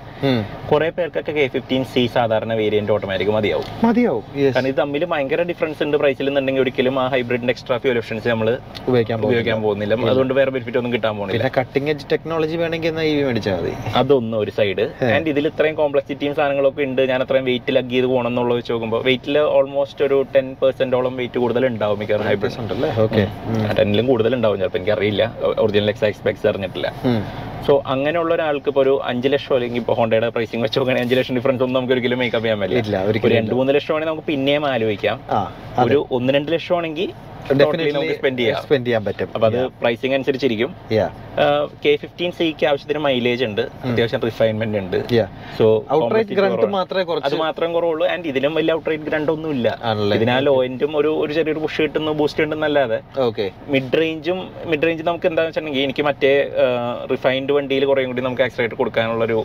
കുറെ 0.71 0.89
പേർക്കൊക്കെ 0.97 1.35
കെ 1.39 1.47
ഫിഫ്റ്റീൻ 1.55 1.85
സി 1.93 2.05
സാധാരണ 2.17 2.53
വേരിയന്റ് 2.63 2.93
ഓട്ടോമാറ്റിക് 2.97 3.33
മതിയാവും. 3.37 3.69
മതിയാവും. 3.87 4.25
കാരണം 4.57 4.71
ഇത് 4.73 4.79
തമ്മിൽ 4.83 5.05
ഭയങ്കര 5.13 5.43
ഡിഫറൻസ് 5.51 5.83
ഉണ്ട് 5.87 5.99
പ്രൈസിൽ 6.03 6.29
എന്നുണ്ടെങ്കിൽ 6.31 6.65
ഒരിക്കലും 6.65 6.97
ആ 7.05 7.07
ഹൈബ്രിഡിന്റെ 7.15 7.55
എക്സ്ട്രാ 7.57 7.79
ഫ്യൂൽ 7.85 7.99
ഓപ്ഷൻസ് 8.03 8.29
നമ്മൾ 8.33 8.51
ഉപയോഗിക്കാൻ 8.89 9.19
ഉപയോഗിക്കാൻ 9.29 9.61
പോകുന്നില്ല. 9.67 10.01
അതുകൊണ്ട് 10.15 10.35
വേറെ 10.41 10.51
ബെനിഫിറ്റ് 10.57 10.81
ഒന്നും 10.83 10.95
കിട്ടാൻ 10.97 11.15
പോകുന്നില്ല. 11.19 11.53
കട്ടിംഗ് 11.59 11.91
എഡ്ജ് 11.95 12.07
ടെക്നോളജി 12.13 12.57
വേണമെങ്കിൽ 12.65 12.91
എന്നാൽ 12.95 13.07
ഈ 13.13 13.15
മേടിച്ചാൽ 13.29 13.57
മതി. 13.61 13.75
അതൊന്നും 14.03 14.39
ഒരു 14.45 14.55
സൈഡ് 14.61 14.87
ആൻഡ് 15.15 15.29
ഇതിൽ 15.35 15.49
ഇത്രയും 15.51 15.77
കോംപ്ലക്സിറ്റിയും 15.81 16.35
സാധനങ്ങളൊക്കെ 16.39 16.83
ഉണ്ട്. 16.89 17.03
ഞാൻ 17.13 17.21
അത്രയും 17.25 17.47
വെയിറ്റ് 17.51 17.75
ലഗ് 17.77 17.93
ചെയ്ത് 17.95 18.09
പോകണം 18.13 18.31
എന്നുള്ളത് 18.33 18.59
വെച്ച് 18.61 18.73
നോക്കുമ്പോൾ 18.75 19.03
വെയിറ്റിൽ 19.09 19.37
ഓൾമോസ്റ്റ് 19.59 20.05
ഒരു 20.09 20.19
ടെൻ 20.35 20.49
പെർസെന്റോളം 20.63 21.15
വെയിറ്റ് 21.21 21.39
കൂടുതൽ 21.45 21.67
ഉണ്ടാവും 21.73 21.99
മിക്കവാറും 22.03 22.29
ഹൈബ്രിഡ്സ് 22.31 22.61
ഉണ്ടല്ലേ? 22.65 22.91
ഓക്കെ 23.05 23.25
ടെന്നിലും 23.81 24.09
കൂടുതൽ 24.13 24.35
ഉണ്ടാവും 24.39 24.59
ചിലപ്പോൾ 24.63 24.81
എനിക്കറിയില്ല. 24.83 25.23
ഒറിജിനൽ 25.65 25.91
എക്സ് 25.95 26.07
എക്സ്പെക്സ് 26.11 26.49
അറിഞ്ഞിട്ടില്ല. 26.53 26.91
സോ 27.67 27.73
അങ്ങനെയുള്ള 27.95 28.33
ഒരാൾക്ക് 28.37 28.69
ഇപ്പോൾ 28.73 28.83
ഒരു 28.85 28.95
അഞ്ച് 29.11 29.29
ലക്ഷം 29.33 29.55
അല്ലെങ്കിൽ 29.57 29.81
ഇപ്പോൾ 29.83 29.97
ഹോണ്ടയുടെ 30.01 30.29
പ്രൈസിംഗ് 30.37 30.63
വെച്ച് 30.67 30.79
നോക്കുകയാണെങ്കിൽ 30.79 31.07
അഞ്ച് 31.07 31.19
ലക്ഷം 31.21 31.37
ഡിഫറൻസ് 31.39 31.65
ഒന്നും 31.67 31.79
നമുക്ക് 31.79 31.97
ഒരിക്കലും 31.97 32.21
മേക്കപ്പ് 32.23 32.47
ചെയ്യാൻ 32.47 32.61
പറ്റില്ല. 32.65 33.01
ഒരു 33.09 33.35
രണ്ട് 33.39 33.55
മൂന്ന് 33.61 33.75
ലക്ഷം 33.79 33.95
ആണെങ്കിൽ 33.97 34.13
നമുക്ക് 34.13 34.29
പിന്നെയും 34.35 34.67
ആലോചിക്കാം. 34.75 35.19
ഒരു 35.87 36.01
ഒന്ന് 36.19 36.39
രണ്ട് 36.39 36.53
ലക്ഷം 36.57 36.77
ആണെങ്കിൽ 36.81 37.11
സ്പെൻഡ് 37.51 38.87
ചെയ്യാൻ 38.87 39.03
പറ്റും. 39.07 39.29
അപ്പൊ 39.35 39.47
അത് 39.51 39.61
പ്രൈസിംഗ് 39.81 40.15
അനുസരിച്ചിരിക്കും. 40.17 40.71
കെ 41.85 41.93
ഫിഫ്റ്റീൻ 42.03 42.31
സിക്ക് 42.39 42.65
ആവശ്യത്തിന് 42.71 43.01
മൈലേജ് 43.07 43.43
ഉണ്ട്. 43.47 43.63
അത്യാവശ്യം 43.87 44.21
റിഫൈൻമെന്റ് 44.29 44.79
ഉണ്ട്. 44.83 44.97
സോ 45.59 45.67
ഔട്ട്റൈറ്റ് 45.97 46.37
ഗ്രണ്ട് 46.39 46.67
മാത്രമേ 46.77 47.05
അത് 47.29 47.37
മാത്രം 47.45 47.69
കുറവുള്ളൂ. 47.77 48.05
ആൻഡ് 48.13 48.29
ഇതിലും 48.33 48.53
വലിയ 48.59 48.77
ഔട്ട്റൈറ്റ് 48.79 49.07
ഗ്രണ്ട് 49.09 49.31
ഒന്നും 49.35 49.51
ഇല്ല 49.57 49.69
ഇതിനാൽ 50.17 50.49
ഓയിന്റും 50.57 50.93
ഒരു 51.01 51.13
ഒരു 51.23 51.33
ചെറിയൊരു 51.39 51.63
പുഷ് 51.65 51.81
കിട്ടുന്നു 51.87 52.13
ബൂസ്റ്റ് 52.21 52.45
ഉണ്ടെന്നല്ലാതെ 52.45 52.99
മിഡ് 53.75 54.01
റേഞ്ചും 54.03 54.41
മിഡ് 54.73 54.87
റേഞ്ച് 54.89 55.07
നമുക്ക് 55.11 55.29
എന്താണെന്ന് 55.31 55.53
വെച്ചിട്ടുണ്ടെങ്കിൽ 55.53 55.87
എനിക്ക് 55.89 56.05
മറ്റേ 56.11 56.33
റിഫൈൻഡ് 57.15 57.50
വണ്ടിയിൽ 57.57 57.85
കുറേ 57.91 58.05
കൂടി 58.11 58.23
നമുക്ക് 58.29 58.45
ആക്സിലേറ്റർ 58.47 58.77
കൊടുക്കാനുള്ള 58.83 59.25
ഒരു 59.29 59.39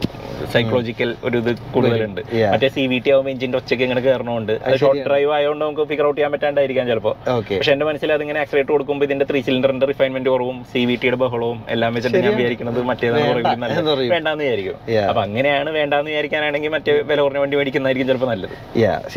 സൈക്കോളജിക്കൽ 0.53 1.09
ഒരു 1.27 1.37
ഇത് 1.41 1.51
കൂടുതലുണ്ട്. 1.75 2.21
മറ്റേ 2.53 2.67
സി 2.75 2.83
വി 2.91 2.97
ടി 3.05 3.09
ആവുമ്പോൾ 3.13 3.31
എഞ്ചിന്റെ 3.33 3.57
ഒച്ചയ്ക്ക് 3.59 3.83
ഇങ്ങനെ 3.85 4.01
കയറണമുണ്ട് 4.05 4.53
അത് 4.65 4.75
ഷോർട്ട് 4.81 5.03
ഡ്രൈവ് 5.07 5.31
ആയതുകൊണ്ട് 5.35 5.63
നമുക്ക് 5.65 5.83
ഫിഗർ 5.91 6.05
ഔട്ട് 6.09 6.17
ചെയ്യാൻ 6.17 6.31
പറ്റാണ്ടായിരിക്കാം 6.35 6.85
ചിലപ്പോൾ 6.91 7.13
പക്ഷെ 7.49 7.71
എന്റെ 7.75 7.85
മനസ്സിൽ 7.89 8.09
അതിങ്ങനെ 8.17 8.39
ആക്സിലേറ്റർ 8.43 8.71
കൊടുക്കുമ്പോൾ 8.75 9.05
ഇതിന്റെ 9.09 9.25
ത്രീ 9.29 9.39
സിലിണ്ടറിന്റെ 9.47 9.87
റിഫൈൻമെന്റ് 9.91 10.29
കുറവും 10.33 10.57
സി 10.73 10.81
വി 10.89 10.95
ടിയുടെ 11.03 11.19
ബഹളവും 11.23 11.59
എല്ലാം 11.75 11.93
വെച്ചിട്ട് 11.97 12.17
ഞാൻ. 12.25 12.35
വിചാരിക്കുന്നത് 12.39 12.79
മറ്റേതാണ് 12.91 13.27
കുറേ 13.31 13.53
നല്ലത്. 13.63 13.91
വേണ്ടാന്ന് 14.13 14.43
വിചാരിക്കും. 14.45 14.77
അപ്പൊ 15.09 15.21
അങ്ങനെയാണ് 15.27 15.69
വേണ്ടാന്ന് 15.79 16.11
വിചാരിക്കാനാണെങ്കിൽ 16.11 16.73
മറ്റേ 16.75 16.95
വില 17.11 17.19
കുറഞ്ഞ 17.25 17.41
വണ്ടി 17.43 17.57
മേടിക്കുന്നതായിരിക്കും 17.61 18.09
ചിലപ്പോൾ 18.11 18.31
നല്ലത്. 18.33 18.55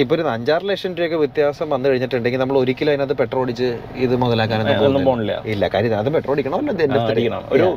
ഇപ്പൊ 0.05 0.15
ഒരു 0.19 0.25
അഞ്ചാറ് 0.37 0.65
ലക്ഷം 0.71 0.93
രൂപയൊക്കെ 0.99 1.21
വ്യത്യാസം 1.25 1.69
വന്നു 1.75 1.87
കഴിഞ്ഞിട്ടുണ്ടെങ്കിൽ 1.91 2.43
നമ്മൾ 2.45 2.59
ഒരിക്കലും 2.63 2.93
അതിനകത്ത് 2.95 3.19
പെട്രോൾ 3.23 3.45
അടിച്ച് 3.47 3.71
ഇത് 4.07 4.17
മുതലാക്കാനൊന്നും. 4.25 5.23
ഇല്ല 5.55 5.65
കാര്യം 5.75 5.99
അത് 6.03 6.11
പെട്രോൾ 6.17 6.35
അടിക്കണമല്ലോ. 6.35 7.71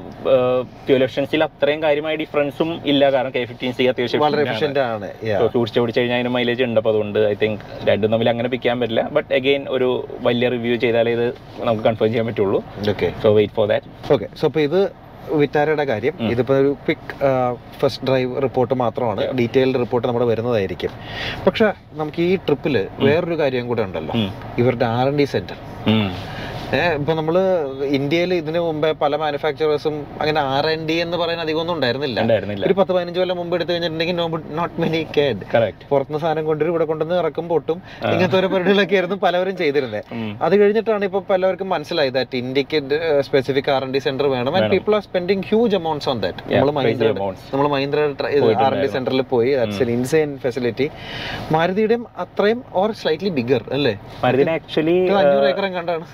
ഒരു 0.95 1.00
എഫിഷ്യൻസിൽ 1.07 1.43
അത്രയും 1.47 1.81
കാര്യമായ 1.85 2.13
ഡിഫറൻസും 2.21 2.69
ഇല്ല. 2.91 3.03
കാരണം 3.15 3.33
കെ 3.35 3.43
ഫിഫ്റ്റീൻ 3.49 3.73
സി 3.77 3.83
അത്യാവശ്യം 3.91 4.21
വളരെ 4.25 4.43
ഓടിച്ചു 5.81 5.99
കഴിഞ്ഞാൽ 5.99 6.17
അതിന് 6.19 6.33
മൈലേജ് 6.37 6.63
ഉണ്ട്. 6.69 6.79
അപ്പോൾ 6.81 6.93
അതുകൊണ്ട് 6.93 7.19
ഐ 7.33 7.35
തിങ്ക് 7.43 7.61
രണ്ടും 7.89 8.09
തമ്മിൽ 8.15 8.29
അങ്ങനെ 8.33 8.49
പിക്കാൻ 8.55 8.79
പറ്റില്ല. 8.83 9.03
ബട്ട് 9.17 9.31
അഗെയിൻ 9.39 9.63
ഒരു 9.75 9.89
വലിയ 10.27 10.49
റിവ്യൂ 10.55 10.75
ചെയ്താലേ 10.85 11.13
ഇത് 11.19 11.27
നമുക്ക് 11.67 11.85
കൺഫേം 11.89 12.09
ചെയ്യാൻ 12.11 12.27
പറ്റുള്ളൂ. 12.31 12.61
Okay 12.93 13.09
so 13.23 13.29
wait 13.39 13.55
for 13.59 13.67
that 13.73 14.11
okay 14.15 14.29
so 14.41 14.45
അപ്പോൾ 14.51 14.63
ഇത് 14.69 14.81
വിറ്റാരയുടെ 15.41 15.83
കാര്യം. 15.89 16.13
ഇതിപ്പോൾ 16.17 16.33
ഇതിപ്പോ 16.33 16.53
ഒരു 16.61 16.69
ക്വിക്ക് 16.85 17.15
ഫസ്റ്റ് 17.81 18.05
ഡ്രൈവ് 18.07 18.31
റിപ്പോർട്ട് 18.45 18.73
മാത്രമാണ്. 18.81 19.23
ഡീറ്റെയിൽഡ് 19.39 19.79
റിപ്പോർട്ട് 19.83 20.05
നമ്മുടെ 20.09 20.27
വരുന്നതായിരിക്കും. 20.31 20.91
പക്ഷെ 21.45 21.67
നമുക്ക് 21.99 22.21
ഈ 22.29 22.33
ട്രിപ്പിൽ 22.47 22.75
വേറൊരു 23.07 23.37
കാര്യം 23.41 23.67
കൂടെ 23.71 23.83
ഉണ്ടല്ലോ. 23.87 24.13
ഇവരുടെ 24.61 24.87
ആർ 24.97 25.07
എൻ 25.11 25.17
ഡി 25.21 25.27
സെന്റർ 25.33 25.57
ഇപ്പൊ 26.71 27.13
നമ്മൾ 27.19 27.35
ഇന്ത്യയിൽ 27.97 28.31
ഇതിനു 28.41 28.59
മുമ്പേ 28.65 28.89
പല 29.01 29.15
മാനുഫാക്ചറേഴ്സും 29.21 29.95
അങ്ങനെ 30.21 30.39
ആർ 30.51 30.65
എൻ 30.73 30.81
ഡി 30.89 30.95
എന്ന് 31.05 31.17
പറയുന്ന 31.21 31.43
അധികം 31.45 31.59
ഒന്നും 31.63 31.75
ഉണ്ടായിരുന്നില്ല. 31.77 32.19
ഒരു 32.67 32.75
പത്ത് 32.77 32.91
പതിനഞ്ച് 32.95 33.19
കൊല്ലം 33.21 33.37
മുമ്പ് 33.41 33.53
എടുത്തു 33.57 33.71
കഴിഞ്ഞിട്ടുണ്ടെങ്കിൽ 33.71 34.15
നോട്ട് 34.59 34.75
മെനി 34.83 35.01
കേഡ് 35.17 35.41
പുറത്തുനിന്ന് 35.89 36.21
സാധനം 36.25 36.45
കൊണ്ടുവരും 36.49 36.71
ഇവിടെ 36.73 36.85
കൊണ്ടുവന്ന് 36.91 37.17
ഇറക്കും 37.23 37.45
പൊട്ടും. 37.53 37.77
ഇങ്ങനത്തെ 38.11 38.37
ഓരോ 38.39 38.49
പരിപാടികളൊക്കെ 38.53 38.97
ആയിരുന്നു 38.99 39.17
പലവരും 39.25 39.57
ചെയ്തിരുന്നത്. 39.61 40.13
അത് 40.47 40.55
കഴിഞ്ഞിട്ടാണ് 40.61 41.09
ഇപ്പൊ 41.09 41.21
പലവർക്കും 41.31 41.69
മനസ്സിലായത് 41.75 42.15
ദാറ്റ് 42.19 42.41
ഇന്ത്യയ്ക്ക് 42.43 42.99
specific 43.29 43.69
R 43.75 43.83
N 43.87 43.91
D 43.95 44.01
centre 44.07 44.29
വേണം. 44.35 44.51
And. 44.59 44.71
People 44.75 44.95
are 44.99 45.03
spending 45.09 45.45
huge 45.51 45.77
amounts 45.81 46.09
on 46.13 46.19
that 46.25 46.47
നമ്മൾ 46.53 46.73
മഹീന്ദ്ര 46.79 47.11
നമ്മൾ 47.51 47.69
മഹീന്ദ്ര 47.75 47.99
ആർ 48.67 48.73
എൻ 48.77 48.81
ഡി. 48.85 48.89
സെന്ററിൽ 48.95 49.25
പോയി. 49.33 49.51
ദാറ്റ്സ് 49.59 49.83
എൻ 49.87 49.91
ഇൻസൈൻ 49.97 50.31
ഫെസിലിറ്റി 50.45 50.89
മാരുതിയുടെയും 51.57 52.05
അത്രയും 52.25 52.61
ഓർ 52.83 52.95
സ്ലൈറ്റ്ലി 53.03 53.33
ബിഗർ 53.41 53.65
അല്ലേ? 53.79 53.95
ആക്ച്വലി 54.57 54.97
അഞ്ഞൂറ് 55.19 55.47
ഏക്കറും 55.51 55.75
കണ്ടാണ്. 55.79 56.07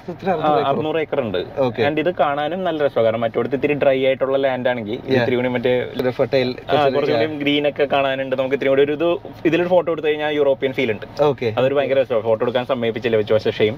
അറുന്നൂറ് 0.70 1.00
ഏക്കർ. 1.04 1.20
ഉണ്ട്. 1.26 1.40
ആൻഡ് 1.88 2.00
ഇത് 2.04 2.12
കാണാനും 2.22 2.62
നല്ല 2.68 2.80
രസമാണ്. 2.86 3.06
കാരണം 3.08 3.24
മറ്റോടത്ത് 3.26 3.58
ഇത്തിരി 3.60 3.76
ഡ്രൈ 3.84 3.98
ആയിട്ടുള്ള 4.10 4.38
ലാൻഡ് 4.46 4.70
ആണെങ്കിൽ. 4.72 4.98
ഇത്തിരി 5.16 5.36
കൂടി 5.40 5.52
മറ്റേ 5.56 5.74
ഫെർട്ടൈൽ 6.20 6.50
കുറച്ചുകൂടി 6.72 7.28
ഗ്രീൻ 7.44 7.68
ഒക്കെ 7.72 7.88
കാണാനുണ്ട്. 7.96 8.36
നമുക്ക് 8.42 8.58
ഇത്തിരി 8.60 8.72
കൂടി 8.74 8.84
ഒരു 8.88 8.96
ഇത് 9.00 9.08
ഇതിലൊരു 9.50 9.70
ഫോട്ടോ 9.76 9.90
എടുത്തു 9.94 10.08
കഴിഞ്ഞാൽ 10.10 10.32
യൂറോപ്യൻ 10.40 10.74
ഫീൽ 10.80 10.92
ഉണ്ട്. 10.96 11.06
ഓക്കെ 11.30 11.50
അതൊരു 11.58 11.78
ഭയങ്കര 11.80 12.00
രസമാണ്. 12.04 12.26
ഫോട്ടോ 12.30 12.42
എടുക്കാൻ 12.48 12.66
സമ്മതിപ്പിച്ചില്ല 12.72 13.18
വെച്ചു 13.22 13.36
പക്ഷേ 13.38 13.54
ഷെയിം 13.60 13.76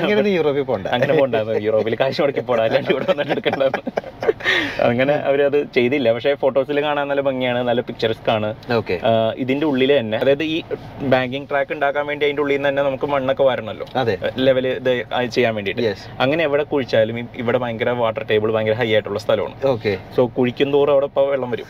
അങ്ങനെ 0.00 0.28
യൂറോപ്പിൽ 0.38 0.66
പോകണ്ട 0.70 0.86
അങ്ങനെ 0.96 1.14
പോണ്ടാന്ന് 1.20 1.56
യൂറോപ്പിൽ 1.68 1.96
കാശ് 2.02 2.20
മുടക്കി 2.24 2.44
പോടാ. 2.50 2.62
അല്ലാണ്ട് 2.68 2.92
ഇവിടെ 2.94 3.06
വന്നിട്ട് 3.12 3.32
എടുക്കണ്ടെന്ന് 3.36 3.82
അങ്ങനെ 4.88 5.14
അവരത് 5.28 5.58
ചെയ്തില്ല. 5.76 6.08
പക്ഷേ 6.16 6.32
ഫോട്ടോസിൽ 6.42 6.80
കാണാൻ 6.86 7.06
നല്ല 7.12 7.22
ഭംഗിയാണ് 7.28 7.60
നല്ല 7.70 7.80
പിക്ചർസ് 7.88 8.30
ആണ്. 8.36 8.48
ഓക്കെ. 8.78 8.96
ഇതിന്റെ 9.44 9.66
ഉള്ളിൽ 9.70 9.92
തന്നെ 9.98 10.18
അതായത് 10.22 10.44
ഈ 10.54 10.58
ബാങ്കിങ് 11.14 11.48
ട്രാക്ക് 11.50 11.72
ഉണ്ടാക്കാൻ 11.76 12.06
വേണ്ടി 12.10 12.26
അതിന്റെ 12.26 12.42
ഉള്ളിൽ 12.44 12.56
നിന്ന് 12.56 12.70
തന്നെ 12.70 12.82
നമുക്ക് 12.88 13.08
മണ്ണൊക്കെ 13.14 13.44
വരണല്ലോ. 13.50 13.86
ലെവൽ 14.46 14.66
ഇത് 14.72 14.92
ചെയ്യാൻ 15.36 15.52
വേണ്ടിട്ട് 15.58 15.94
അങ്ങനെ 16.24 16.42
എവിടെ 16.48 16.64
കുഴിച്ചാലും 16.72 17.18
ഇവിടെ 17.42 17.58
ഭയങ്കര 17.64 17.90
വാട്ടർ 18.02 18.24
ടേബിൾ 18.30 18.52
ഭയങ്കര 18.56 18.76
ഹൈ 18.82 18.88
ആയിട്ടുള്ള 18.94 19.20
സ്ഥലമാണ്. 19.26 19.56
ഓക്കെ. 19.74 19.94
സോ 20.16 20.22
കുഴിക്കും 20.38 20.70
തോറും 20.76 20.92
അവിടെ 20.96 21.08
ഇപ്പോൾ 21.12 21.26
വെള്ളം 21.32 21.50
വരും. 21.54 21.68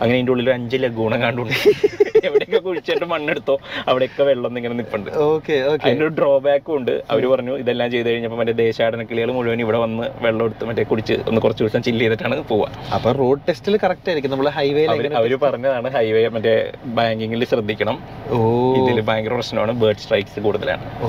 അങ്ങനെ 0.00 0.16
അതിന്റെ 0.18 0.32
ഉള്ളിൽ 0.36 0.50
അഞ്ച് 0.58 0.78
ലഗൂണം 0.86 1.20
കണ്ടുണ്ട്. 1.26 1.56
എവിടെയൊക്കെ 2.28 2.58
കുഴിച്ചിട്ട് 2.64 3.06
മണ്ണെടുത്തോ 3.10 3.54
അവിടെയൊക്കെ 3.90 4.22
വെള്ളം 4.28 4.56
ഇങ്ങനെ 4.58 4.74
നിൽപ്പുണ്ട് 4.78 5.10
ഓക്കെ 5.26 5.54
ഓക്കെ. 5.70 5.84
അതിന്റെ 5.84 6.04
ഒരു 6.06 6.14
ഡ്രോബാക്കും 6.18 6.74
ഉണ്ട്. 6.78 6.92
അവർ 7.12 7.24
പറഞ്ഞു 7.32 7.52
ഇതെല്ലാം 7.62 7.88
ചെയ്ത് 7.94 8.08
കഴിഞ്ഞപ്പോൾ 8.10 8.38
മറ്റേ 8.40 8.54
ദേശാടന 8.60 9.02
കിളികൾ 9.10 9.30
മുഴുവൻ 9.36 9.60
ഇവിടെ 9.66 9.78
വന്ന് 9.84 10.06
വെള്ളം 10.24 10.44
എടുത്ത് 10.48 10.64
മറ്റേ 10.70 10.84
കുടിച്ച് 10.90 11.16
ഒന്ന് 11.30 11.40
കുറച്ച് 11.44 11.62
ദിവസം 11.64 11.82
ചില്ല് 11.88 12.04
ചെയ്തിട്ടാണ് 12.10 12.36
പോവുക. 12.52 12.68
അപ്പൊ 12.94 13.08
റോഡ് 13.20 13.40
ടെസ്റ്റിൽ 13.48 13.76
കറക്റ്റ് 13.84 14.08
ആയിരിക്കും. 14.10 14.30
നമ്മൾ 14.30 14.48
ഹൈവേ 14.58 14.84
അവർ 15.20 15.32
പറഞ്ഞതാണ് 15.46 15.88
ഹൈവേ 15.96 16.28
മറ്റേ 16.36 16.54
ബാങ്കിങ്ങിൽ 16.98 17.44
ശ്രദ്ധിക്കണം. 17.52 17.96
ഓ. 18.30 18.38
ഇതിൽ 18.80 19.00
ഭയങ്കര 19.10 19.32
പ്രശ്നമാണ്. 19.38 19.72
ബേർഡ് 19.82 20.02
സ്ട്രൈക്സ് 20.04 20.40
കൂടുതലാണ്. 20.46 20.84
ഓ. 21.06 21.08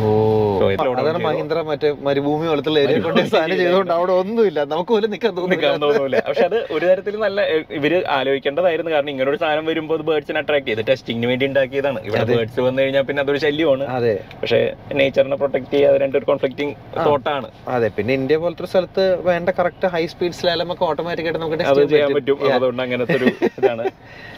അതാണ് 1.01 1.19
മഹീന്ദ്ര 1.27 1.61
മറ്റേ 1.71 1.89
മരുഭൂമി 2.07 2.45
പോലത്തുള്ള 2.51 2.79
ഏരിയ 2.83 2.97
കൊണ്ട് 3.05 3.21
സാധനം 3.33 3.57
ചെയ്തുകൊണ്ട് 3.61 3.93
അവിടെ 3.93 4.13
ഒന്നുമില്ല. 4.21 4.59
നമുക്ക് 4.73 4.91
പോലും 4.95 5.09
നിൽക്കാൻ 5.13 5.33
തോന്നുന്നില്ല 5.37 6.21
പക്ഷെ 6.27 6.45
അത് 6.49 6.57
ഒരു 6.75 6.85
തരത്തിൽ 6.89 7.15
നല്ല 7.25 7.39
ഇവർ 7.79 7.93
ആലോചിക്കേണ്ടതായിരുന്നു. 8.17 8.91
കാരണം 8.91 9.09
ഇങ്ങനെ 9.09 9.29
ഒരു 9.31 9.39
സാധനം 9.43 9.65
വരുമ്പോൾ 9.65 9.97
അത് 9.99 10.05
ബേർഡ്സിനെ 10.09 10.39
അട്രാക്ട് 10.43 10.67
ചെയ്ത്. 10.67 10.83
ടെസ്റ്റിംഗിന് 10.89 11.29
വേണ്ടി 11.31 11.45
ഉണ്ടാക്കിയതാണ്. 11.45 11.99
ഇവിടെ 12.09 12.25
ബേർഡ്സ് 12.31 12.61
വന്നു 12.67 12.81
കഴിഞ്ഞാൽ 12.81 13.01
പിന്നെ 13.01 13.21
അതൊരു 13.23 13.41
ശല്യമാണ്. 13.45 13.85
അതെ. 13.97 14.13
പക്ഷെ 14.41 14.59
നേച്ചറിനെ 14.93 15.35
പ്രൊട്ടക്ട് 15.35 15.71
ചെയ്യാതെ 15.73 15.97
രണ്ടൊരു 15.97 16.25
കോൺഫ്ലിക്റ്റിംഗ് 16.25 16.75
തോട്ടാണ് 17.07 17.47
അതെ. 17.67 17.89
പിന്നെ 17.97 18.13
ഇന്ത്യ 18.13 18.37
പോലത്തെ 18.43 18.65
സ്ഥലത്ത് 18.65 19.03
വേണ്ട 19.29 19.49
കറക്റ്റ് 19.59 19.87
ഹൈ 19.95 20.03
സ്പീഡ് 20.05 20.37
സ്ലാലം 20.39 20.71
ഒക്കെ 20.73 20.85
ഓട്ടോമാറ്റിക് 20.91 21.27
ആയിട്ട് 21.27 21.41
നമുക്ക് 21.43 21.59
ടെസ്റ്റ് 21.61 21.87
ചെയ്യാൻ 21.93 22.11
പറ്റും. 22.17 22.37
അപ്പൊ 22.41 22.53
അതുകൊണ്ട് 22.57 22.83
അങ്ങനത്തെ 22.85 23.17
ഒരു 23.21 23.29
ഇതാണ്. 23.59 23.85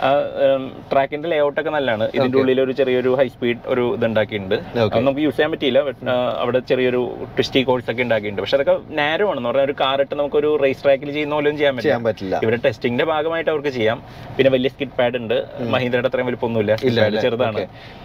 ആ 0.07 0.09
ട്രാക്കിന്റെ 0.91 1.27
ലേഔട്ട് 1.33 1.59
ഒക്കെ 1.61 1.71
നല്ലതാണ്. 1.77 2.05
ഇതിന്റെ 2.17 2.37
ഉള്ളിൽ 2.41 2.61
ഒരു 2.65 2.75
ചെറിയൊരു 2.79 3.11
ഹൈ 3.19 3.27
സ്പീഡ് 3.35 3.59
ഒരു 3.73 3.85
ഇത് 3.97 4.05
ഉണ്ടാക്കിയിട്ടുണ്ട് 4.09 4.57
നമുക്ക് 5.07 5.21
യൂസ് 5.25 5.35
ചെയ്യാൻ 5.37 5.51
പറ്റിയില്ല. 5.55 5.79
അവിടെ 6.43 6.61
ചെറിയൊരു 6.71 7.01
ട്വിസ്റ്റി 7.37 7.63
കോഴ്സ് 7.69 7.89
ഒക്കെ 7.93 8.03
ഉണ്ടാക്കിയിട്ടുണ്ട്. 8.07 8.43
പക്ഷെ 8.45 8.57
അതൊക്കെ 8.59 8.75
നേരോ 9.01 9.27
എന്ന് 9.35 9.49
പറഞ്ഞാൽ 9.49 9.67
ഒരു 9.69 9.75
കാർ 9.83 9.97
ഇട്ട് 10.05 10.15
നമുക്ക് 10.21 10.37
ഒരു 10.41 10.49
റേസ് 10.63 10.81
ട്രാക്കിൽ 10.85 11.11
ചെയ്യുന്ന 11.17 11.35
പോലും 11.39 11.55
ചെയ്യാൻ 11.61 12.03
പറ്റില്ല. 12.09 12.35
ഇവിടെ 12.45 12.59
ടെസ്റ്റിംഗിന്റെ 12.65 13.07
ഭാഗമായിട്ട് 13.13 13.49
അവർക്ക് 13.53 13.71
ചെയ്യാം. 13.77 13.99
പിന്നെ 14.37 14.49
വലിയ 14.57 14.69
സ്കിഡ് 14.75 14.95
പാഡ് 14.99 15.17
ഉണ്ട്. 15.21 15.37
മഹീന്ദ്രയുടെ 15.75 16.09
അത്രയും 16.11 16.27
വലിപ്പമൊന്നുമില്ല? 16.29 16.73
ചെറുതാണ്. 17.25 17.61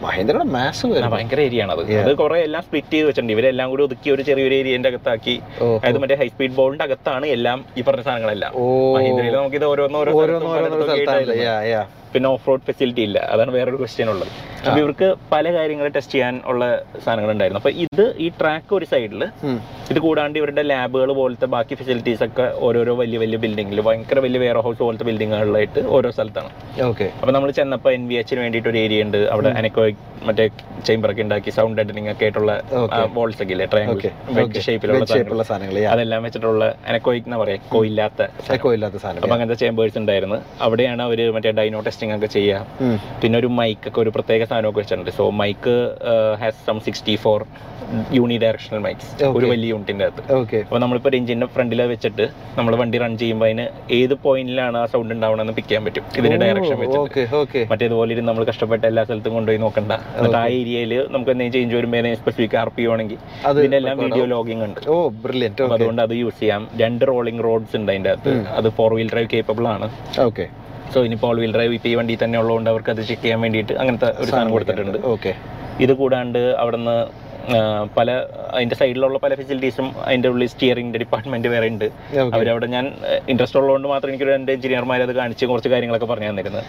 മഹീന്ദ്രയുടെ 0.06 0.46
മാസ് 0.56 0.86
ഭയങ്കര 1.14 1.40
ഏരിയ 1.48 1.62
ആണ് 1.64 1.72
അത്. 1.76 1.82
അത് 2.04 2.12
കുറെ 2.22 2.38
എല്ലാം 2.46 2.62
സ്പ്ലിറ്റ് 2.66 2.92
ചെയ്ത് 2.94 3.06
വെച്ചിട്ടുണ്ട്. 3.08 3.34
ഇവരെല്ലാം 3.36 3.66
കൂടി 3.72 3.82
ഒതുക്കി 3.88 4.08
ഒരു 4.14 4.22
ചെറിയൊരു 4.28 4.54
ഏരിയന്റെ 4.60 4.88
അകത്താക്കി. 4.92 5.36
അതായത് 5.80 5.98
മറ്റേ 6.02 6.16
ഹൈ 6.20 6.28
സ്പീഡ് 6.34 6.54
ബോളിന്റെ 6.58 6.84
അകത്താണ് 6.88 7.26
എല്ലാം 7.36 7.58
ഈ 7.78 7.82
പറഞ്ഞ 7.88 8.02
സാധനങ്ങളെല്ലാം. 8.08 8.37
ഓ. 8.56 8.64
മഹീന്ദ്രയിൽ 8.94 9.36
നമുക്ക് 9.36 9.56
ഇത് 9.56 9.64
ഓരോന്നോ 9.64 9.98
പിന്നെ 12.12 12.28
ഓഫ് 12.34 12.46
റോഡ് 12.48 12.64
ഫെസിലിറ്റി 12.68 13.02
ഇല്ല. 13.08 13.18
അതാണ് 13.34 13.50
വേറൊരു 13.56 13.78
ക്വസ്റ്റ്യൻ 13.82 14.08
ഉള്ളത്. 14.14 14.32
അപ്പൊ 14.66 14.78
ഇവർക്ക് 14.82 15.08
പല 15.32 15.52
കാര്യങ്ങൾ 15.56 15.86
ടെസ്റ്റ് 15.96 16.14
ചെയ്യാൻ 16.16 16.34
ഉള്ള 16.50 16.62
സാധനങ്ങൾ 17.04 17.30
ഉണ്ടായിരുന്നു. 17.34 17.60
അപ്പൊ 17.62 17.72
ഇത് 17.84 18.04
ഈ 18.24 18.28
ട്രാക്ക് 18.40 18.72
ഒരു 18.78 18.86
സൈഡിൽ 18.92 19.22
ഇത് 19.92 19.98
കൂടാണ്ട് 20.06 20.36
ഇവരുടെ 20.40 20.62
ലാബുകൾ 20.70 21.10
പോലത്തെ 21.20 21.46
ബാക്കി 21.54 21.74
ഫെസിലിറ്റീസ് 21.80 22.22
ഒക്കെ 22.28 22.46
ഓരോരോ 22.66 22.94
വലിയ 23.02 23.18
വലിയ 23.24 23.38
ബിൽഡിംഗിൽ 23.44 23.80
ഭയങ്കര 23.88 24.18
വലിയ 24.26 24.40
വെയർ 24.44 24.58
ഹൗസ് 24.66 24.80
പോലത്തെ 24.86 25.06
ബിൽഡിങ്ങുകളിലായിട്ട് 25.10 25.82
ഓരോ 25.98 26.10
സ്ഥലത്താണ്. 26.16 26.50
ഓക്കെ 26.90 27.06
അപ്പൊ 27.20 27.32
നമ്മൾ 27.36 27.50
ചെന്നപ്പോൾ 27.60 27.92
എൻ 27.98 28.04
വി 28.10 28.16
എച്ചിന് 28.22 28.40
വേണ്ടിയിട്ട് 28.44 28.70
ഒരു 28.72 28.80
ഏരിയ 28.84 29.06
ഉണ്ട്. 29.06 29.20
അവിടെ 29.34 29.52
അനക്കോ 29.60 29.84
മറ്റേ 30.28 30.44
ചേംബർ 30.86 31.10
ഒക്കെ 31.12 31.22
ഉണ്ടാക്കി 31.26 31.50
സൗണ്ട് 31.56 31.76
ഡെഡനിങ് 31.78 32.10
ഒക്കെ 32.12 32.24
ആയിട്ടുള്ള 32.26 32.52
ബോൾസ് 33.16 33.40
ഒക്കെ 33.42 33.52
ഇല്ലേ? 33.54 33.66
ട്രയാങ്കിൾ 33.72 34.60
ഷേപ്പിലുള്ള 34.66 35.44
സാധനങ്ങൾ 35.50 35.78
അതെല്ലാം 35.94 36.22
വെച്ചിട്ടുള്ള 36.26 36.64
അനക്കോയിക് 36.90 37.26
എന്ന് 37.28 37.38
പറയാം? 37.42 37.62
കോയില്ലാത്ത 37.74 38.20
കോയില്ലാത്ത 38.66 38.98
സാധനം 39.04 39.22
അപ്പൊ 39.24 39.34
അങ്ങനത്തെ 39.36 39.58
ചേമ്പേഴ്സ് 39.62 39.98
ഉണ്ടായിരുന്നു. 40.02 40.38
അവിടെയാണ് 40.66 41.02
അവർ 41.08 41.20
മറ്റേ 41.36 41.52
ഡൈനോ 41.60 41.80
ടെസ്റ്റിംഗ് 41.98 42.16
ഒക്കെ 42.16 42.28
ചെയ്യുക 42.36 42.88
പിന്നെ 43.20 43.36
ഒരു 43.42 43.48
മൈക്ക് 43.60 43.86
ഒക്കെ 43.90 44.00
ഒരു 44.04 44.10
പ്രത്യേക 44.16 44.42
സാധനമൊക്കെ 44.50 44.80
വെച്ചിട്ടുണ്ട്. 44.80 45.10
So 45.18 45.24
mic 45.40 45.74
has 46.42 46.60
some 46.66 46.78
sixty 46.86 47.14
four 47.24 47.40
uni 48.16 48.36
directional 48.42 48.80
mics 48.86 49.10
ഒരു 49.36 49.46
വലിയ 49.52 49.68
യൂണിറ്റിന്റെ 49.72 50.04
അകത്ത്. 50.06 50.22
ഓക്കെ 50.38 50.58
അപ്പോൾ 50.66 50.80
നമ്മളിപ്പോൾ 50.84 51.14
എഞ്ചിന്റെ 51.18 51.46
ഫ്രണ്ടിൽ 51.54 51.80
വെച്ചിട്ട് 51.92 52.24
നമ്മൾ 52.58 52.72
വണ്ടി 52.80 52.98
റൺ 53.02 53.12
ചെയ്യുമ്പോൾ 53.22 53.46
അതിന് 53.48 53.64
ഏത് 53.98 54.14
പോയിന്റിലാണ് 54.24 54.78
ആ 54.82 54.84
സൗണ്ട് 54.92 55.12
ഉണ്ടാവണമെന്ന് 55.16 55.54
പിക്ക് 55.58 55.68
ചെയ്യാൻ 55.70 55.84
പറ്റും. 55.86 56.04
ഇതിന്റെ 56.18 56.38
ഡയറക്ഷൻ 56.44 56.76
വെച്ചിട്ട്. 56.82 57.02
ഓക്കെ 57.06 57.24
ഓക്കെ 57.40 57.62
മറ്റേതുപോലെ 57.72 58.20
നമ്മൾ 58.30 58.44
കഷ്ടപ്പെട്ട 58.50 58.82
എല്ലാ 58.90 59.04
സ്ഥലത്തും 59.08 59.34
കൊണ്ടുപോയി 59.38 59.62
നോക്കണ്ട. 59.64 59.92
എന്നിട്ട് 60.18 60.38
ആ 60.42 60.44
ഏരിയയിൽ 60.60 60.94
നമുക്ക് 61.16 61.32
എന്തെങ്കിലും 61.34 61.56
ചേഞ്ച് 61.58 61.76
വരുമ്പോൾ 61.80 62.14
സ്പെസിഫിക് 62.22 62.56
ആർ 62.62 62.70
പി 62.76 62.86
ആണെങ്കിൽ 62.94 63.18
record 63.88 64.04
വീഡിയോ 64.04 64.24
ലോഗിംഗ് 64.36 64.64
ഉണ്ട്. 64.68 64.80
ഓ 64.92 64.96
ബ്രില്യന്റ് 65.24 65.62
അപ്പൊ 65.64 65.76
അതുകൊണ്ട് 65.78 66.02
അത് 66.06 66.14
യൂസ് 66.22 66.38
ചെയ്യാം. 66.44 66.62
രണ്ട് 66.84 67.04
റോളിംഗ് 67.12 67.44
റോഡ്സ് 67.48 67.76
ഉണ്ട് 67.80 67.90
അതിന്റെ 67.92 68.12
അകത്ത്. 68.14 68.32
അത് 68.60 68.70
ഫോർ 68.78 68.92
വീൽ 68.98 69.10
ഡ്രൈവ് 69.14 69.30
കേപ്പബിൾ 69.34 69.66
ആണ്. 69.74 69.88
ഓക്കെ 70.28 70.46
സോ 70.92 70.98
ഇനി 71.06 71.16
ഓൾ 71.28 71.38
വീൽ 71.42 71.52
ഡ്രൈവ് 71.56 71.72
ഇപ്പോൾ 71.78 71.90
ഈ 71.92 71.94
വണ്ടി 71.98 72.14
തന്നെ 72.22 72.36
ഉള്ളതുകൊണ്ട് 72.42 72.70
അവർക്ക് 72.72 72.90
അത് 72.94 73.02
ചെക്ക് 73.08 73.22
ചെയ്യാൻ 73.22 73.40
വേണ്ടിയിട്ട് 73.44 73.74
അങ്ങനത്തെ 73.82 74.08
ഒരു 74.20 74.30
സാധനം 74.32 74.52
കൊടുത്തിട്ടുണ്ട്. 74.56 74.98
ഓക്കെ 75.14 75.32
ഇത് 75.84 75.92
കൂടാണ്ട് 76.02 76.38
അവിടുന്ന് 76.62 76.94
പല 77.96 78.08
അതിന്റെ 78.54 78.76
സൈഡിലുള്ള 78.80 79.18
പല 79.24 79.32
ഫെസിലിറ്റീസും 79.40 79.86
അതിന്റെ 80.06 80.28
ഉള്ളിൽ 80.32 80.48
സ്റ്റിയറിംഗിന്റെ 80.52 81.00
ഡിപ്പാർട്ട്മെന്റ് 81.02 81.48
വേറെ 81.54 81.68
ഉണ്ട്. 81.72 81.86
അവരവിടെ 82.36 82.66
ഞാൻ 82.74 82.84
ഇൻട്രസ്റ്റ് 83.32 83.58
ഉള്ളതുകൊണ്ട് 83.60 83.88
മാത്രം 83.92 84.10
എനിക്ക് 84.12 84.26
രണ്ട് 84.30 84.50
എഞ്ചിനീയർമാർ 84.54 85.02
അത് 85.06 85.12
കാണിച്ച് 85.20 85.44
കുറച്ച് 85.50 85.70
കാര്യങ്ങളൊക്കെ 85.74 86.08
പറഞ്ഞു 86.12 86.28
തന്നിരുന്നത് 86.30 86.64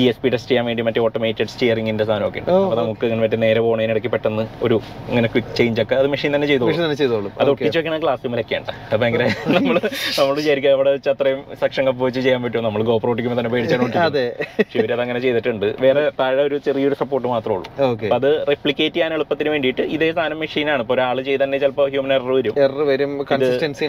ഇ 0.00 0.02
എസ് 0.10 0.20
പി 0.22 0.28
ടെസ്റ്റ് 0.34 0.50
ചെയ്യാൻ 0.52 0.66
വേണ്ടി 0.70 0.82
മറ്റേ 0.88 1.00
ഓട്ടോമേറ്റഡ് 1.06 1.50
സ്റ്റിയറിംഗിന്റെ 1.54 2.06
സാധനമൊക്കെ 2.10 2.40
ഉണ്ട്. 2.42 2.50
അപ്പൊ 2.50 2.64
അപ്പോൾ 2.64 2.78
നമുക്ക് 2.82 3.04
ഇങ്ങനെ 3.08 3.22
മറ്റേ 3.24 3.38
നേരെ 3.46 3.60
പോകുന്നതിനിടയ്ക്ക് 3.66 4.10
പെട്ടെന്ന് 4.14 4.44
ഒരു 4.66 4.76
ഇങ്ങനെ 5.10 5.28
ക്വിക്ക് 5.34 5.54
ചേഞ്ച് 5.58 5.80
ഒക്കെ 5.84 5.96
അത് 6.00 6.08
മെഷീൻ 6.14 6.32
തന്നെ 6.36 6.48
ചെയ്തു 6.52 6.66
ചെയ്തോളും. 7.02 7.30
അത് 7.40 7.50
ഒട്ടിച്ച് 7.52 7.78
വെക്കണ 7.80 7.96
ക്ലാസ്സിലൊക്കെ 8.04 8.56
ഉണ്ട് 8.60 8.72
അത് 8.90 8.98
ഭയങ്കര 9.02 9.24
നമ്മൾ 9.56 9.76
നമ്മൾ 10.18 10.34
വിചാരിക്കുക 10.40 10.72
അവിടെ 10.76 10.90
വെച്ച് 10.96 11.10
അത്രയും 11.14 11.40
സെക്ഷൻ 11.62 11.82
കപ്പ് 11.88 12.02
വെച്ച് 12.06 12.20
ചെയ്യാൻ 12.26 12.42
പറ്റും 12.44 12.64
നമ്മൾ 12.68 12.82
ഗോപ്രോ 12.90 13.12
ഓട്ടിക്കുമ്പോൾ 13.14 13.40
തന്നെ 13.40 13.52
പേടിച്ചാണ് 13.54 13.84
ഇവരത് 14.78 15.02
അങ്ങനെ 15.04 15.20
ചെയ്തിട്ടുണ്ട്. 15.24 15.66
വേറെ 15.84 16.02
താഴെ 16.20 16.42
ഒരു 16.48 16.56
ചെറിയൊരു 16.66 16.96
സപ്പോർട്ട് 17.00 17.28
മാത്രമേ 17.34 17.56
ഉള്ളൂ. 17.56 17.68
അത് 18.16 18.30
റെപ്ലിക്കേറ്റ് 18.50 18.94
ചെയ്യാൻ 18.96 19.12
എളുപ്പത്തിന് 19.16 19.50
വേണ്ടിയിട്ട് 19.54 19.82
ഇതേ 19.96 20.08
സാധനം 20.18 20.38
മെഷീനാണ്. 20.42 20.80
ഇപ്പൊ 20.84 20.94
ഒരാൾ 20.96 21.16
ചെയ്ത് 21.28 21.42
തന്നെ 21.44 21.58
ചിലപ്പോൾ 21.64 21.86
ഹ്യൂമൻ 21.94 22.12
എറർ 22.16 22.32
വരും. 22.38 22.54
എറർ 22.64 22.82
വരും 22.90 23.12
കൺസിസ്റ്റൻസി 23.30 23.84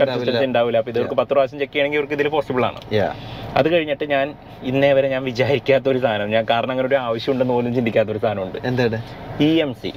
ഉണ്ടാവില്ല. 0.50 0.78
അപ്പൊ 0.82 0.92
ഇവർക്ക് 0.98 1.18
പത്ത് 1.22 1.34
പ്രാവശ്യം 1.36 1.60
ചെക്ക് 1.64 1.74
ചെയ്യണമെങ്കിൽ 1.74 2.00
ഇവർക്ക് 2.02 2.16
ഇതിൽ 2.20 2.30
പോസിബിൾ 2.38 2.66
ആണ്. 2.70 2.80
അത് 3.60 3.68
കഴിഞ്ഞിട്ട് 3.74 4.06
ഞാൻ 4.16 4.28
ഇന്നേ 4.72 4.92
വരെ 4.98 5.08
ഞാൻ 5.16 5.24
വിചാരിക്കാത്ത 5.30 5.88
ഒരു 5.94 6.00
സാധനം. 6.06 6.30
ഞാൻ 6.36 6.44
കാരണം 6.52 6.72
അങ്ങനെ 6.74 6.88
ഒരു 6.92 6.98
ആവശ്യം 7.08 7.32
ഉണ്ടെന്ന് 7.34 7.56
പോലും 7.58 7.74
ചിന്തിക്കാത്ത 7.78 8.10
ഒരു 8.16 8.22
സാധനം 8.26 8.44
ഉണ്ട് 8.46 8.98
E 9.48 9.50
M 9.66 9.72
C 9.82 9.92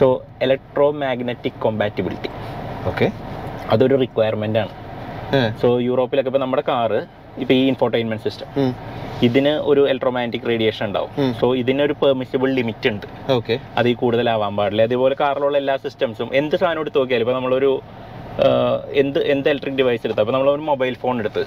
so 0.00 0.06
electromagnetic 1.02 1.60
compatibility 1.64 2.30
okay 2.90 3.06
അതൊരു 3.74 3.94
റിക്വയർമെന്റ് 4.02 4.58
ആണ്. 4.64 4.74
സോ 5.62 5.68
യൂറോപ്പിലൊക്കെ 5.88 6.30
ഇപ്പൊ 6.32 6.40
നമ്മുടെ 6.42 6.64
കാറ് 6.72 7.00
ഇപ്പൊ 7.42 7.52
ഈ 7.60 7.62
ഇൻഫോർടൈൻമെന്റ് 7.70 8.24
സിസ്റ്റം 8.26 8.48
ഇതിന് 9.26 9.52
ഒരു 9.70 9.82
ഇലക്ട്രോമാഗ്നറ്റിക് 9.90 10.46
റേഡിയേഷൻ 10.50 10.84
ഉണ്ടാവും. 10.86 11.10
സോ 11.40 11.46
ഇതിനൊരു 11.62 11.94
പെർമിസിബിൾ 12.02 12.48
ലിമിറ്റ് 12.58 12.88
ഉണ്ട്. 12.92 13.06
ഓക്കെ 13.36 13.54
അതിൽ 13.78 13.94
കൂടുതലാവാൻ 14.02 14.56
പാടില്ല. 14.58 14.82
അതേപോലെ 14.88 15.16
കാറിലുള്ള 15.20 15.56
എല്ലാ 15.62 15.76
സിസ്റ്റംസും 15.84 16.30
എന്ത് 16.40 16.56
സാധനം 16.62 16.80
എടുത്ത് 16.84 16.98
നോക്കിയാലും 16.98 17.26
ഇപ്പൊ 17.26 17.36
നമ്മളൊരു 17.38 17.70
എന്ത് 19.02 19.18
എന്ത് 19.32 19.46
ഇലക്ട്രിക് 19.52 19.76
ഡിവൈസ് 19.80 20.02
എടുത്ത്? 20.06 20.20
അപ്പോൾ 20.22 20.34
നമ്മൾ 20.36 20.62
മൊബൈൽ 20.70 20.94
ഫോൺ 21.02 21.14
എടുത്ത്. 21.22 21.42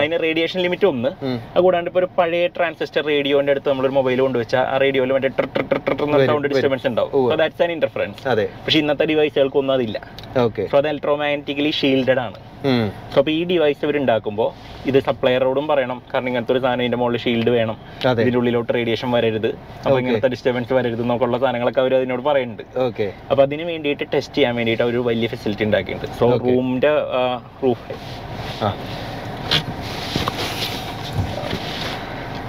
അതിന് 0.00 0.18
റേഡിയേഷൻ 0.26 0.58
ലിമിറ്റ് 0.66 0.86
ഒന്ന്. 0.92 1.10
കൂടാണ്ട് 1.66 1.90
ഇപ്പോൾ 1.90 2.02
ഒരു 2.02 2.08
പഴയ 2.18 2.46
ട്രാൻസിസ്റ്റർ 2.56 3.04
റേഡിയോന്റെ 3.12 3.52
അടുത്ത് 3.54 3.70
നമ്മളൊരു 3.72 3.96
മൊബൈൽ 3.98 4.20
കൊണ്ടുവച്ചാൽ 4.26 4.64
ആ 4.72 4.76
റേഡിയോയിൽ 4.84 5.12
മറ്റേ 5.16 5.30
സൗണ്ട്. 6.32 6.48
ഡിസ്റ്റർബൻസ് 6.52 6.86
ഉണ്ടാവും. 6.92 7.12
ദാറ്റ്സ് 7.42 7.64
ആൻ 7.66 7.72
ഇന്റർഫറൻസ് 7.76 8.28
അതെ. 8.34 8.46
പക്ഷേ 8.64 8.80
ഇന്നത്തെ 8.84 9.06
ഡിവൈസുകൾക്കൊന്നും 9.12 9.74
അതില്ല. 9.78 9.98
സോ 10.72 10.76
അത് 10.82 10.88
ഇലക്ട്രോമാഗ്നറ്റിക്കലി 10.94 11.72
ഷീൽഡഡ് 11.80 12.22
ആണ്. 12.26 12.38
സോ 13.12 13.18
അപ്പോൾ 13.20 13.32
ഈ 13.38 13.40
ഡിവൈസ് 13.50 13.82
ഇവർ 13.86 13.96
ഉണ്ടാക്കുമ്പോൾ 14.00 14.48
ഇത് 14.90 14.98
സപ്ലയറോടും 15.06 15.64
പറയണം. 15.70 15.98
കാരണം 16.12 16.28
ഇങ്ങനത്തെ 16.30 16.52
ഒരു 16.54 16.60
സാധനം 16.64 16.82
ഇതിന്റെ 16.82 16.98
മുകളിൽ 17.00 17.20
ഷീൽഡ് 17.24 17.50
വേണം. 17.56 17.76
ഇതിന്റെ 18.22 18.38
ഉള്ളിലോട്ട് 18.40 18.70
റേഡിയേഷൻ 18.76 19.08
വരരുത്. 19.16 19.48
അപ്പോൾ 19.84 19.98
ഇങ്ങനത്തെ 20.02 20.30
ഡിസ്റ്റർബൻസ് 20.34 20.72
വരരുത് 20.78 21.02
എന്നൊക്കെയുള്ള 21.04 21.38
സാധനങ്ങളൊക്കെ 21.42 21.80
അവർ 21.84 21.94
അതിനോട് 21.98 22.22
പറയുന്നുണ്ട്. 22.28 22.64
ഓക്കെ. 22.86 23.06
അപ്പോൾ 23.30 23.42
അതിന് 23.46 23.66
വേണ്ടിയിട്ട് 23.70 24.06
ടെസ്റ്റ് 24.26 24.38
ചെയ്യാൻ 24.38 24.54
വേണ്ടിയിട്ട് 24.58 24.84
ഒരു 24.90 25.00
വലിയ 25.08 25.26
ഫെസിലിറ്റി 25.32 25.64
ഉണ്ടാക്കിയിട്ടുണ്ട്. 25.66 26.14
സോ 26.18 26.26
റൂമിന്റെ 26.26 26.38
റൂമിന്റെ 26.46 26.92
റൂഫ് 27.64 27.92
ആ 28.64 28.68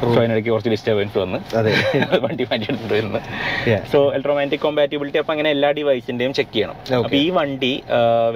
സോ 0.01 0.07
അതിനിടയ്ക്ക് 0.19 0.49
കുറച്ച് 0.53 0.71
ഡിസ്റ്റർബൻസ് 0.73 1.17
വന്ന് 1.17 1.37
അതെ. 1.59 1.71
വണ്ടി 2.25 2.43
മാറ്റി 2.49 2.67
എടുത്തിട്ട് 2.71 3.21
സോ 3.91 3.99
എലക്ട്രോമാറ്റിക് 4.15 4.63
കോമ്പാറ്റിബിലിറ്റി 4.65 5.19
അപ്പം 5.21 5.33
അങ്ങനെ 5.35 5.49
എല്ലാ 5.55 5.69
ഡിവൈസിന്റെയും 5.77 6.33
ചെക്ക് 6.39 6.53
ചെയ്യണം. 6.53 6.75
അപ്പം 6.99 7.15
ഈ 7.21 7.25
വണ്ടി 7.37 7.71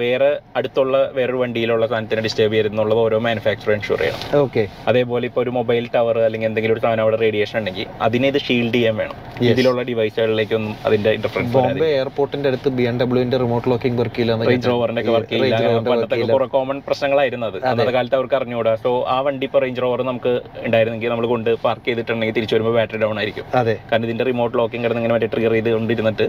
വേറെ 0.02 0.30
അടുത്തുള്ള 0.56 0.96
വേറൊരു 1.16 1.40
വണ്ടിയിലുള്ള 1.42 1.86
സാധനത്തിന് 1.92 2.22
ഡിസ്റ്റർബ് 2.26 2.54
ചെയ്തെന്നുള്ളത് 2.56 3.00
ഓരോ 3.06 3.18
മാനുഫാക്ചർ 3.26 3.70
എൻഷുർ 3.76 4.00
ചെയ്യണം. 4.04 4.20
ഓക്കെ 4.42 4.64
അതേപോലെ 4.92 5.26
ഇപ്പോൾ 5.30 5.42
ഒരു 5.44 5.52
മൊബൈൽ 5.58 5.86
ടവർ 5.96 6.18
അല്ലെങ്കിൽ 6.26 6.48
എന്തെങ്കിലും 6.50 6.76
ഒരു 6.76 6.82
സാധനം 6.86 7.04
അവിടെ 7.06 7.18
റേഡിയേഷൻ 7.24 7.58
ഉണ്ടെങ്കിൽ 7.60 7.86
അതിനെ 8.08 8.28
ഇത് 8.32 8.40
ഷീൽഡ് 8.46 8.74
ചെയ്യാൻ 8.78 8.96
വേണം. 9.02 9.16
ഇതിലുള്ള 9.50 9.82
ഡിവൈസുകളിലേക്കൊന്നും 9.90 10.74
അതിന്റെ 10.88 11.12
ഇന്റർഫറൻസ് 11.18 11.52
ബോംബെ 11.56 11.88
എയർപോർട്ടിന്റെ 11.98 12.48
അടുത്ത് 12.52 12.68
ബി 12.78 12.84
എം 12.90 12.98
ഡബ്ല്യൂന്റെ 13.02 13.38
റിമോട്ട് 13.44 13.68
ലോക്കിംഗ് 13.72 14.00
വർക്ക് 14.02 14.16
ചെയ്യില്ല. 14.18 14.48
റേഞ്ച് 14.50 14.70
റോവറിന്റെ 14.72 15.02
ഒക്കെ 15.04 15.14
വർക്ക് 15.16 15.32
ചെയ്യില്ല. 15.34 15.62
പണ്ടത്തെ 15.90 16.18
കുറെ 16.34 16.48
കോമൺ 16.56 16.78
പ്രശ്നങ്ങളായിരുന്നു 16.88 17.46
അത്. 17.50 17.58
അന്നത്തെ 17.70 17.94
കാലത്ത് 17.98 18.16
അവർക്ക് 18.20 18.36
അറിഞ്ഞുകൂടാ 18.40 18.74
സോ 18.84 18.92
ആ 19.14 19.18
വണ്ടി 19.28 19.46
ഇപ്പോൾ 19.48 19.62
റേഞ്ച് 19.66 19.82
റോവർ 19.84 20.02
നമുക്ക് 20.10 20.32
ഉണ്ടായിരുന്നെങ്കിൽ 20.66 21.10
നമ്മൾ 21.14 21.26
കൊണ്ട് 21.34 21.50
പാർക്ക് 21.64 21.86
ചെയ്തിട്ടുണ്ടെങ്കിൽ 21.88 22.36
തിരിച്ചു 22.38 22.54
വരുമ്പോൾ 22.56 22.74
ബാറ്ററി 22.78 23.00
ഡൗൺ 23.04 23.18
ആയിരിക്കും. 23.22 23.46
അതെ. 23.60 23.74
കാരണം 23.90 24.06
ഇതിന്റെ 24.08 24.24
റിമോട്ട് 24.30 24.54
ലോക്കിംഗ് 24.60 24.84
കിടന്ന് 24.84 25.00
ഇങ്ങനെ 25.02 25.14
മറ്റേ 25.16 25.28
ട്രിഗർ 25.34 25.54
ചെയ്തുകൊണ്ടിരുന്നിട്ട് 25.56 26.26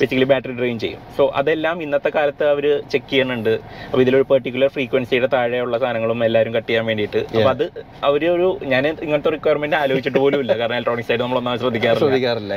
ബേസിക്കലി 0.00 0.28
ബാറ്ററി 0.32 0.56
ഡ്രെയിൻ 0.60 0.76
ചെയ്യും. 0.84 1.00
സോ 1.18 1.26
അതെല്ലാം 1.42 1.76
ഇന്നത്തെ 1.86 2.12
കാലത്ത് 2.18 2.46
അവർ 2.54 2.66
ചെക്ക് 2.94 3.10
ചെയ്യുന്നുണ്ട്. 3.12 3.54
അപ്പോൾ 3.90 4.04
ഇതിലൊരു 4.06 4.26
പെർട്ടിക്കുലർ 4.32 4.70
ഫ്രീക്വൻസിയുടെ 4.76 5.30
താഴെയുള്ള 5.36 5.76
സാധനങ്ങളും 5.84 6.24
എല്ലാവരും 6.28 6.54
കട്ട് 6.58 6.68
ചെയ്യാൻ 6.72 6.86
വേണ്ടിയിട്ട്. 6.90 7.22
അപ്പോൾ 7.36 7.50
അത് 7.54 7.64
അവർ 8.10 8.24
ഒരു 8.36 8.50
ഞാൻ 8.74 8.84
ഇങ്ങനത്തെ 9.06 9.32
റിക്വയർമെന്റ് 9.36 9.78
ആലോചിച്ചിട്ട് 9.82 10.20
പോലും 10.26 10.40
ഇല്ല. 10.44 10.52
കാരണം 10.60 10.78
ഇലക്ട്രോണിക്സ് 10.80 11.12
ആയിട്ട് 11.12 11.24
നമ്മളൊന്നും 11.24 11.60
ശ്രദ്ധിക്കാറില്ല. 11.64 12.54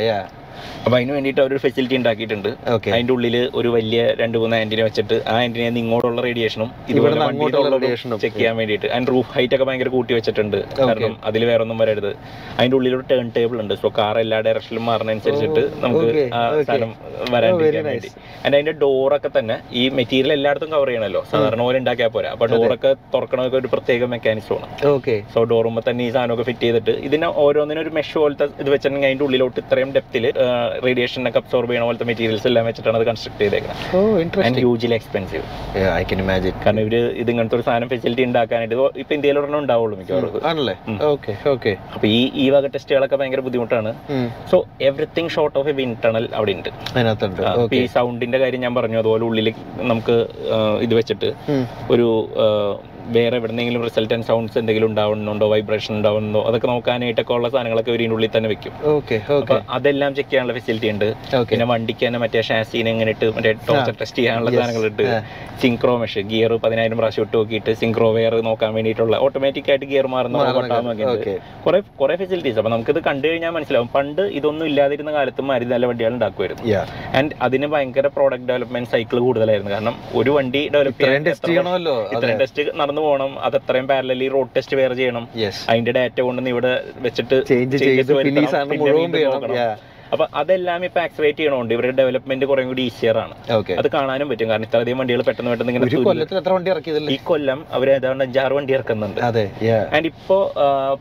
അപ്പോൾ 0.86 0.95
അതിന് 0.97 1.12
വേണ്ടിയിട്ട് 1.15 1.39
അവരൊരു 1.41 1.62
ഫെസിലിറ്റി 1.63 1.95
ഉണ്ടാക്കിയിട്ടുണ്ട്. 1.97 2.47
ഓക്കെ 2.73 2.89
അതിന്റെ 2.93 3.12
ഉള്ളിൽ 3.13 3.36
ഒരു 3.60 3.69
വലിയ 3.75 4.01
രണ്ട് 4.21 4.36
മൂന്ന് 4.41 4.55
ആന്റിനെ 4.62 4.84
വെച്ചിട്ട് 4.88 5.15
ആ 5.32 5.36
ആന്റിനെ 5.43 5.79
ഇങ്ങോട്ടുള്ള 5.82 6.21
റേഡിയേഷനും 6.25 6.69
ഇതുപോലെ 6.91 7.88
ചെക്ക് 8.23 8.36
ചെയ്യാൻ 8.38 8.55
വേണ്ടിയിട്ട്. 8.60 8.88
അതിന്റെ 8.93 9.12
റൂഫ് 9.15 9.32
ഹൈറ്റ് 9.36 9.55
ഒക്കെ 9.55 9.65
ഭയങ്കര 9.69 9.89
കൂട്ടി 9.95 10.13
വെച്ചിട്ടുണ്ട്. 10.17 10.58
കാരണം 10.79 11.15
അതിൽ 11.29 11.45
വേറെ 11.49 11.62
ഒന്നും 11.65 11.77
അതിന്റെ 12.58 12.76
ഉള്ളിൽ 12.78 12.93
ഒരു 12.98 13.06
ടേൺ 13.12 13.28
ടേബിൾ 13.38 13.58
ഉണ്ട്. 13.63 13.74
സോ 13.82 13.89
കാർ 14.00 14.15
എല്ലാ 14.24 14.38
ഡയറക്ഷനിലും 14.48 14.86
മാറുന്നതനുസരിച്ചിട്ട് 14.89 15.63
നമുക്ക് 15.84 16.08
സ്ഥലം 16.67 16.91
ആ 16.91 17.10
very 17.13 17.32
വരാണ്ടിരിക്കാൻ 17.34 17.86
വേണ്ടി. 17.89 18.10
ആൻഡ് 18.43 18.56
അതിന്റെ 18.58 18.74
ഡോറൊക്കെ 18.84 19.32
തന്നെ 19.38 19.58
ഈ 19.82 19.84
മെറ്റീരിയൽ 20.00 20.34
എല്ലായിടത്തും 20.38 20.72
കവർ 20.76 20.89
ചെയ്യണല്ലോ 20.91 21.22
സാധാരണ 21.32 21.62
പോലെ 21.67 21.80
ഉണ്ടാക്കിയാൽ 21.84 22.12
പോരാ. 22.15 22.32
അപ്പൊ 22.36 22.48
ഡോറൊക്കെ 22.54 22.91
തുറക്കണമൊക്കെ 23.15 23.58
ഒരു 23.62 23.72
പ്രത്യേക 23.76 24.04
മെക്കാനിസം 24.13 24.58
ആണ്. 24.60 24.69
ഓക്കെ 24.93 25.15
സോ 25.34 25.41
ഡോറുമ്പോൾ 25.54 25.86
തന്നെ 25.89 26.04
ഈ 26.08 26.12
സാധനമൊക്കെ 26.17 26.45
ഫിറ്റ് 26.50 26.65
ചെയ്തിട്ട് 26.67 26.95
ഇതിന് 27.10 27.30
ഓരോന്നിനും 27.45 27.84
ഒരു 27.86 27.93
മെഷ് 28.00 28.15
പോലത്തെ 28.24 28.48
ഇത് 28.62 28.69
വെച്ചിട്ടുണ്ടെങ്കിൽ 28.74 29.10
അതിന്റെ 29.12 29.26
ഉള്ളിലോട്ട് 29.28 29.60
ഇത്രയും 29.63 29.91
ഡെപ്തിൽ 29.98 30.26
റേഡിയേഷൻ 30.88 31.30
ഒക്കെ 31.32 31.39
അബ്സോർബ് 31.43 31.72
ചെയ്യണ 31.72 31.86
പോലത്തെ 31.89 32.08
മെറ്റീരിയൽസ് 32.12 32.48
എല്ലാം 32.52 32.65
വെച്ചിട്ടാണ് 32.69 32.98
അത് 33.00 33.06
കൺസ്ട്രക്ട് 33.12 33.41
ചെയ്തേക്കുന്നത് 33.43 34.45
and 34.48 34.60
hugely 34.63 34.95
expensive 35.00 35.43
I 36.00 36.04
can 36.12 36.22
imagine 36.26 36.56
കാരണം 36.65 36.82
ഇവർ 36.86 36.95
ഇത് 37.22 37.30
ഇങ്ങനത്തെ 37.34 37.58
ഒരു 37.58 37.65
സാധനം 37.67 37.89
ഫെസിലിറ്റി 37.93 38.24
ഉണ്ടാക്കാനായിട്ട് 38.30 38.76
ഇപ്പൊ 39.04 39.13
ഇന്ത്യയിലൊരെണ്ണം 39.17 39.60
ഉണ്ടാവുള്ളൂ 39.63 39.95
മിക്കവാറും. 40.00 40.36
ആണല്ലേ? 40.50 40.76
ഓക്കെ 41.12 41.34
ഓക്കെ 41.54 41.74
അപ്പൊ 41.99 42.09
ഈ 42.17 42.19
ഈ 42.41 42.43
വക 42.53 42.67
ടെസ്റ്റുകളൊക്കെ 42.73 43.15
ഭയങ്കര 43.19 43.41
ബുദ്ധിമുട്ടാണ്. 43.45 43.89
So 44.51 44.57
everything 44.89 45.31
short 45.35 45.57
of 45.59 45.69
a 45.71 45.73
internal 45.85 46.25
അവിടെ 46.38 46.51
ഉണ്ട് 46.57 46.69
അതിനകത്തുണ്ട്. 46.93 47.41
ഈ 47.79 47.81
സൗണ്ടിന്റെ 47.95 48.39
കാര്യം 48.43 48.62
ഞാൻ 48.65 48.73
പറഞ്ഞു. 48.77 48.97
അതുപോലെ 49.01 49.23
ഉള്ളിൽ 49.29 49.49
നമുക്ക് 49.91 50.15
ഇത് 50.85 50.93
വെച്ചിട്ട് 50.99 51.31
ഒരു 51.95 52.07
വേറെ 53.15 53.35
എവിടെന്നെങ്കിലും 53.41 53.83
റിസൾട്ടൻ 53.88 54.21
സൗണ്ട്സ് 54.29 54.57
എന്തെങ്കിലും 54.62 54.88
ഉണ്ടാവുന്നുണ്ടോ 54.91 55.45
വൈബ്രേഷൻ 55.53 55.93
ഉണ്ടാവുന്നുണ്ടോ 55.97 56.41
അതൊക്കെ 56.49 56.67
നോക്കാനായിട്ടൊക്കെ 56.73 57.33
ഉള്ള 57.38 57.47
സാധനങ്ങളൊക്കെ 57.53 57.91
ഇവരിന്റെ 57.93 58.15
ഉള്ളിൽ 58.17 58.31
തന്നെ 58.38 58.49
വെക്കും. 58.53 58.73
ഓക്കെ 58.95 59.17
അതെല്ലാം 59.77 60.12
ചെക്ക് 60.17 60.29
ചെയ്യാനുള്ള 60.29 60.55
ഫെസിലിറ്റി 60.59 60.89
ഉണ്ട്. 60.93 61.07
പിന്നെ 61.51 61.67
വണ്ടിക്ക് 61.73 62.03
തന്നെ 62.07 62.21
മറ്റേ 62.23 62.43
ഷാസീനെ 62.49 62.91
എങ്ങനെ 62.95 63.12
ഇട്ട് 63.15 63.29
മറ്റേ 63.38 63.53
ടോർച്ചർ 63.69 63.95
ടെസ്റ്റ് 64.01 64.19
ചെയ്യാനുള്ള. 64.21 64.51
സാധനങ്ങളുണ്ട് 64.59 65.05
സിംക്രോ 65.63 65.89
സിങ്ക്രോ 65.89 65.93
മെഷ് 66.01 66.21
ഗിയർ 66.31 66.51
പതിനായിരം 66.63 66.97
പ്രാവശ്യം 66.99 67.23
ഇട്ട് 67.25 67.35
നോക്കിയിട്ട് 67.38 67.71
സിങ്ക്രോ 67.79 68.07
വെയർ 68.15 68.33
നോക്കാൻ 68.47 68.71
വേണ്ടിയിട്ടുള്ള 68.75 69.15
ഓട്ടോമാറ്റിക് 69.25 69.69
ആയിട്ട് 69.71 69.88
ഗിയർ 69.91 70.05
മാറുന്ന 70.13 70.38
കുറെ 71.65 71.79
കുറെ 71.99 72.15
ഫെസിലിറ്റീസ് 72.21 72.57
അപ്പൊ 72.62 72.71
നമുക്കിത് 72.73 72.99
കണ്ടു 73.07 73.25
കഴിഞ്ഞാൽ 73.29 73.51
മനസ്സിലാവും. 73.57 73.89
പണ്ട് 73.95 74.21
ഇതൊന്നും 74.39 74.65
ഇല്ലാതിരുന്ന 74.69 75.12
കാലത്ത് 75.17 75.41
മാരി 75.49 75.65
നല്ല 75.73 75.85
വണ്ടികൾ 75.91 76.13
ഉണ്ടാക്കുമായിരുന്നു. 76.17 76.63
ആൻഡ് 77.19 77.31
അതിന് 77.47 77.67
ഭയങ്കര 77.73 78.07
പ്രോഡക്റ്റ് 78.17 78.47
ഡെവലപ്മെന്റ് 78.51 78.91
സൈക്കിൾ 78.93 79.19
കൂടുതലായിരുന്നു. 79.27 79.71
കാരണം 79.75 79.95
ഒരു 80.21 80.31
വണ്ടി 80.38 80.62
ഡെവലപ്പ് 80.75 81.01
ചെയ്യാൻ 81.03 81.25
ടെസ്റ്റ് 82.43 82.67
നടന്നു 82.89 83.02
പോകണം. 83.08 83.32
അത് 83.45 83.56
എത്രയും 83.60 83.88
പാരലി 83.91 84.28
റോഡ് 84.36 84.52
ടെസ്റ്റ് 84.56 84.75
വേറെ 84.80 84.95
ചെയ്യണം. 84.99 85.23
അതിന്റെ 85.71 85.91
ഡാറ്റ 85.97 86.19
കൊണ്ടുവന്ന് 86.28 86.52
ഇവിടെ 86.56 86.71
വെച്ചിട്ട് 87.06 87.38
ചേഞ്ച് 87.52 87.78
ചെയ്ത് 87.84 88.13
അപ്പൊ 90.13 90.26
അതെല്ലാം 90.41 90.86
ഇപ്പൊ 90.88 91.00
ആക്സിലേറ്റ് 91.06 91.39
ചെയ്യണോണ്ട് 91.39 91.72
ഇവരുടെ 91.76 91.93
ഡെവലപ്മെന്റ് 92.00 92.45
കുറെ 92.52 92.63
കൂടി 92.69 92.84
ഈസിയർ 92.89 93.17
ആണ്. 93.24 93.34
അത് 93.82 93.88
കാണാനും 93.95 94.28
പറ്റും. 94.32 94.48
കാരണം 94.52 94.65
ഇത്രയധികം 94.67 94.98
വണ്ടികൾ 95.02 95.22
പെട്ടെന്ന് 95.28 95.52
പെട്ടെന്ന് 95.52 95.72
ഇങ്ങനെ 95.74 97.12
ഈ 97.15 97.17
കൊല്ലം 97.32 97.60
അവർ 97.78 97.89
ഏതാണ്ട് 97.95 98.24
അഞ്ചാറ് 98.28 98.54
വണ്ടി 98.58 98.74
ഇറക്കുന്നുണ്ട്. 98.78 99.19
ആൻഡ് 99.95 100.08
ഇപ്പോ 100.12 100.38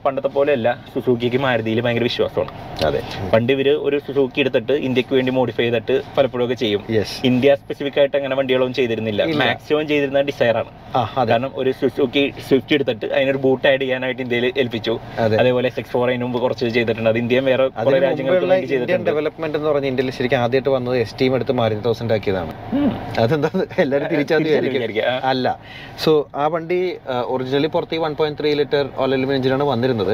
പണ്ടത്തെ 0.05 0.31
പോലെ 0.37 0.53
അല്ല 0.59 0.68
സുസൂക്കിക്ക് 0.94 1.40
മാരുതിയിൽ 1.47 1.81
ഭയങ്കര 1.87 2.07
വിശ്വാസമാണ്. 2.11 2.53
അതെ. 2.88 3.01
പണ്ട് 3.35 3.53
ഇവർ 3.57 3.68
ഒരു 3.87 3.99
സുസൂക്കി 4.07 4.40
എടുത്തിട്ട് 4.44 4.75
ഇന്ത്യയ്ക്ക് 4.88 5.14
വേണ്ടി 5.18 5.33
മോഡിഫൈ 5.38 5.64
ചെയ്തിട്ട് 5.64 5.97
പലപ്പോഴും 6.18 6.44
ഒക്കെ 6.47 6.59
ചെയ്യും. 6.64 6.83
ഇന്ത്യ 7.31 7.55
സ്പെസിഫിക് 7.62 7.99
ആയിട്ട് 8.03 8.16
അങ്ങനെ 8.21 8.37
വണ്ടികളൊന്നും 8.40 8.77
ചെയ്തിരുന്നില്ല. 8.81 9.23
മാക്സിമം 9.44 9.87
ചെയ്തിരുന്ന 9.92 10.21
ഡിസൈർ 10.31 10.57
ആണ്. 10.62 10.71
കാരണം 11.31 11.51
ഒരു 11.61 11.71
സുസൂക്കി 11.81 12.23
സ്വിഫ്റ്റ് 12.49 12.75
എടുത്തിട്ട് 12.77 13.07
അതിനൊരു 13.16 13.40
ബൂട്ട് 13.47 13.66
ആഡ് 13.73 13.81
ചെയ്യാനായിട്ട് 13.85 14.23
ഇന്ത്യയിൽ 14.27 14.47
ഏൽപ്പിച്ചു. 14.62 14.94
അതേപോലെ 15.40 15.68
സിക്സ് 15.79 15.92
ഫോർ 15.97 16.07
അതിന് 16.11 16.25
മുമ്പ് 16.27 16.38
കുറച്ച് 16.44 16.64
ചെയ്തിട്ടുണ്ട്. 16.77 17.11
അത് 17.14 17.18
ഇന്ത്യയും 17.25 17.44
വേറെ 17.51 17.66
കുറെ 17.85 17.99
വേണ്ടി 18.07 18.97
ഇന്ത്യൻ 18.98 19.14
ഡെവലപ്മെന്റ് 19.14 19.56
എന്ന് 19.58 19.68
പറഞ്ഞ 19.70 19.87
ഇന്ത്യയിൽ 19.87 20.11
ശരിക്കും 20.11 20.38
ആദ്യമായിട്ട് 20.38 20.68
വന്നത് 20.68 20.96
എസ് 20.98 21.14
ടീം 21.20 21.34
എടുത്ത് 21.34 21.52
മാരുതി 21.52 21.80
തൗസൻഡ് 21.80 22.12
ആക്കിയതാണ്. 22.12 22.52
അതെന്താ? 23.22 23.50
എല്ലാവരും. 23.78 24.06
ആ. 25.11 25.14
അല്ല. 25.24 25.46
സോ 26.04 26.12
ആ 26.34 26.46
വണ്ടി 26.54 26.78
ഒറിജിനലി 27.26 27.66
പുറത്ത് 27.66 27.98
വൺ 28.04 28.14
പോയിന്റ് 28.14 28.38
ത്രീ 28.40 28.54
ലിറ്റർ 28.61 28.84
ഓലലുമിൻ 29.04 29.34
എഞ്ചിനാണ് 29.37 29.64
വന്നിരുന്നത്. 29.72 30.12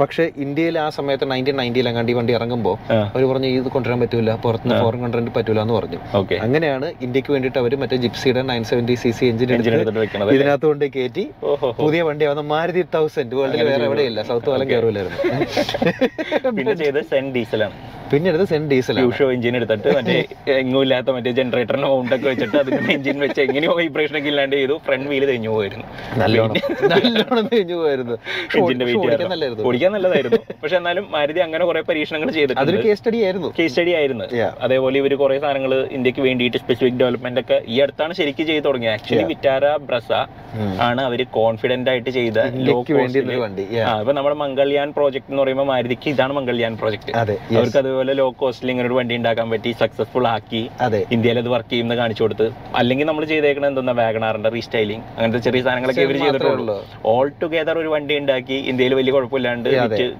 പക്ഷേ 0.00 0.30
ഇന്ത്യയിൽ 0.36 0.78
ആ 0.78 0.88
സമയത്ത് 0.98 1.30
നയന്റീൻ 1.32 1.56
നയന്റിയിൽ 1.62 1.88
അങ്ങാണ്ട് 1.88 2.12
ഈ 2.12 2.14
വണ്ടി 2.14 2.34
ഇറങ്ങുമ്പോൾ. 2.38 2.76
അവർ 3.14 3.24
പറഞ്ഞു 3.32 3.48
ഇത് 3.58 3.68
കൊണ്ടുവരാൻ 3.68 4.00
പറ്റൂല. 4.04 4.34
പുറത്ത് 4.44 4.68
ഫോറിൻ 4.82 5.00
കൊണ്ടുവരാൻ 5.00 5.32
പറ്റൂല 5.38 5.60
എന്ന് 5.60 5.74
പറഞ്ഞു. 5.74 6.00
അങ്ങനെയാണ് 6.46 6.92
ഇന്ത്യയ്ക്ക് 7.02 7.32
വേണ്ടിയിട്ട് 7.32 7.58
അവർ 7.58 7.76
മറ്റേ 7.76 7.96
ജിപ്സിയുടെ 8.06 8.42
nine 8.42 8.64
seventy 8.64 8.94
C 8.94 9.10
C 9.10 9.24
engine 9.24 9.48
ഇതിനകത്ത് 10.34 10.66
കൊണ്ട് 10.66 10.84
കയറ്റി 10.96 11.24
പുതിയ 11.82 12.02
വണ്ടി 12.02 12.24
ആവുന്ന 12.24 12.44
മാരുതി 12.54 12.84
തൗസൻഡ് 12.94 13.34
വേൾഡിൽ 13.34 13.62
വേറെ. 13.64 13.84
എവിടെയില്ല. 13.84 14.22
സൗത്ത് 14.22 14.50
വാലം 14.50 14.68
കയറൂലായിരുന്നു 14.70 15.18
പിന്നെ 16.50 16.74
ചെയ്ത് 16.74 17.00
സെൻ 17.10 17.32
ഡീസലാണ് 17.34 17.76
പിന്നെ 18.12 18.28
എടുത്ത് 18.30 18.46
സെൻ 18.50 18.62
ഡീസൽ 18.70 18.96
യൂഷോ 19.02 19.26
എഞ്ചിൻ 19.34 19.54
എടുത്തിട്ട് 19.58 19.90
മറ്റേ 19.96 20.16
എങ്ങും 20.54 20.80
ഇല്ലാത്ത 20.84 21.10
മറ്റേ 21.16 21.30
ജനറേറ്ററിന് 21.38 21.86
മൗണ്ട് 21.92 22.14
ഒക്കെ 22.16 22.26
വെച്ചിട്ട് 22.30 22.56
അതിന്റെ 22.62 22.80
എഞ്ചിൻ 22.96 23.16
വെച്ച് 23.24 23.40
എങ്ങനെയോ 23.44 23.72
വൈബ്രേഷൻ 23.78 24.16
ഒക്കെ 24.18 24.28
ഇല്ലാണ്ട് 24.32 24.54
ചെയ്തു. 24.56 24.74
ഫ്രണ്ട് 24.86 25.08
വീൽ 25.12 25.24
തെഞ്ഞു 25.30 25.50
പോയിരുന്നു. 25.50 25.86
നല്ലോണം 26.22 26.56
പോയിരുന്നു. 27.82 28.16
എഞ്ചിന്റെ 28.58 28.86
ഓടിക്കാൻ 29.02 29.92
നല്ലതായിരുന്നു. 29.94 30.40
പക്ഷെ 30.62 30.76
എന്നാലും 30.80 31.04
മാരുതി 31.14 31.40
അങ്ങനെ 31.46 31.64
കുറെ 31.70 31.82
പരീക്ഷണങ്ങൾ 31.90 32.28
അതൊരു 32.28 32.38
ചെയ്തിട്ടുണ്ട് 32.40 32.82
കേസ് 32.88 32.98
സ്റ്റഡി 33.00 33.20
ആയിരുന്നു. 33.26 33.50
കേസ് 33.58 33.72
സ്റ്റഡി 33.74 33.94
ആയിരുന്നു. 34.00 34.26
അതേപോലെ 34.66 34.98
ഇവർ 35.02 35.14
കുറെ 35.22 35.38
സാധനങ്ങൾ 35.44 35.74
ഇന്ത്യയ്ക്ക് 35.98 36.24
വേണ്ടിയിട്ട് 36.28 36.58
സ്പെസിഫിക് 36.64 36.98
ഡെവലപ്മെന്റ് 37.02 37.42
ഒക്കെ 37.44 37.58
ഈ 37.74 37.78
അടുത്താണ് 37.86 38.12
ശരിക്കും 38.20 38.46
ചെയ്ത് 38.50 38.64
തുടങ്ങിയത്. 38.68 38.94
ആക്ച്വലി 38.96 39.26
വിറ്റാര 39.32 39.64
ബ്രസ 39.88 40.10
ആണ് 40.88 41.02
അവർ 41.08 41.22
കോൺഫിഡന്റ് 41.38 41.90
ആയിട്ട് 41.94 42.10
ചെയ്ത 42.18 42.38
ലോക്ക് 42.68 42.92
വേണ്ടി. 43.00 43.64
ഇപ്പൊ 44.02 44.14
നമ്മുടെ 44.18 44.36
മംഗൾയാൻ 44.44 44.88
പ്രോജക്ട് 44.98 45.28
എന്ന് 45.32 45.42
പറയുമ്പോൾ 45.42 45.68
മാരുതിക്ക് 45.72 46.08
ഇതാണ് 46.14 46.32
മംഗൾയാൻ 46.40 46.72
പ്രോജക്ട് 46.82 47.12
അവർക്ക് 47.56 47.78
അതുപോലെ 47.82 48.01
ലോ 48.10 48.26
കോസ്റ്റിൽ 48.40 48.70
ഇങ്ങനെ 48.70 48.86
ഒരു 48.88 48.94
വണ്ടി 48.94 49.14
ഉണ്ടാക്കാൻ 49.16 49.50
പറ്റി 49.50 49.70
സക്സസ്ഫുൾ 49.80 50.26
ആക്കി 50.28 50.62
അതെ. 50.80 51.00
ഇന്ത്യയിൽ 51.12 51.38
അത് 51.38 51.48
വർക്ക് 51.48 51.70
ചെയ്യുന്ന 51.70 51.96
കാണിച്ചു 51.96 52.22
കൊടുത്ത്. 52.22 52.46
അല്ലെങ്കിൽ 52.80 53.06
നമ്മൾ 53.06 53.24
ചെയ്തേക്കണ 53.24 53.66
എന്തെന്നാ 53.66 53.92
വാഗണാറിന്റെ 53.92 54.50
റീസ്റ്റൈലിംഗ് 54.56 55.04
അങ്ങനത്തെ 55.16 55.38
ചെറിയ 55.38 55.62
സാധനങ്ങളൊക്കെ 55.62 56.02
ഇവർ 56.02 56.16
ചെയ്തിട്ടുള്ളൂ. 56.22 56.76
ഓൾ 57.12 57.32
ടുഗദർ 57.42 57.78
ഒരു 57.78 57.88
വണ്ടി 57.88 58.16
ഉണ്ടാക്കി 58.18 58.54
ഇന്ത്യയിൽ 58.72 58.94
വലിയ 59.00 59.12
കുഴപ്പമില്ലാണ്ട് 59.12 59.68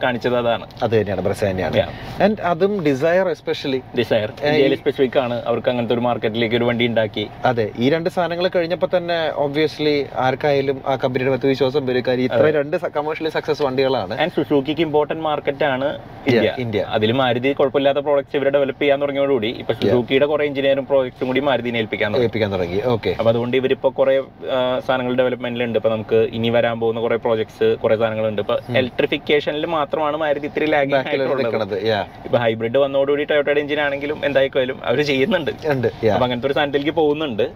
കാണിച്ചത് 0.04 0.36
അതാണ്. 0.42 0.66
അത് 0.82 0.94
തന്നെയാണ് 1.00 1.24
ബ്രസ 1.28 1.44
തന്നെയാണ്. 1.44 2.36
അതും 2.52 2.84
ഡിസയർ 2.84 3.28
എസ്പെഷ്യലി 3.28 3.80
ഡിസയർ 3.98 4.30
ഇന്ത്യയിൽ 4.44 4.74
സ്പെസിഫിക് 4.82 5.18
ആണ്. 5.24 5.38
അവർക്ക് 5.50 5.70
അങ്ങനത്തെ 5.72 5.94
ഒരു 5.94 6.00
മാർക്കറ്റിലേക്ക് 6.00 6.56
ഒരു 6.56 6.64
വണ്ടി 6.70 6.86
ഉണ്ടാക്കി. 6.86 7.26
അതെ 7.44 7.70
ഈ 7.78 7.88
രണ്ട് 7.96 8.10
സാധനങ്ങൾ 8.10 8.48
കഴിഞ്ഞപ്പോൾ 8.56 8.90
തന്നെ 8.96 9.18
ഒബ്വിയസ്ലി 9.44 9.96
ആർക്കായാലും 10.26 10.82
ആ 10.86 10.96
കമ്പനിയുടെ 11.04 11.32
പത്ത് 11.36 11.46
വിശ്വാസം 11.46 11.86
വരും. 11.86 12.04
കാര്യം 12.08 12.24
ഇത്ര 12.24 12.46
രണ്ട് 12.60 12.76
കമേഴ്ഷ്യലി 12.96 13.30
സക്സസ് 13.36 13.62
വണ്ടികളാണ്. 13.62 14.14
ആൻഡ് 14.22 14.32
സുസൂക്കിക്ക് 14.36 14.82
ഇമ്പോർട്ടന്റ് 14.86 15.22
മാർക്കറ്റ് 15.22 15.64
ആണ് 15.64 15.88
ഇന്ത്യ. 16.30 16.50
ഇന്ത്യ. 16.64 16.80
അതിൽ 16.96 17.12
മാരുതി 17.20 17.50
കുഴപ്പമില്ലാത്ത 17.72 18.00
പ്രോഡക്ട്സ് 18.06 18.34
ഇവരെ 18.38 18.50
ഡെവലപ്പ് 18.54 18.80
ചെയ്യാൻ 18.82 18.98
തുടങ്ങിയോടുകൂടി 19.02 19.50
ഇപ്പൊ 19.60 19.72
സുസുക്കിയുടെ 19.76 20.26
കുറെ 20.30 20.42
എഞ്ചിനീയറിംഗ് 20.48 20.88
പ്രോജക്ട്സും 20.90 21.26
കൂടി 21.30 21.40
മാരുതിനെ 21.48 21.78
ഏൽപ്പിക്കാൻ 21.82 22.16
ഏൽപ്പിക്കാൻ 22.26 22.50
തുടങ്ങി. 22.54 22.78
ഓക്കെ 22.94 23.10
അപ്പൊ 23.18 23.30
അതുകൊണ്ട് 23.32 23.54
ഇവരിപ്പോ 23.60 23.88
കുറെ 23.98 24.14
സാധനങ്ങൾ 24.86 25.12
ഡെവലപ്മെന്റിലുണ്ട് 25.20 25.76
ഇപ്പൊ 25.80 25.90
നമുക്ക് 25.94 26.18
ഇനി 26.38 26.48
വരാൻ 26.56 26.76
പോകുന്ന 26.82 27.00
കുറെ 27.04 27.16
പ്രോജക്ട്സ് 27.26 27.68
കുറെ 27.82 27.94
സാധനങ്ങളുണ്ട്. 28.00 28.40
ഇപ്പൊ 28.44 28.56
ഇലക്ട്രിഫിക്കേഷനിൽ 28.80 29.64
മാത്രമാണ് 29.76 30.18
മാരുതി 30.24 30.46
ഇത്തിരി 30.50 30.68
ലാഗിങ് 30.74 31.00
ആയിട്ടുള്ളത്. 31.10 31.76
ഇപ്പൊ 32.26 32.38
ഹൈബ്രിഡ് 32.44 32.80
വന്നതോടുകൂടി 32.84 33.26
ടൊയോട്ടയുടെ 33.30 33.62
എഞ്ചിൻ 33.64 33.80
ആണെങ്കിലും 33.86 34.20
എന്തായിക്കോയാലും 34.30 34.78
അവർ 34.90 35.00
ചെയ്യുന്നുണ്ട്. 35.12 35.52
അപ്പൊ 36.14 36.24
അങ്ങനത്തെ 36.26 36.48
ഒരു 36.50 36.56
സാധനത്തിലേക്ക് 36.58 36.96
പോകുന്നുണ്ട്. 37.00 37.46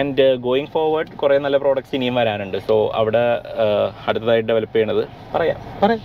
ആൻഡ് 0.00 0.26
ഗോയിങ് 0.48 0.72
ഫോർവേഡ് 0.76 1.18
കുറെ 1.24 1.38
നല്ല 1.46 1.58
പ്രോഡക്ട്സ് 1.66 1.94
ഇനിയും 2.00 2.16
വരാനുണ്ട്. 2.22 2.58
സോ 2.70 2.76
അവിടെ 3.02 3.24
അടുത്തതായി 4.08 4.20
അടുത്തതായിട്ട് 4.22 4.48
ഡെവലപ്പ് 4.52 4.76
ചെയ്യണത് 4.76 5.04
പറയാം. 5.36 5.58
പറയാം. 5.82 6.00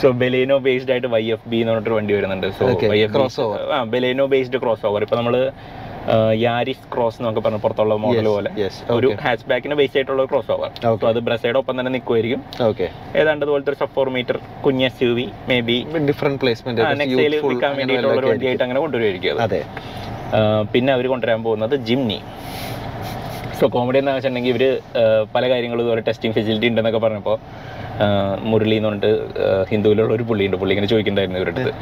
സോ 0.00 0.08
ബെലേനോ 0.20 0.56
ബേസ്ഡ് 0.66 0.92
ആയിട്ട് 0.92 1.08
വൈ 1.14 1.22
എഫ് 1.34 1.48
ബി 1.52 1.60
എന്ന് 1.68 1.76
പറഞ്ഞിട്ട് 1.76 1.96
വണ്ടി 1.98 2.12
വരുന്നുണ്ട്. 2.16 2.46
So 2.58 2.64
crossover 2.88 3.10
crossover. 3.16 3.58
ആ 3.76 3.78
ബെലേനോ 3.92 4.26
ബേസ്ഡ് 4.34 4.60
ക്രോസ് 4.64 4.86
ഓവർ 4.90 5.02
ഇപ്പൊ 5.06 5.16
നമ്മൾ 5.20 5.36
യാരിസ് 6.42 6.84
ക്രോസ് 6.92 7.18
എന്നൊക്കെ 7.20 7.40
പറഞ്ഞ 7.44 7.58
പുറത്തുള്ള 7.64 7.94
മോഡൽ 8.04 8.26
പോലെ 8.34 8.50
ഒരു 8.94 9.08
ഹാച്ച് 9.24 9.44
ബാക്കിന് 9.50 9.74
ബേസ് 9.80 9.94
ആയിട്ടുള്ള 9.98 10.22
ക്രോസ് 10.30 10.50
ഓവർ. 10.54 10.70
സോ 11.00 11.06
അത് 11.10 11.18
ബ്രസയുടെ 11.26 11.58
ഒപ്പം 11.62 11.74
തന്നെ 11.80 11.92
നിൽക്കുമായിരിക്കും 11.96 12.40
ഓക്കെ 12.68 12.86
ഏതാണ്ട് 13.20 13.42
അതുപോലത്തെ 13.44 13.70
ഒരു 13.72 13.78
സബ് 13.82 13.94
ഫോർ 13.96 14.08
മീറ്റർ 14.16 14.36
കുഞ്ഞ 14.66 14.84
S 14.90 15.02
U 15.06 15.10
V 15.18 15.26
may 15.50 15.58
be 15.68 15.76
different 16.10 16.40
placement 16.44 16.86
നിൽക്കാൻ 17.02 17.74
വേണ്ടിയിട്ടുള്ള 17.80 18.14
ഒരു 18.22 18.30
വണ്ടിയായിട്ട് 18.32 18.64
അങ്ങനെ 18.66 18.80
കൊണ്ടുവരുമായിരിക്കും 18.84 19.42
അത്. 19.46 19.58
പിന്നെ 20.74 20.92
അവർ 20.96 21.06
കൊണ്ടുവരാൻ 21.14 21.42
പോകുന്നത് 21.48 21.76
ജിംനി 21.90 22.18
സോ 23.60 23.66
കോമഡി 23.74 23.98
എന്താണെന്ന് 24.00 24.18
വെച്ചിട്ടുണ്ടെങ്കിൽ 24.18 24.52
ഇവർ 24.54 24.64
പല 25.36 25.44
കാര്യങ്ങളും 25.52 25.82
ഇതുപോലെ 25.84 26.02
ടെസ്റ്റിംഗ് 26.08 26.34
ഫെസിലിറ്റി 26.36 26.68
ഉണ്ടെന്നൊക്കെ 26.70 27.00
പറഞ്ഞപ്പോൾ 27.06 27.36
മുരളി 28.50 28.76
എന്ന് 28.78 28.88
പറഞ്ഞിട്ട് 28.88 29.12
ഹിന്ദുവിലുള്ള 29.70 30.12
ഒരു 30.16 30.24
പുള്ളിയുണ്ട് 30.28 30.56
പുള്ളി 30.60 30.72
ഇങ്ങനെ 30.74 30.90
ചോദിക്കുന്നുണ്ടായിരുന്നു 30.92 31.40
ഇവരുടെ 31.40 31.62
അടുത്ത്. 31.62 31.72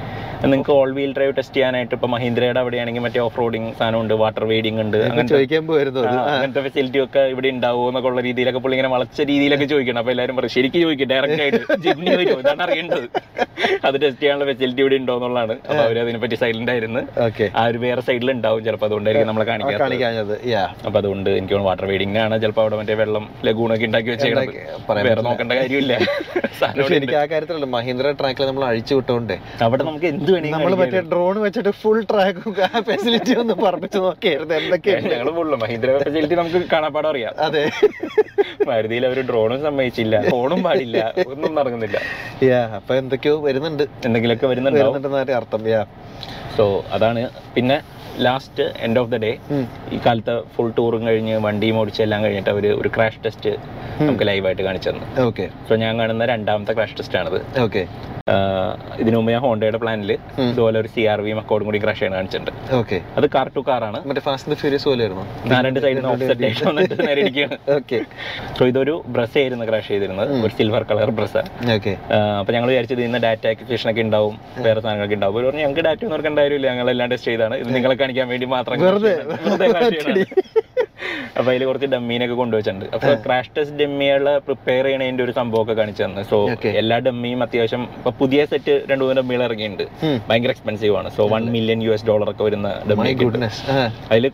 നിങ്ങൾക്ക് 0.45 0.73
ഓൾ 0.79 0.91
വീൽ 0.97 1.13
ഡ്രൈവ് 1.17 1.33
ടെസ്റ്റ് 1.39 1.57
ചെയ്യാനായിട്ട് 1.57 1.95
ഇപ്പൊ 1.97 2.09
മഹീന്ദ്രയുടെ 2.15 2.61
അവിടെയാണെങ്കിൽ 2.63 3.03
മറ്റേ 3.07 3.21
ഓഫ് 3.27 3.39
റോഡിങ് 3.41 3.69
സാധനമുണ്ട് 3.79 4.15
വാട്ടർ 4.23 4.45
വെയ്ഡിംഗ് 4.53 4.81
ഉണ്ട് 4.85 4.99
അങ്ങനത്തെ 5.11 6.63
ഫെസിലിറ്റി 6.67 7.01
ഒക്കെ 7.07 7.23
ഇവിടെ 7.35 7.51
ഉണ്ടാവുമോ 7.57 7.87
എന്നൊക്കെ 7.91 8.11
ഉള്ള 8.13 8.23
രീതിയിലൊക്കെ 8.29 8.61
പുള്ളി 8.65 8.77
ഇങ്ങനെ 8.79 8.93
വളച്ച 8.97 9.19
രീതിയിലൊക്കെ 9.33 9.69
ചോദിക്കണം. 9.75 10.01
അപ്പൊ 10.03 10.13
എല്ലാവരും 10.15 10.37
പറയും 10.39 10.55
ശരിക്കും 10.57 10.83
ചോദിക്കും 10.87 11.11
ഡയറക്റ്റ് 11.13 11.43
ആയിട്ട് 11.45 11.63
ജിമ്നി 11.87 12.11
ചോദിക്കും 12.15 12.41
ഇതാണ് 12.45 12.65
അറിയേണ്ടത്. 12.67 13.07
അത് 13.87 13.97
ടെസ്റ്റ് 14.03 14.21
ചെയ്യാനുള്ള 14.21 14.47
ഫെസിലിറ്റി 14.51 14.83
ഇവിടെ 14.85 14.97
ഉണ്ടോ 15.03 15.15
എന്നുള്ളതാണ്. 15.19 15.55
അപ്പൊ 15.69 15.81
അവർ 15.87 15.97
അതിനെപ്പറ്റി 16.05 16.37
സൈലന്റ് 16.43 16.73
ആയിരുന്നു. 16.75 17.03
ആ 17.61 17.65
ഒരു 17.71 17.79
വേറെ 17.87 18.03
സൈഡിൽ 18.09 18.31
ഉണ്ടാവും 18.37 18.61
ചിലപ്പോൾ 18.69 18.89
അതുകൊണ്ടായിരിക്കും 18.91 19.31
നമ്മളെ 19.33 19.47
കാണിക്കാത്തത്. 19.53 20.37
അപ്പൊ 20.87 20.97
അതുകൊണ്ട് 21.03 21.31
എനിക്ക് 21.39 21.63
വാട്ടർ 21.71 21.87
വെയ്ഡിംഗിനാണ് 21.93 22.35
ചിലപ്പോൾ 22.45 22.65
അവിടെ 22.67 22.79
മറ്റേ 22.83 22.97
വെള്ളം 23.03 23.27
ലഗൂണൊക്കെ 23.49 23.87
ഉണ്ടാക്കി 23.91 24.11
വെച്ചേക്കണത്. 24.15 24.55
വേറെ 25.09 25.23
നോക്കേണ്ട 25.29 25.53
കാര്യമില്ല. 25.63 25.95
പക്ഷെ 26.79 26.95
എനിക്ക് 27.01 27.17
ആ 27.21 27.25
കാര്യത്തിലല്ല. 27.33 27.67
മഹീന്ദ്ര 27.77 28.11
ട്രാക്കിൽ 28.21 28.47
നമ്മൾ 28.47 28.65
അഴിച്ചു 28.65 28.95
വിട്ടോണ്ടേ. 28.95 29.37
അവിടെ 29.67 29.83
നമുക്ക് 29.85 30.07
എന്ത് 30.13 30.33
നമ്മൾ 30.55 30.75
മറ്റേ 30.83 31.01
ഡ്രോൺ 31.13 31.41
വെച്ചിട്ട് 31.41 31.73
ഫുൾ 31.83 31.99
ട്രാക്കും 32.11 32.55
ഫെസിലിറ്റി 32.91 33.35
ഒന്ന് 33.43 33.55
പറഞ്ഞു 33.55 33.89
നോക്കിയായിരുന്നു. 33.97 34.55
എന്തൊക്കെയാണ് 34.55 35.11
ഞങ്ങൾ 35.15 35.31
ഫുള്ള് 35.39 35.59
മഹീന്ദ്ര 35.65 35.99
ഫെസിലിറ്റി 36.05 36.35
നമുക്ക് 36.35 36.63
കാണാപ്പാടം 36.73 37.11
അറിയാം. 37.11 37.35
അതെ. 37.39 37.65
മാരുതിയിൽ 38.69 39.07
അവർ 39.07 39.19
ഡ്രോണും 39.31 39.61
സമ്മതിച്ചില്ല. 39.63 40.17
ഫോണും 40.31 40.63
പാടില്ല. 40.63 40.99
ഒന്നും 41.27 41.55
നടക്കുന്നില്ല. 41.55 41.99
യാ 42.51 42.63
അപ്പൊ 42.79 42.95
എന്തൊക്കെയോ 42.95 43.35
വരുന്നുണ്ട്. 43.49 43.85
എന്തെങ്കിലുമൊക്കെ 44.07 44.47
വരുന്നുണ്ട് 44.47 44.81
വരുന്നുണ്ടെന്നാണ് 44.81 45.37
അർത്ഥം. 45.41 45.69
യാ 45.69 45.83
സോ 46.57 46.85
അതാണ്. 46.93 47.23
പിന്നെ 47.55 47.77
last 48.27 48.67
end 48.87 49.01
of 49.03 49.11
the 49.15 49.19
day 49.25 49.33
ഈ 49.95 50.01
കാലത്ത് 50.07 50.35
ഫുൾ 50.57 50.71
ടൂറും 50.79 51.05
കഴിഞ്ഞ് 51.09 51.37
വണ്ടിയും 51.47 51.79
ഓടിച്ച് 51.83 52.03
എല്ലാം 52.07 52.23
കഴിഞ്ഞിട്ട് 52.25 52.51
അവർ 52.55 52.67
ഒരു 52.81 52.91
ക്രാഷ് 52.97 53.23
ടെസ്റ്റ് 53.27 53.53
നമുക്ക് 54.01 54.27
ലൈവായിട്ട് 54.31 54.63
കാണിച്ചു 54.69 54.91
തന്നു. 54.91 55.07
ഓക്കെ 55.29 55.47
സോ 55.69 55.75
ഞാൻ 55.85 55.95
കാണുന്ന 56.03 56.27
രണ്ടാമത്തെ 56.35 56.75
ക്രാഷ് 56.79 56.99
ടെസ്റ്റ് 57.01 57.19
ആണത്. 57.23 57.41
ഓക്കെ 57.67 57.85
ഇതിനു 59.03 59.17
മുമ്പ് 59.17 59.31
ഞാൻ 59.33 59.41
ഹോണ്ടയുടെ 59.45 59.79
പ്ലാനിൽ. 59.83 60.11
ഇതുപോലെ 60.53 60.77
ഒരു 60.81 60.89
സി 60.95 61.03
ആർ 61.11 61.19
വിയും 61.25 61.37
മക്കോടും 61.39 61.67
കൂടി 61.69 61.79
ക്രാഷ് 61.83 62.01
ചെയ്യാൻ 62.01 62.15
കാണിച്ചിട്ടുണ്ട്. 62.17 62.51
ഓക്കെ 62.79 62.97
അത് 63.19 63.27
കാർ 63.35 63.47
ടു 63.57 63.61
കാറാണ് 63.69 63.99
മറ്റേ 64.09 64.23
ഫാസ്റ്റ് 64.29 64.57
ഫ്യൂരിയസ് 64.63 64.87
പോലെ 64.89 65.03
ആയിരുന്നു? 65.05 65.25
ഞാൻ 65.51 65.61
രണ്ട് 65.67 65.79
സൈഡിൽ 65.85 65.99
നിന്ന് 65.99 66.11
ഓഫ്സെറ്റ് 66.13 66.45
ആയിട്ട് 66.47 66.65
വന്നിട്ട് 66.71 66.97
നേരെ 67.09 67.21
ഇരിക്കുകയാണ്. 67.25 67.57
ഓക്കെ 67.77 67.99
സോ 68.59 68.67
ഇതൊരു 68.71 68.95
ബ്രസ് 69.17 69.37
ആയിരുന്നു 69.43 69.67
ക്രാഷ് 69.71 69.89
ചെയ്തിരുന്നത്. 69.93 70.33
ഒരു 70.47 70.53
സിൽവർ 70.59 70.85
കളർ 70.91 71.13
ബ്രസ് 71.19 71.43
ഓക്കെ 71.77 71.93
അപ്പൊ 72.41 72.53
ഞങ്ങൾ 72.57 72.69
വിചാരിച്ചത് 72.73 73.03
ഇന്ന് 73.07 73.21
ഡാറ്റ 73.27 73.47
അക്വിസിഷൻ 73.53 73.91
ഒക്കെ 73.93 74.05
ഉണ്ടാവും. 74.07 74.35
വേറെ 74.67 74.79
സാധനങ്ങളൊക്കെ 74.83 75.17
ഉണ്ടാവും. 75.19 75.37
പറഞ്ഞു 75.39 75.63
ഞങ്ങൾക്ക് 75.65 75.85
ഡാറ്റ 75.89 76.03
ഒന്നും 76.07 76.17
എടുക്കേണ്ട 76.19 76.41
കാര്യമില്ല. 76.45 76.67
ഞങ്ങൾ 76.73 76.91
എല്ലാം 76.95 77.11
ടെസ്റ്റ് 77.15 77.31
ചെയ്താണ്. 77.33 77.57
ഇത് 77.65 77.71
നിങ്ങളെ 77.77 77.97
കാണിക്കാൻ 78.07 78.29
വേണ്ടി 78.35 78.49
മാത്രം. 78.57 78.75
അപ്പൊ 81.39 81.49
അതിൽ 81.51 81.63
കുറച്ച് 81.69 81.89
ഡമ്മീനൊക്കെ 81.93 82.37
കൊണ്ടുവച്ചിട്ടുണ്ട് 82.41 82.85
അപ്പൊ 82.97 83.09
ക്രാഷ് 83.25 83.51
ടെസ്റ്റ് 83.57 83.77
ഡമ്മികളെ 83.81 84.33
പ്രിപ്പയർ 84.47 84.85
ചെയ്യണതിന്റെ 84.87 85.23
ഒരു 85.25 85.33
സംഭവമൊക്കെ 85.39 85.75
കാണിച്ചു 85.81 86.03
തന്നെ. 86.05 86.23
സോ 86.31 86.37
എല്ലാ 86.81 86.97
ഡമ്മിയും 87.07 87.41
അത്യാവശ്യം 87.47 87.83
ഇപ്പൊ 87.99 88.11
പുതിയ 88.21 88.41
സെറ്റ് 88.53 88.75
രണ്ടു 88.91 89.03
മൂന്ന് 89.05 89.17
ഡമ്മികൾ 89.21 89.43
ഇറങ്ങിയിട്ടുണ്ട്. 89.47 89.85
ഭയങ്കര 90.29 90.51
എക്സ്പെൻസീവ് 90.55 90.95
ആണ്. 91.01 91.11
So 91.17 91.25
one 91.35 91.45
million 91.57 91.83
U 91.87 91.93
S 91.97 92.07
dollar 92.11 92.31
ഒക്കെ 92.33 92.45
വരുന്ന 92.49 92.71
ഡമ്മി 92.91 93.13
അതിൽ 94.13 94.31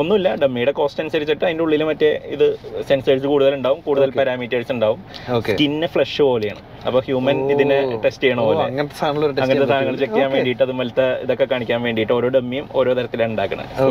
ഒന്നുമില്ല. 0.00 0.34
ഡമ്മിയുടെ 0.42 0.74
കോസ്റ്റ് 0.80 1.02
അനുസരിച്ചിട്ട് 1.04 1.44
അതിന്റെ 1.46 1.64
ഉള്ളിൽ 1.66 1.84
മറ്റേ 1.92 2.10
ഇത് 2.36 2.46
സെൻസേഴ്സ് 2.90 3.26
കൂടുതൽ 3.32 3.54
ഉണ്ടാവും. 3.60 3.80
കൂടുതൽ 3.88 4.12
പാരാമീറ്റേഴ്സ് 4.18 4.72
ഉണ്ടാവും 4.76 5.00
സ്കിന്ന് 5.48 5.90
ഫ്ലഷ് 5.96 6.22
പോലെയാണ്. 6.30 6.62
അപ്പൊ 6.86 6.98
ഹ്യൂമൻ 7.06 7.36
ഇതിനെ 7.54 7.78
ടെസ്റ്റ് 8.04 8.24
ചെയ്യണ 8.24 8.40
പോലെ. 8.48 8.62
അങ്ങനത്തെ 8.70 8.96
സാധനങ്ങൾ 9.00 9.96
ചെക്ക് 10.02 10.14
ചെയ്യാൻ 10.14 10.30
വേണ്ടിയിട്ട് 10.36 10.62
അതുപോലത്തെ 10.66 11.06
ഇതൊക്കെ 11.24 11.46
കാണിക്കാൻ 11.52 11.80
വേണ്ടിയിട്ട് 11.86 12.14
ഓരോ 12.18 12.28
ഡമ്മിയും 12.36 12.66
ഓരോ 12.80 12.90
തരത്തിലാണ് 12.98 13.32
ഉണ്ടാക്കണത് 13.34 13.72
സോ 13.80 13.88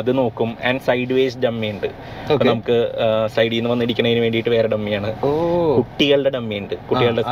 അത് 0.00 0.10
നോക്കും. 0.20 0.50
ആൻഡ് 0.68 0.82
സൈഡ് 0.88 1.12
വേസ് 1.18 1.38
ഡമ്മി 1.44 1.70
ഉണ്ട് 1.74 1.88
നമുക്ക് 2.50 2.76
സൈഡിൽ 3.36 3.56
നിന്ന് 3.58 3.72
വന്നിരിക്കുന്നതിന് 3.74 4.22
വേണ്ടിയിട്ട് 4.26 4.52
വേറെ 4.56 4.70
ഡമ്മിയാണ് 4.74 5.10
കുട്ടികളുടെ 5.78 6.30
ഡമ്മി 6.36 6.58
ഉണ്ട്. 6.62 6.74
കുട്ടികളുടെ 6.90 7.24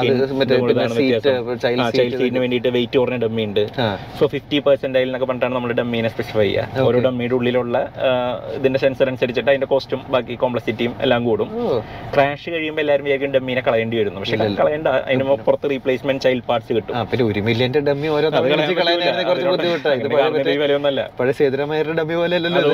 ചൈൽഡ് 1.64 1.92
സീറ്റിന് 1.98 2.40
വേണ്ടിയിട്ട് 2.44 2.72
വെയിറ്റ് 2.78 2.96
കുറഞ്ഞ 3.02 3.18
ഡമ്മി 3.26 3.44
ഉണ്ട്. 3.48 3.62
സോ 4.18 4.26
ഫിഫ്റ്റി 4.34 4.60
പെർസെന്റൈൽ 4.68 5.06
എന്നൊക്കെ 5.08 5.28
പറഞ്ഞിട്ടാണ് 5.30 5.54
നമ്മൾ 5.58 5.72
ഡമ്മീനെ 5.80 6.10
സ്പെസിഫൈ 6.14 6.46
ചെയ്യുക 6.48 6.86
ഓരോ 6.88 6.98
ഡമ്മിയുടെ 7.08 7.36
ഉള്ളിലുള്ള 7.38 7.76
ഇതിന്റെ 8.58 8.80
സെൻസർ 8.84 9.08
അനുസരിച്ചിട്ട് 9.12 9.50
അതിന്റെ 9.52 9.70
കോസ്റ്റും 9.72 10.00
ബാക്കി 10.14 10.36
കോംപ്ലക്സിറ്റിയും 10.44 10.94
എല്ലാം 11.06 11.20
കൂടും. 11.30 11.48
ക്രാഷ് 12.14 12.48
കഴിയുമ്പോൾ 12.54 12.82
എല്ലാവരും 12.84 13.06
വേഗം 13.10 13.32
ഡമ്മീനെ 13.36 13.62
കളയേണ്ടി 13.68 13.96
വരുന്നു. 14.02 14.20
പക്ഷെ 14.22 14.36
കളയേണ്ട 14.74 14.88
അതിന് 15.06 15.24
പുറത്ത് 15.46 15.66
റീപ്ലേസ്മെന്റ് 15.72 16.22
ചൈൽഡ് 16.24 16.44
പാർട്സ് 16.48 16.72
കിട്ടും. 16.76 16.94
പിന്നെ 17.10 17.24
ഒരു 17.30 17.40
മില്യന്റെ 17.48 17.80
ഡമ്മി 17.88 18.08
ഓരോ 18.16 18.28
കുറച്ച് 19.28 19.46
ബുദ്ധിമുട്ടാണ് 19.52 20.08
പഴയ 21.18 21.32
ഡമ്മി 22.00 22.16
പോലെ 22.20 22.34
അല്ലല്ലോ 22.38 22.72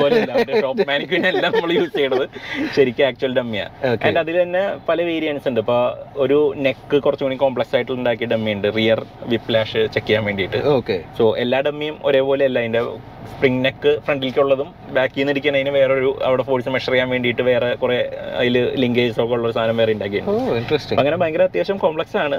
നമ്മൾ 1.45 1.71
യൂസ് 1.79 1.93
ചെയ്യണത്. 1.97 2.25
ശരിക്കും 2.77 3.05
ആക്ച്വൽ 3.09 3.33
ഡമ്മിയാ 3.39 3.67
അതിന്റെ 3.83 4.07
ആൻഡ് 4.07 4.21
അതിൽ 4.23 4.37
തന്നെ 4.43 4.63
പല 4.89 4.97
വേരിയൻസ് 5.11 5.47
ഉണ്ട്. 5.51 5.61
ഇപ്പൊ 5.65 5.79
ഒരു 6.25 6.39
നെക്ക് 6.67 6.97
കുറച്ചും 7.05 7.25
കൂടി 7.27 7.39
കോംപ്ലക്സ് 7.45 7.75
ആയിട്ട് 7.77 7.93
ഉണ്ടാക്കിയ 7.99 8.29
ഡമ്മി 8.33 8.51
ഉണ്ട്. 8.57 8.67
റിയർ 8.79 9.01
വിപ്ലാഷ് 9.33 9.81
ചെക്ക് 9.95 10.07
ചെയ്യാൻ 10.09 10.25
വേണ്ടിയിട്ട്. 10.29 10.61
ഓക്കെ 10.77 10.97
സോ 11.19 11.25
എല്ലാ 11.45 11.61
ഡമ്മിയും 11.69 11.97
ഒരേപോലെ 12.09 12.45
അല്ല 12.49 12.59
അതിന്റെ 12.65 12.83
സ്പ്രിംഗ് 13.31 13.61
നെക്ക് 13.65 13.91
ഫ്രണ്ടിലേക്കുള്ളതും 14.05 14.69
ബാക്കിൽ 14.95 15.19
നിന്ന് 15.19 15.33
ഇരിക്കുന്നതിന് 15.33 15.71
ഒരു 15.97 16.09
അവിടെ 16.27 16.43
ഫോഴ്സ് 16.47 16.69
മെഷർ 16.75 16.91
ചെയ്യാൻ 16.93 17.09
വേണ്ടിയിട്ട് 17.13 17.43
വേറെ 17.49 17.69
കുറെ 17.81 17.97
അതിൽ 18.39 18.55
ലിങ്കേജ് 18.83 19.13
ഒക്കെ 19.23 19.33
ഉള്ള 19.37 19.45
ഒരു 19.49 19.55
സാധനം 19.57 19.77
വേറെ 19.81 19.91
ഉണ്ടാക്കിയിട്ടുണ്ട്. 19.95 20.93
അങ്ങനെ 21.01 21.17
ഭയങ്കര 21.21 21.43
അത്യാവശ്യം 21.49 21.79
കോംപ്ലക്സ് 21.91 22.17
ആണ്. 22.25 22.37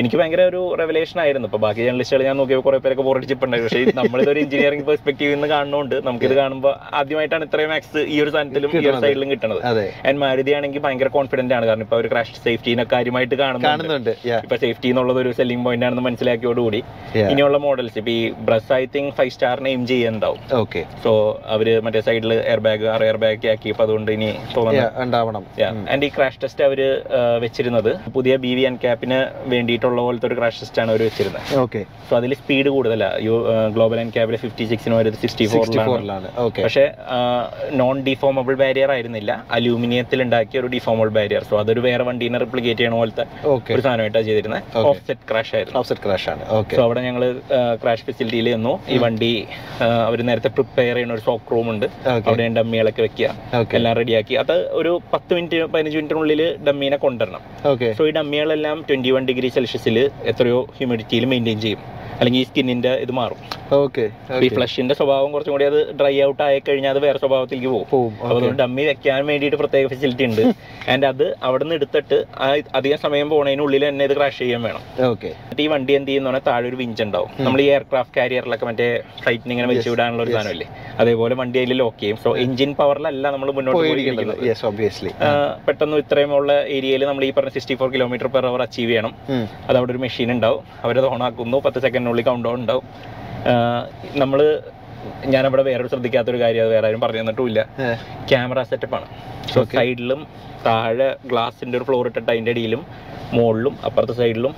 എനിക്ക് 0.00 0.16
ഭയങ്കര 0.20 0.42
ഒരു 0.52 0.60
റെവലേഷൻ 0.80 1.18
ആയിരുന്നു. 1.24 1.46
ഇപ്പൊ 1.50 1.60
ബാക്കി 1.64 1.80
ജേർണലിസ്റ്റുകൾ 1.86 2.22
ഞാൻ 2.28 2.36
നോക്കിയപ്പോൾ 2.40 2.64
കുറെ 2.68 2.78
പേരൊക്കെ 2.84 3.04
ബോറടിച്ചിട്ടുണ്ടായി 3.08 3.62
പക്ഷേ 3.66 3.80
നമ്മളിതൊരു 4.00 4.40
എഞ്ചിനീയറിംഗ് 4.44 4.86
പെർസ്പെക്റ്റീവിൽ 4.88 5.34
നിന്ന് 5.36 5.48
കാണുന്നതുകൊണ്ട് 5.54 5.96
നമുക്കിത് 6.08 6.34
കാണുമ്പോൾ 6.40 6.74
ആദ്യമായിട്ടാണ് 7.00 7.46
ഇത്രയും 7.48 7.70
മാക്സ് 7.74 8.02
ഈ 8.14 8.16
ഒരു 8.24 8.30
സാധനത്തിലും 8.34 8.70
ഈ 8.82 8.84
ഒരു 8.92 9.00
സൈഡിലും 9.04 9.30
കിട്ടുന്നത് 9.34 9.60
ആൻഡ് 10.08 10.18
മാരുതി 10.24 10.52
ആണെങ്കിൽ 10.58 10.82
ഭയങ്കര 10.86 11.08
കോൺഫിഡന്റ് 11.16 11.54
ആണ്. 11.58 11.64
കാരണം 11.70 11.84
ഇപ്പൊ 11.86 11.96
ഒരു 12.02 12.08
ക്രാഷ് 12.12 12.36
സേഫ്റ്റീനെ 12.46 12.84
കാര്യമായിട്ട് 12.94 13.36
കാണുന്നുണ്ട്. 13.42 14.12
ഇപ്പൊ 14.44 14.58
സേഫ്റ്റി 14.64 14.88
എന്നുള്ളത് 14.92 15.20
ഒരു 15.24 15.32
സെല്ലിംഗ് 15.40 15.64
പോയിന്റ് 15.66 15.86
ആണെന്ന് 15.88 16.04
മനസ്സിലാക്കിയോടുകൂടി 16.08 16.80
ഇനിയുള്ള 17.32 17.58
മോഡൽസ് 17.66 17.96
ഇപ്പൊ 18.02 18.12
ഈ 18.18 18.20
ബ്രസ് 18.48 18.72
ഐ 18.80 18.82
തിങ്ക് 18.96 19.12
ഫൈവ് 19.18 19.32
സ്റ്റാറിനെ 19.36 19.70
എയിം 19.72 19.82
ചെയ്യുന്നുണ്ടാവും 19.92 20.40
ഓക്കെ 20.62 20.82
സോ 21.04 21.12
അവർ 21.56 21.68
മറ്റേ 21.86 22.02
സൈഡിൽ 22.08 22.32
എയർ 22.50 22.62
ബാഗ് 22.66 22.86
ആറ് 22.94 23.04
എയർ 23.08 23.18
ബാഗ് 23.24 23.50
ആക്കി 23.54 23.70
അപ്പൊ 23.74 23.84
അതുകൊണ്ട് 23.86 24.10
ഇനി 24.16 24.30
തോന്നുന്നു 24.56 24.86
ഉണ്ടാവണം. 25.04 25.44
ആൻഡ് 25.92 26.04
ഈ 26.08 26.10
ക്രാഷ് 26.16 26.40
ടെസ്റ്റ് 26.44 26.64
അവർ 26.68 26.80
വെച്ചിരുന്നത് 27.44 27.90
പുതിയ 28.16 28.32
ബി 28.44 28.52
വി 28.58 28.64
എൻ 28.70 28.76
ക്യാപ്പിന് 28.92 29.18
വേണ്ടിയിട്ടുള്ള 29.50 30.00
പോലത്തെ 30.06 30.26
ഒരു 30.28 30.36
ക്രാഷ് 30.38 30.58
ടെസ്റ്റ് 30.62 30.80
ആണ് 30.82 30.90
അവർ 30.92 31.02
വെച്ചിരുന്നത്. 31.08 31.44
ഓക്കെ 31.62 31.80
സോ 32.08 32.12
അതിൽ 32.18 32.32
സ്പീഡ് 32.40 32.70
കൂടുതലാണ് 32.74 33.18
യു 33.26 33.34
ഗ്ലോബൽ 33.76 33.98
ആൻഡ് 34.02 34.12
ക്യാബിൽ 34.16 34.36
ഫിഫ്റ്റി 34.42 34.64
സിക്സിന് 34.72 34.94
വരുന്നത് 34.98 35.20
സിക്സ്റ്റി 35.22 35.44
ഫോറിലാണ് 35.52 36.28
പക്ഷേ 36.64 36.84
നോൺ 37.80 37.96
ഡിഫോമബിൾ 38.08 38.54
ബാരിയർ 38.62 38.90
ആയിരുന്നില്ല. 38.94 39.32
അലൂമിനിയത്തിൽ 39.56 40.22
ഉണ്ടാക്കിയ 40.24 40.60
ഒരു 40.62 40.70
ഡിഫോമബിൾ 40.74 41.10
ബാരിയർ 41.18 41.44
സോ 41.50 41.56
അതൊരു 41.62 41.82
വേറെ 41.86 42.04
വണ്ടീനെ 42.08 42.40
റിപ്ലിക്കേറ്റ് 42.44 42.80
ചെയ്യണ 42.82 42.98
പോലത്തെ 43.00 43.24
ഒരു 43.74 43.82
സാധനമായിട്ടാണ് 43.86 44.26
ചെയ്തിരുന്നത് 44.28 44.62
ഓഫ്സെറ്റ് 44.62 44.90
ഓഫ് 44.90 45.06
സെറ്റ് 45.08 45.24
ക്രാഷ് 45.30 45.54
ആയിരുന്നു. 45.58 45.78
ഓഫ്സെറ്റ് 45.82 46.04
ക്രാഷ് 46.06 46.28
ആണ്. 46.34 46.44
ഓക്കെ 46.58 46.76
സോ 46.78 46.84
അവിടെ 46.88 47.02
ഞങ്ങൾ 47.08 47.24
ക്രാഷ് 47.84 48.04
ഫെസിലിറ്റിയിൽ 48.08 48.50
നിന്നു. 48.56 48.74
ഈ 48.96 48.98
വണ്ടി 49.06 49.32
അവർ 50.08 50.24
നേരത്തെ 50.30 50.52
പ്രിപ്പയർ 50.58 50.94
ചെയ്യുന്ന 50.98 51.16
ഒരു 51.18 51.24
ഷോക്ക് 51.28 51.50
റൂം 51.54 51.70
ഉണ്ട്. 51.74 51.88
അവിടെ 52.28 52.50
ഡമ്മികളൊക്കെ 52.60 53.02
വെക്കുക. 53.08 53.30
എല്ലാം 53.80 53.96
റെഡിയാക്കി 54.00 54.36
അത് 54.44 54.54
ഒരു 54.82 54.94
പത്ത് 55.14 55.32
മിനിറ്റ് 55.38 55.58
പതിനഞ്ച് 55.72 55.96
മിനിറ്റിനുള്ളിൽ 55.98 56.44
ഡമ്മീനെ 56.68 57.00
കൊണ്ടുവരണം. 57.06 57.42
സോ 57.98 58.02
ഈ 58.10 58.12
ഡമ്മികളെല്ലാം 58.20 58.78
ട്വന്റി 58.88 59.10
വൺ 59.16 59.24
ഡിഗ്രി 59.30 59.50
സെൽഷ്യസിൽ 59.56 59.98
എത്രയോ 60.32 60.60
ഹ്യൂമിഡിറ്റിയിൽ 60.78 61.26
മെയിന്റെയിൻ 61.32 61.60
ചെയ്യും. 61.66 61.82
അല്ലെങ്കിൽ 62.12 62.40
ഈ 62.40 62.46
സ്കിന്നിന്റെ 62.48 62.90
ഇത് 63.04 63.12
മാറും. 63.18 63.38
ഓക്കെ 63.76 64.02
ഈ 64.44 64.48
ഫ്ലഷിന്റെ 64.56 64.94
സ്വഭാവം 64.98 65.28
കുറച്ചും 65.34 65.52
കൂടി 65.54 65.64
അത് 65.68 65.78
ഡ്രൈ 65.98 66.12
ഔട്ട് 66.26 66.42
ആയി 66.46 66.58
കഴിഞ്ഞാൽ 66.66 66.90
അത് 66.94 67.00
വേറെ 67.04 67.18
സ്വഭാവത്തിലേക്ക് 67.22 67.70
പോകും. 67.92 68.12
അതുകൊണ്ട് 68.26 68.58
ഡമ്മി 68.62 68.84
വെക്കാൻ 68.88 69.20
വേണ്ടിയിട്ട് 69.30 69.58
പ്രത്യേക 69.62 69.86
ഫെസിലിറ്റി 69.92 70.24
ഉണ്ട്. 70.30 70.42
ആൻഡ് 70.92 71.06
അത് 71.10 71.24
അവിടെ 71.48 71.62
നിന്ന് 71.64 71.76
എടുത്തിട്ട് 71.78 72.16
അധികം 72.78 72.98
സമയം 73.06 73.28
പോണതിനുള്ളിൽ 73.32 73.84
തന്നെ 73.88 74.04
ഇത് 74.08 74.14
ക്രാഷ് 74.18 74.38
ചെയ്യാൻ 74.42 74.62
വേണം. 74.66 74.82
ഓക്കെ 75.10 75.30
എന്നിട്ട് 75.42 75.62
ഈ 75.66 75.68
വണ്ടി 75.74 75.94
എന്ത് 75.98 76.10
ചെയ്യുന്ന 76.10 76.28
പറഞ്ഞാൽ 76.30 76.44
താഴെ 76.50 76.68
ഒരു 76.70 76.78
വിഞ്ച് 76.82 77.02
ഉണ്ടാവും. 77.06 77.30
നമ്മൾ 77.46 77.60
ഈ 77.64 77.68
എയർക്രാഫ്റ്റ് 77.76 78.16
കാരിയറിലൊക്കെ 78.18 78.68
മറ്റേ 78.70 78.88
ഫ്ലൈറ്റിന് 79.22 79.52
ഇങ്ങനെ 79.56 79.68
വെച്ച് 79.72 79.88
വിടാനുള്ള 79.94 80.22
ഒരു 80.26 80.34
സാധനമല്ലേ? 80.36 80.68
അതേപോലെ 81.04 81.36
വണ്ടി 81.42 81.58
അതിൽ 81.62 81.76
ലോക്ക് 81.82 82.00
ചെയ്യും. 82.04 82.20
സോ 82.26 82.32
എഞ്ചിൻ 82.44 82.72
പവറിലല്ല 82.82 83.24
നമ്മൾ 83.36 83.50
മുന്നോട്ട് 83.58 83.80
പോയിരിക്കുന്നത്. 83.88 84.34
പെട്ടെന്ന് 85.68 86.02
ഇത്രയും 86.04 86.34
ഉള്ള 86.40 86.52
ഏരിയയിൽ 86.78 87.04
നമ്മൾ 87.10 87.24
ഈ 87.30 87.32
പറഞ്ഞ 87.38 87.52
sixty 87.56 87.76
four 87.82 87.90
kilometre 87.96 88.30
per 88.36 88.46
hour 88.52 88.61
achieve 88.66 88.90
ചെയ്യണം. 88.90 89.14
അത് 89.68 89.76
അവിടെ 89.78 89.92
ഒരു 89.94 90.00
മെഷീൻ 90.04 90.30
ഉണ്ടാവും. 90.36 90.62
അവരത് 90.84 91.08
ഓൺ 91.14 91.22
ആക്കുന്നു. 91.28 91.58
പത്ത് 91.66 91.82
സെക്കൻഡിനുള്ളിൽ 91.86 92.26
കൗണ്ട് 92.30 92.46
ഡൗൺ 92.48 92.58
ഉണ്ടാവും 92.64 92.86
നമ്മൾ 94.22 94.40
ഞാനവിടെ 95.32 95.62
വേറൊരു 95.68 95.88
ശ്രദ്ധിക്കാത്തൊരു 95.92 96.38
കാര്യം 96.42 96.62
അത് 96.64 96.70
വേറെ 96.72 96.86
ആരും 96.88 97.00
പറഞ്ഞു 97.04 97.20
തന്നിട്ടുമില്ല. 97.20 97.60
ക്യാമറ 98.30 98.62
സെറ്റപ്പ് 98.70 99.00
സോ 99.54 99.62
സൈഡിലും 99.76 100.20
താഴെ 100.66 101.08
ഗ്ലാസിന്റെ 101.30 101.76
ഒരു 101.78 101.84
ഫ്ലോർ 101.88 102.06
ഇട്ടിട്ട് 102.10 102.30
അതിന്റെ 102.32 102.52
അടിയിലും 102.54 102.82
മുകളിലും 103.36 103.74
അപ്പുറത്തെ 103.86 104.14
സൈഡിലും 104.18 104.52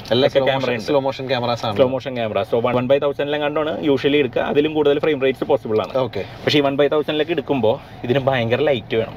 സ്ലോ 0.86 1.00
മോഷൻ 1.06 1.24
ക്യാമറാസ് 1.30 1.64
ആണ്. 1.66 1.76
Slow 1.78 1.86
motion 1.94 2.12
camera 2.18 2.42
so 2.52 2.58
one 2.66 2.86
by 2.90 2.98
തൗസൻഡിലും 3.04 3.40
കണ്ടാണ്. 3.44 3.72
യൂഷ്വലി 3.88 4.18
എടുക്കുക. 4.22 4.42
അതിലും 4.52 4.72
കൂടുതൽ 4.78 4.98
ഫ്രെയിം 5.04 5.18
റേറ്റ്സ് 5.26 5.46
പോസിബിൾ 5.50 5.80
ആണ്. 5.84 5.92
പക്ഷേ 6.44 6.58
ഈ 6.60 6.62
വൺ 6.66 6.76
ബൈ 6.80 6.86
തൗസൻഡിലേക്ക് 6.94 7.34
എടുക്കുമ്പോൾ 7.36 7.76
ഇതിന് 8.06 8.22
ഭയങ്കര 8.28 8.60
ലൈറ്റ് 8.70 8.96
വേണം. 9.00 9.16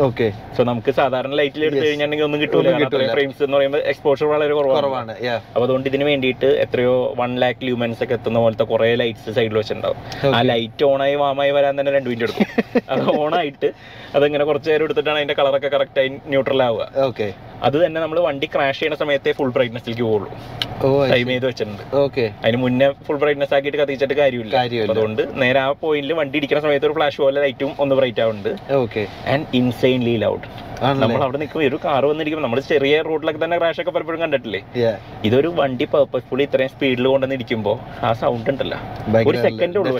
ഓക്കെ 0.00 0.26
സോ 0.56 0.62
നമുക്ക് 0.62 0.90
സാധാരണ 0.90 1.34
ലൈറ്റിൽ 1.34 1.64
എടുത്തു. 1.64 1.82
കഴിഞ്ഞിട്ടുണ്ടെങ്കിൽ 1.84 2.24
ഒന്നും 2.24 2.40
കിട്ടൂല. 2.40 2.58
ഒന്നും 2.58 2.72
കാരണം 2.72 2.86
അത്രയും 2.86 3.00
കിട്ടൂല. 3.00 3.14
ഫ്രെയിംസ് 3.14 3.42
എന്ന് 3.42 3.56
പറയുമ്പോൾ 3.56 3.78
എക്സ്പോഷർ 3.78 4.26
വളരെ 4.26 4.54
കുറവാണ്. 4.54 5.14
അപ്പൊ 5.54 5.64
അതുകൊണ്ട് 5.64 5.88
ഇതിന് 5.88 6.04
വേണ്ടിയിട്ട് 6.04 6.46
എത്രയോ 6.64 7.14
വൺ 7.16 7.38
ലാക്ക് 7.38 7.58
ലൂമൻസ് 7.68 8.02
ഒക്കെ 8.02 8.14
എത്തുന്ന 8.14 8.38
പോലത്തെ 8.38 8.64
കുറെ 8.64 8.94
ലൈറ്റ്സ് 8.94 9.34
സൈഡിൽ 9.38 9.54
വെച്ചിട്ടുണ്ടാവും. 9.54 9.98
ആ 10.36 10.42
ലൈറ്റ് 10.42 10.84
ഓണായി 10.84 11.14
വാമായി 11.14 11.50
വരാൻ 11.50 11.80
തന്നെ 11.80 11.92
രണ്ട് 11.92 12.08
മിനിറ്റ് 12.08 12.24
എടുക്കും. 12.24 12.46
അത് 12.88 13.02
ഓണായിട്ട് 13.22 13.70
അതങ്ങനെ 14.14 14.44
കുറച്ച് 14.44 14.70
നേരം 14.70 14.84
എടുത്തിട്ടാണ് 14.84 15.16
അതിന്റെ 15.16 15.34
കളറൊക്കെ 15.34 15.68
കറക്റ്റായി 15.68 16.08
ന്യൂട്രൽ 16.08 16.62
ആവുക. 16.62 16.88
ഓക്കെ 16.96 17.32
അത് 17.62 17.86
തന്നെ 17.86 18.00
നമ്മൾ 18.00 18.20
വണ്ടി 18.20 18.46
ക്രാഷ് 18.46 18.80
ചെയ്യുന്ന 18.80 18.96
സമയത്തെ 18.96 19.32
ഫുൾ 19.32 19.50
ബ്രൈറ്റ്നസ്സിലേക്ക് 19.50 20.02
പോകുള്ളൂ. 20.02 20.30
ടൈം 21.10 21.26
ചെയ്ത് 21.26 21.46
വെച്ചിട്ടുണ്ട്. 21.46 21.96
ഓക്കെ 21.96 22.30
അതിന് 22.44 22.56
മുന്നേ 22.56 22.90
ഫുൾ 22.90 23.16
ബ്രൈറ്റ്നെസ് 23.16 23.54
ആക്കിയിട്ട് 23.54 23.78
കത്തിച്ചിട്ട് 23.78 24.14
കാര്യമില്ല. 24.14 24.56
അതുകൊണ്ട് 24.90 25.42
നേരെ 25.42 25.60
ആ 25.60 25.72
പോയിന്റിൽ 25.72 26.12
വണ്ടി 26.12 26.36
ഇടിക്കുന്ന 26.36 26.62
സമയത്ത് 26.62 26.86
ഒരു 26.86 26.92
ഫ്ലാഷ് 26.92 27.20
പോലെ 27.20 27.40
ലൈറ്റും 27.40 27.72
ഒന്ന് 27.78 27.94
ബ്രൈറ്റ് 27.94 28.20
ആവുന്നുണ്ട്. 28.20 28.74
ഓക്കെ 28.74 29.06
ആൻഡ് 29.26 29.46
ഇൻസൈൻലി 29.54 30.16
ലൗഡ് 30.16 30.72
നമ്മൾ 30.82 31.22
അവിടെ 31.22 31.38
നിൽക്കുമ്പോൾ 31.38 31.68
ഒരു 31.68 31.78
കാർ 31.84 32.06
വന്നിരിക്കുമ്പോൾ 32.06 32.46
നമ്മൾ 32.48 32.60
ചെറിയ 32.60 33.02
റോഡിലൊക്കെ 33.02 33.44
തന്നെ 33.44 33.58
ക്രാഷ് 33.58 33.80
ഒക്കെ 33.80 33.90
പലപ്പോഴും 33.90 34.20
കണ്ടിട്ടില്ലേ? 34.20 34.62
ഇതൊരു 35.24 35.48
വണ്ടി 35.48 35.84
പേർപ്പസ്ഫുള്ളി 35.84 36.44
ഇത്രയും 36.44 36.68
സ്പീഡിൽ 36.68 37.06
കൊണ്ടുവന്ന് 37.06 37.34
ഇരിക്കുമ്പോൾ 37.34 38.04
ആ 38.04 38.12
സൗണ്ട് 38.12 38.50
ഉണ്ടല്ലോ. 38.50 38.78
ഒരു 39.28 39.36
സെക്കൻഡ് 39.42 39.78
ഉള്ളൂ. 39.78 39.96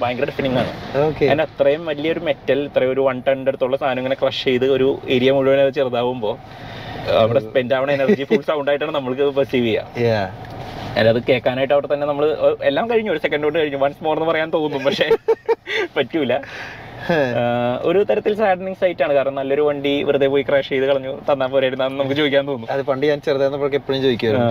ഭയങ്കര- 0.00 0.26
ഡിഫിനിങ് 0.26 0.56
ആണ്. 0.56 0.98
അതിന് 1.28 1.42
അത്രയും 1.42 1.86
വലിയൊരു 1.86 2.20
മെറ്റൽ 2.20 2.60
ഇത്രയും 2.60 2.92
ഒരു 2.92 3.00
വൺ 3.00 3.22
ടണ്ണിന്റെ 3.44 3.52
അടുത്തുള്ള 3.52 3.76
സാധനം 3.76 4.00
ഇങ്ങനെ 4.02 4.16
ക്രഷ് 4.20 4.44
ചെയ്ത് 4.44 4.66
ഒരു 4.76 4.88
ഏരിയ 5.14 5.30
മുഴുവൻ 5.36 5.60
അത് 5.64 5.72
ചെറുതാവുമ്പോൾ 5.78 6.34
അവിടെ 7.20 7.40
സ്പെൻഡ് 7.46 7.74
ആവുന്ന 7.76 7.92
എനർജി 7.98 8.24
ഫുൾ 8.30 8.42
സൗണ്ട് 8.48 8.70
ആയിട്ടാണ് 8.70 8.92
നമ്മൾക്ക് 8.96 9.24
പെർസീവ് 9.38 9.66
ചെയ്യുക 9.66 10.14
അത് 11.10 11.18
കേൾക്കാനായിട്ട് 11.28 11.74
അവിടെ 11.76 11.88
തന്നെ 11.92 12.06
നമ്മൾ 12.10 12.24
എല്ലാം 12.70 12.86
കഴിഞ്ഞു 12.90 13.10
ഒരു 13.14 13.20
സെക്കൻഡ് 13.24 13.44
കൊണ്ട് 13.46 13.58
കഴിഞ്ഞു. 13.58 13.78
വൺസ് 13.84 14.02
മോർ 14.06 14.16
എന്ന് 14.18 14.28
പറയാൻ 14.30 14.48
തോന്നും 14.56 14.82
പക്ഷേ 14.88 15.06
പറ്റൂല. 15.96 16.32
ഒരു 17.88 18.00
തരത്തിൽ 18.08 18.32
സാഡനിങ് 18.40 18.78
സൈറ്റ് 18.82 19.02
ആണ്. 19.06 19.12
കാരണം 19.16 19.34
നല്ലൊരു 19.40 19.62
വണ്ടി 19.68 19.94
വെറുതെ 20.08 20.28
പോയി 20.34 20.44
ക്രാഷ് 20.48 20.70
ചെയ്ത് 20.72 20.86
കളഞ്ഞു 20.90 21.12
തന്നാൽ 21.28 21.48
പോരായിരുന്നു 21.54 21.84
നമുക്ക് 22.00 22.16
ചോദിക്കാൻ 22.20 22.44
തോന്നും. 22.50 22.68
അത് 22.74 22.82
പണ്ട് 22.90 23.04
ഞാൻ 23.10 23.20
ചെറുതായിരുന്നപ്പോഴൊക്കെ 23.26 23.78
എപ്പോഴും 23.82 24.00
ചോദിക്കുമായിരുന്നു. 24.06 24.48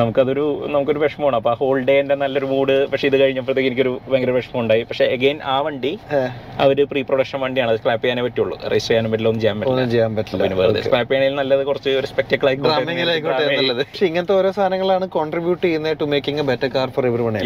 നമുക്കതൊരു 0.00 0.44
നമുക്കൊരു 0.74 1.00
വിഷമമാണ്. 1.04 1.36
അപ്പോൾ 1.40 1.52
ആ 1.52 1.56
ഹോൾ 1.60 1.78
ഡേന്റെ 1.88 2.16
നല്ലൊരു 2.22 2.48
മൂഡ് 2.52 2.76
പക്ഷേ 2.92 3.06
ഇത് 3.10 3.16
കഴിഞ്ഞപ്പോഴത്തേക്ക് 3.22 3.68
എനിക്കൊരു 3.70 3.92
ഭയങ്കര 4.10 4.32
വിഷമം 4.38 4.58
ഉണ്ടായി 4.62 4.82
പക്ഷേ 4.90 5.04
അഗൈൻ 5.16 5.38
ആ 5.54 5.56
വണ്ടി 5.66 5.92
അവർ 6.12 6.72
അവർ 6.72 6.86
പ്രീ 6.90 7.00
പ്രൊഡക്ഷൻ 7.08 7.38
വണ്ടിയാണ്. 7.44 7.70
അത് 7.72 7.78
സ്ക്രാപ്പ് 7.80 8.02
ചെയ്യാനേ 8.04 8.22
പറ്റുള്ളൂ. 8.26 8.56
രജിസ്റ്റർ 8.72 8.90
ചെയ്യാനും 8.92 9.10
പറ്റില്ല 9.12 9.28
ഒന്നും 9.30 9.42
ചെയ്യാൻ 9.42 9.58
പറ്റില്ല. 9.60 9.84
ചെയ്യാൻ 9.94 10.12
പറ്റില്ല. 10.18 10.40
പിന്നെ 10.44 10.58
വെറുതെ 10.60 10.82
സ്ക്രാപ്പ് 10.86 11.10
ചെയ്യണേൽ 11.12 11.34
നല്ലത് 11.40 11.62
കുറച്ച് 11.70 11.90
ഒരു 12.00 12.08
സ്പെക്ടക്കിൾ 12.12 12.48
എന്നുള്ളത്. 12.50 13.82
പക്ഷെ 13.90 14.06
ഇങ്ങനത്തെ 14.10 14.34
ഓരോ 14.38 14.50
സാധനങ്ങളാണ് 14.58 15.08
കോൺട്രിബ്യൂട്ട് 15.16 15.62
ചെയ്യുന്നത് 15.66 15.96
to 16.02 16.08
making 16.14 16.42
a 16.44 16.46
better 16.50 16.70
car 16.76 16.88
for 16.96 17.06
everyone 17.28 17.38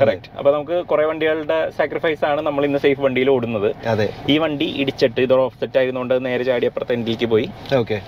correct 0.00 0.30
അപ്പൊ 0.38 0.50
നമുക്ക് 0.56 0.78
കുറെ 0.92 1.06
വണ്ടികളുടെ 1.10 1.58
സാക്രിഫൈസ് 1.78 2.24
ആണ് 2.30 2.40
നമ്മൾ 2.48 2.64
ഇന്ന് 2.68 2.82
സേഫ് 2.84 3.00
വണ്ടിയിൽ 3.06 3.30
ഓടുന്നത്. 3.36 3.68
അതെ. 3.94 4.08
ഈ 4.34 4.36
വണ്ടി 4.44 4.68
ഇടിച്ചിട്ട് 4.82 5.20
ഇത് 5.26 5.34
ഓഫ്സെറ്റ് 5.46 5.78
ആയതുകൊണ്ട് 5.82 6.14
നേരെ 6.26 6.44
ചാടി 6.50 6.66
അപ്പുറത്തെ 6.70 6.94
എൻഡിലേക്ക് 6.98 7.28
പോയി. 7.34 7.48
ഓക്കെ 7.80 7.98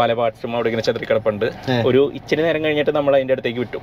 പല 0.00 0.10
പാർട്സും 0.20 0.54
അവിടെ 0.56 0.68
ഇങ്ങനെ 0.70 0.86
ചതിരിക്കിടപ്പുണ്ട്. 0.88 1.46
ഒരു 1.90 2.02
ഇച്ചിരി 2.20 2.42
നേരം 2.48 2.64
കഴിഞ്ഞിട്ട് 2.64 2.92
നമ്മൾ 2.98 3.12
അതിന്റെ 3.26 3.36
അടുത്തേക്ക് 3.36 3.60
വിട്ടു. 3.64 3.78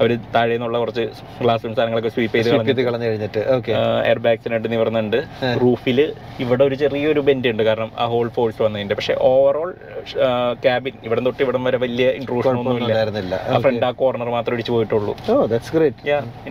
അവർ 0.00 0.10
താഴെ 0.34 0.52
നിന്നുള്ള 0.54 0.76
കുറച്ച് 0.82 1.04
ഗ്ലാസും 1.42 1.72
സാധനങ്ങളൊക്കെ 1.76 2.10
സ്വീപ്പ് 2.16 2.34
ചെയ്ത് 2.36 2.48
കളഞ്ഞു 2.88 3.06
കഴിഞ്ഞിട്ട് 3.08 3.40
ഓക്കെ 3.56 3.72
എയർ 4.08 4.18
ബാഗ്സിനായിട്ട് 4.26 4.68
നിവർന്നുണ്ട്. 4.74 5.18
റൂഫിൽ 5.62 5.98
ഇവിടെ 6.44 6.62
ഒരു 6.68 6.76
ചെറിയൊരു 6.82 7.20
ബെൻഡ് 7.28 7.50
ഉണ്ട് 7.52 7.62
കാരണം 7.68 7.90
ആ 8.02 8.06
ഹോൾ 8.12 8.28
ഫോഴ്സ് 8.36 8.60
വന്നതിന്റെ 8.66 8.94
പക്ഷെ 8.98 9.14
ഓവറോൾ 9.30 9.70
ക്യാബിൻ 10.64 10.94
ഇവിടെ 11.08 11.20
തൊട്ട് 11.26 11.42
ഇവിടം 11.46 11.64
വരെ 11.68 11.78
വലിയ 11.84 12.06
ഇൻട്രൂഷൻ 12.20 12.50
ഒന്നും 12.60 12.78
ഇല്ല. 12.82 12.92
ആ 13.34 13.58
ഫ്രണ്ട് 13.64 13.86
ആ 13.88 13.92
കോർണർ 14.02 14.30
മാത്രം 14.36 14.54
ഇടിച്ചു 14.56 14.72
പോയിട്ടുള്ളൂ. 14.76 15.14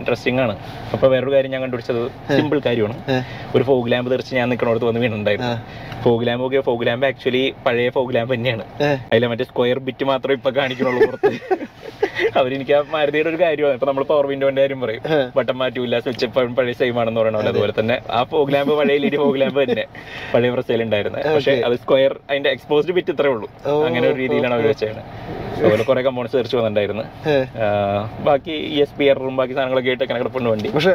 ഇൻട്രസ്റ്റിംഗ് 0.00 0.40
ആണ്. 0.44 0.56
അപ്പൊ 0.94 1.06
വേറൊരു 1.14 1.34
കാര്യം 1.36 1.52
ഞാൻ 1.54 1.62
കണ്ടുപിടിച്ചത് 1.66 2.02
സിമ്പിൾ 2.36 2.60
കാര്യമാണ്. 2.68 2.96
ഒരു 3.56 3.64
ഫോഗ് 3.70 3.90
ലാമ്പ് 3.92 4.10
തെറിച്ച് 4.14 4.34
ഞാൻ 4.40 4.48
നിൽക്കണോടത്ത് 4.52 4.88
വന്ന് 4.90 5.02
വീണുണ്ടായിരുന്നു. 5.04 5.54
ഫോഗ് 6.04 6.24
ലാമ്പ് 6.26 6.44
ഒക്കെ 6.46 6.60
ഫോഗ് 6.66 6.86
ലാമ്പ് 6.86 7.04
ആക്ച്വലി 7.08 7.44
പഴയ 7.66 7.88
ഫോഗ് 7.96 8.14
ലാമ്പ് 8.16 8.32
തന്നെയാണ്. 8.34 8.64
അതിലെ 9.10 9.26
മറ്റേ 9.32 9.44
സ്ക്വയർ 9.50 9.78
ബിറ്റ് 9.86 10.04
മാത്രമേ 10.10 10.34
ഇപ്പൊ 10.40 10.50
കാണിക്കണുള്ളൂ 10.60 11.00
പുറത്ത്. 11.10 11.32
അവരെനിക്ക് 12.40 12.74
ആ 12.78 12.80
മാരുതിയുടെ 12.94 13.30
ഒരു 13.32 13.40
കാര്യമാണ്. 13.44 13.76
ഇപ്പൊ 13.78 13.88
നമ്മൾ 13.90 14.04
പവർ 14.10 14.26
വിൻഡോന്റെ 14.32 14.62
കാര്യം 14.64 14.80
പറയും. 14.84 15.02
ബട്ടൺ 15.36 15.56
മാറ്റൂല 15.62 15.98
സ്വിച്ച് 16.06 16.24
എപ്പോഴും 16.28 16.52
പഴയ 16.58 16.74
സെയിം 16.80 16.98
ആണെന്ന് 17.02 17.20
പറയണ 17.22 17.36
പോലെ 17.40 17.50
അതുപോലെ 17.54 17.74
തന്നെ 17.80 17.96
ആ 18.18 18.22
ഫോഗ് 18.32 18.52
ലാമ്പ് 18.54 18.74
പഴയ 18.80 18.98
ലീഡി 19.04 19.18
ഫോഗ് 19.24 19.40
ലാമ്പ് 19.42 19.60
തന്നെ. 19.62 19.86
പഴയ 20.34 20.50
പ്രസയിൽ 20.56 20.82
ഉണ്ടായിരുന്നത് 20.86 21.26
പക്ഷെ 21.36 21.56
അത് 21.68 21.76
സ്ക്വയർ 21.84 22.14
അതിന്റെ 22.30 22.52
എക്സ്പോസ്ഡ് 22.56 22.96
ബിറ്റ് 22.98 23.14
ഇത്രേ 23.16 23.32
ഉള്ളൂ. 23.36 23.48
അങ്ങനെ 23.86 24.06
ഒരു 24.12 24.18
രീതിയിലാണ് 24.24 24.56
അവർ 24.58 24.66
വെച്ചത് 24.72 25.02
അതുപോലെ 25.56 25.84
കുറെ 25.88 26.00
കമ്പോണൻസ് 26.04 26.34
തീർച്ചു 26.36 26.56
വന്നിട്ടുണ്ടായിരുന്നു. 26.58 27.04
ബാക്കി 28.28 28.54
ഇ 28.76 28.78
എസ് 28.84 28.96
പി 28.98 29.04
എറും 29.10 29.36
ബാക്കി 29.40 29.52
സാധനങ്ങളൊക്കെ 29.56 29.90
ആയിട്ട് 29.92 30.06
കിടപ്പുണ്ട് 30.10 30.48
വണ്ടി. 30.52 30.68
പക്ഷെ 30.76 30.92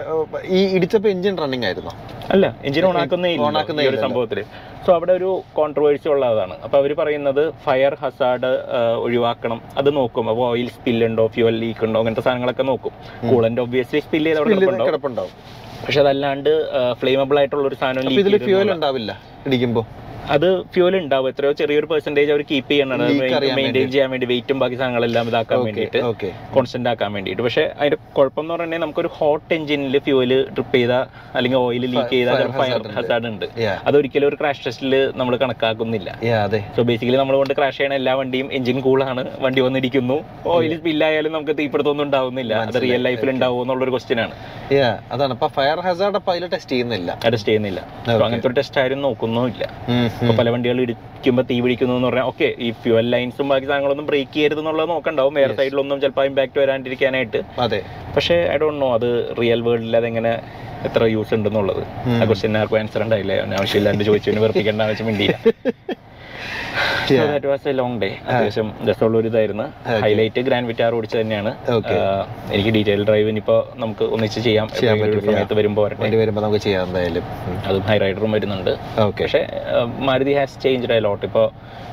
ഈ 0.58 0.60
ഇടിച്ചപ്പോ 0.78 1.10
എഞ്ചിൻ 1.14 1.36
റണ്ണിങ് 1.42 1.66
ആയിരുന്നു? 1.70 1.94
അല്ല 2.34 2.46
എഞ്ചിൻ 2.68 2.86
on 2.90 2.98
ആക്കുന്നേ 3.04 3.86
ഒരു. 3.92 4.00
സംഭവത്തിൽ 4.06 4.40
സോ 4.86 4.90
അവിടെ 4.98 5.14
ഒരു 5.20 5.30
കോൺട്രവേഴ്സി 5.60 6.08
ഉള്ളതാണ്. 6.12 6.56
അപ്പൊ 6.66 6.76
അവർ 6.82 6.92
പറയുന്നത് 7.00 7.42
ഫയർ 7.66 7.94
ഹസാർഡ് 8.02 8.52
ഒഴിവാക്കണം. 9.06 9.60
അത് 9.80 9.90
നോക്കും. 9.98 10.26
അപ്പോൾ 10.32 10.46
ഓയിൽ 10.52 10.70
സ്പിൽ 10.76 11.00
ഉണ്ടോ? 11.20 11.32
ഫ്യൂവൽ 11.36 11.56
ലീക്ക് 11.64 11.84
ഉണ്ടോ? 11.86 11.98
അങ്ങനത്തെ 12.02 12.24
സാധനങ്ങളൊക്കെ 12.26 12.64
നോക്കും. 12.72 12.94
കൂളന്റ് 13.30 13.62
ഒബ്വിയസ്ലി 13.66 14.00
സ്പിൽ 14.06 14.26
ചെയ്ത് 14.28 14.90
കിടപ്പുണ്ടാവും. 14.90 15.34
പക്ഷെ 15.84 16.00
അതല്ലാണ്ട് 16.04 16.52
ഫ്ലെയിമബിൾ 17.02 17.36
ആയിട്ടുള്ള 17.40 17.66
ഒരു 17.70 17.78
സാധനം 17.82 18.14
ഇതിൽ 18.22 18.36
ഫ്യൂവൽ 18.46 18.70
ഉണ്ടാവില്ല 18.78 19.12
ഇടിക്കുമ്പോ? 19.48 19.82
അത് 20.36 20.48
ഫ്യൂൽ 20.74 20.96
ഉണ്ടാവും 20.98 21.28
എത്രയോ 21.30 21.52
ചെറിയൊരു 21.60 21.86
പെർസെന്റേജ് 21.92 22.32
അവർ 22.34 22.42
കീപ്പ് 22.52 22.72
ചെയ്യണം 22.72 23.02
മെയിന്റെയിൻ 23.60 23.92
ചെയ്യാൻ 23.94 24.10
വേണ്ടി 24.14 24.28
വെയിറ്റും 24.32 24.60
ബാക്കി 24.60 24.76
സാധനങ്ങളെല്ലാം 24.76 25.28
ഇതാക്കാൻ 25.32 25.60
വേണ്ടിയിട്ട് 25.68 26.00
കോൺസ്റ്റന്റ് 26.54 26.90
ആക്കാൻ 26.90 27.14
വേണ്ടിയിട്ട്. 27.14 27.42
പക്ഷെ 27.42 27.64
അതിന്റെ 27.80 27.98
കുഴപ്പം 28.18 28.42
എന്ന് 28.44 28.54
പറഞ്ഞാൽ 28.54 28.82
നമുക്കൊരു 28.86 29.10
ഹോട്ട് 29.14 29.54
എഞ്ചിനിൽ 29.54 30.00
ഫ്യൂൽ 30.00 30.32
ട്രിപ്പ് 30.54 30.76
ചെയ്ത 30.76 30.92
അല്ലെങ്കിൽ 31.36 31.58
ഓയിൽ 31.58 31.86
ലീക്ക് 31.86 32.10
ചെയ്ത 32.10 32.30
ഫയർ 32.30 32.50
ഹസാഡ് 32.58 32.78
ഉണ്ട്. 32.88 32.90
ഹസാർഡ് 33.00 33.28
ഉണ്ട്. 33.28 33.46
അതൊരിക്കലും 33.88 34.28
ഒരു 34.28 34.38
ക്രാഷ് 34.42 34.62
ടെസ്റ്റിൽ 34.66 34.94
നമ്മൾ 35.16 35.36
കണക്കാക്കുന്നില്ല. 35.44 36.10
സോ 36.76 36.84
ബേസിക്കലി 36.90 37.18
നമ്മൾ 37.18 37.36
കൊണ്ട് 37.42 37.54
ക്രാഷ് 37.60 37.78
ചെയ്യണ 37.78 37.94
എല്ലാ 37.94 38.14
വണ്ടിയും 38.22 38.54
എഞ്ചിൻ 38.60 38.82
കൂളാണ് 38.88 39.24
വണ്ടി 39.46 39.62
വന്നിരിക്കുന്നു. 39.68 40.18
ഓയിൽ 40.56 40.78
സ്പില്ലായാലും 40.78 41.34
നമുക്ക് 41.38 41.56
തീപിടുത്തൊന്നും 41.62 42.06
ഉണ്ടാവുന്നില്ല. 42.06 42.54
അത് 42.54 42.82
റിയൽ 42.86 43.04
ലൈഫിൽ 43.08 43.30
ഉണ്ടാവുമോ 43.36 43.62
എന്നുള്ളൊരു 43.64 43.92
ക്വസ്റ്റ്യൻ 43.96 44.22
ആണ്. 44.22 44.36
അതാണ്. 45.12 45.34
ഇപ്പൊ 45.38 45.48
ഫയർ 45.60 45.80
ഹസാർഡ് 45.88 46.18
അതിൽ 46.30 46.48
ടെസ്റ്റ് 46.48 46.72
ചെയ്യുന്നില്ല. 46.72 47.10
ടെസ്റ്റ് 47.34 47.50
ചെയ്യുന്നില്ല. 47.50 47.80
അങ്ങനത്തെ 48.26 48.48
ഒരു 48.48 48.56
ടെസ്റ്റ് 48.60 48.80
ആരും 48.82 49.02
നോക്കുന്നുമില്ല. 49.02 49.66
ഉം. 50.22 50.38
പല 50.38 50.50
വണ്ടികൾ 50.50 50.82
ഇടിക്കുമ്പോൾ 50.82 51.42
തീ 51.42 51.62
പിടിക്കുന്നു 51.62 51.96
എന്ന് 51.96 52.08
പറഞ്ഞാൽ 52.08 52.24
ഓക്കെ 52.24 52.56
ഈ 52.60 52.72
ഫ്യൂവൽ 52.72 53.12
ലൈൻസും 53.12 53.50
ബാക്കി 53.50 53.66
സാധനങ്ങളൊന്നും 53.66 54.06
ബ്രേക്ക് 54.06 54.34
ചെയ്യരുത് 54.34 54.60
എന്നുള്ളത് 54.60 54.90
നോക്കണ്ടാവും. 54.90 55.34
വേറെ 55.34 55.54
സൈഡിലൊന്നും 55.54 56.02
ചിലപ്പോൾ 56.02 56.26
ഇമ്പാക്ട് 56.26 56.60
വരാണ്ടിരിക്കാനായിട്ട്. 56.60 57.42
അതെ. 57.60 57.82
പക്ഷേ 58.16 58.50
ഐ 58.54 58.58
ഡോണ്ട് 58.58 58.82
നോ 58.82 58.94
അത് 58.94 59.36
റിയൽ 59.42 59.62
വേൾഡിൽ 59.62 59.98
അതെങ്ങനെ 59.98 60.32
എത്ര 60.86 61.04
യൂസ് 61.04 61.34
ഉണ്ടെന്നുള്ളത്. 61.34 61.84
ആ 62.22 62.26
ക്വസ്റ്റ്യൻ 62.26 62.58
ആർക്കും 62.58 62.80
ആൻസർ 62.80 63.04
ഉണ്ടായില്ല? 63.04 63.34
ആവശ്യമില്ലാണ്ട് 63.60 64.04
ചോദിച്ചു 64.04 64.32
വെറുപ്പിക്കേണ്ട 64.32 64.82
ആവശ്യം 64.82 65.08
മിണ്ടിയില്ല. 65.08 65.38
Yeah. 67.14 67.28
That 67.30 67.48
was 67.52 67.68
a 67.70 67.72
long 67.80 67.96
day 68.02 68.10
അത്യാവശ്യം 68.26 68.68
രസമുള്ള 68.88 69.16
ഒരു 69.22 69.28
ഇതായിരുന്നു 69.32 69.66
ഹൈലൈറ്റ് 70.04 70.42
ഗ്രാൻഡ് 70.48 70.68
വിറ്റാർ 70.72 70.96
ഓടിച്ച് 70.98 71.18
തന്നെയാണ്. 71.22 71.52
എനിക്ക് 72.56 72.72
ഡീറ്റെയിൽ 72.76 73.02
ഡ്രൈവ് 73.10 73.30
ഇനിയിപ്പോ 73.34 73.58
നമുക്ക് 73.84 74.06
ഒന്നിച്ച് 74.16 74.40
ചെയ്യാം. 74.48 74.68
സമയത്ത് 75.30 75.56
വരുമ്പോൾ 75.60 75.88
വരുമ്പോ 76.24 76.42
നമുക്ക് 76.46 76.62
ചെയ്യാം 76.68 76.84
എന്തായാലും. 76.88 77.26
അതും 77.70 77.84
ഹൈ 77.90 77.98
റൈഡറും 78.06 78.34
വരുന്നുണ്ട്. 78.38 78.74
പക്ഷേ 79.22 79.44
Maruti 80.10 80.36
has 80.40 80.58
change 80.66 80.94
a 80.98 81.00
lot 81.08 81.26
ഇപ്പോൾ 81.30 81.48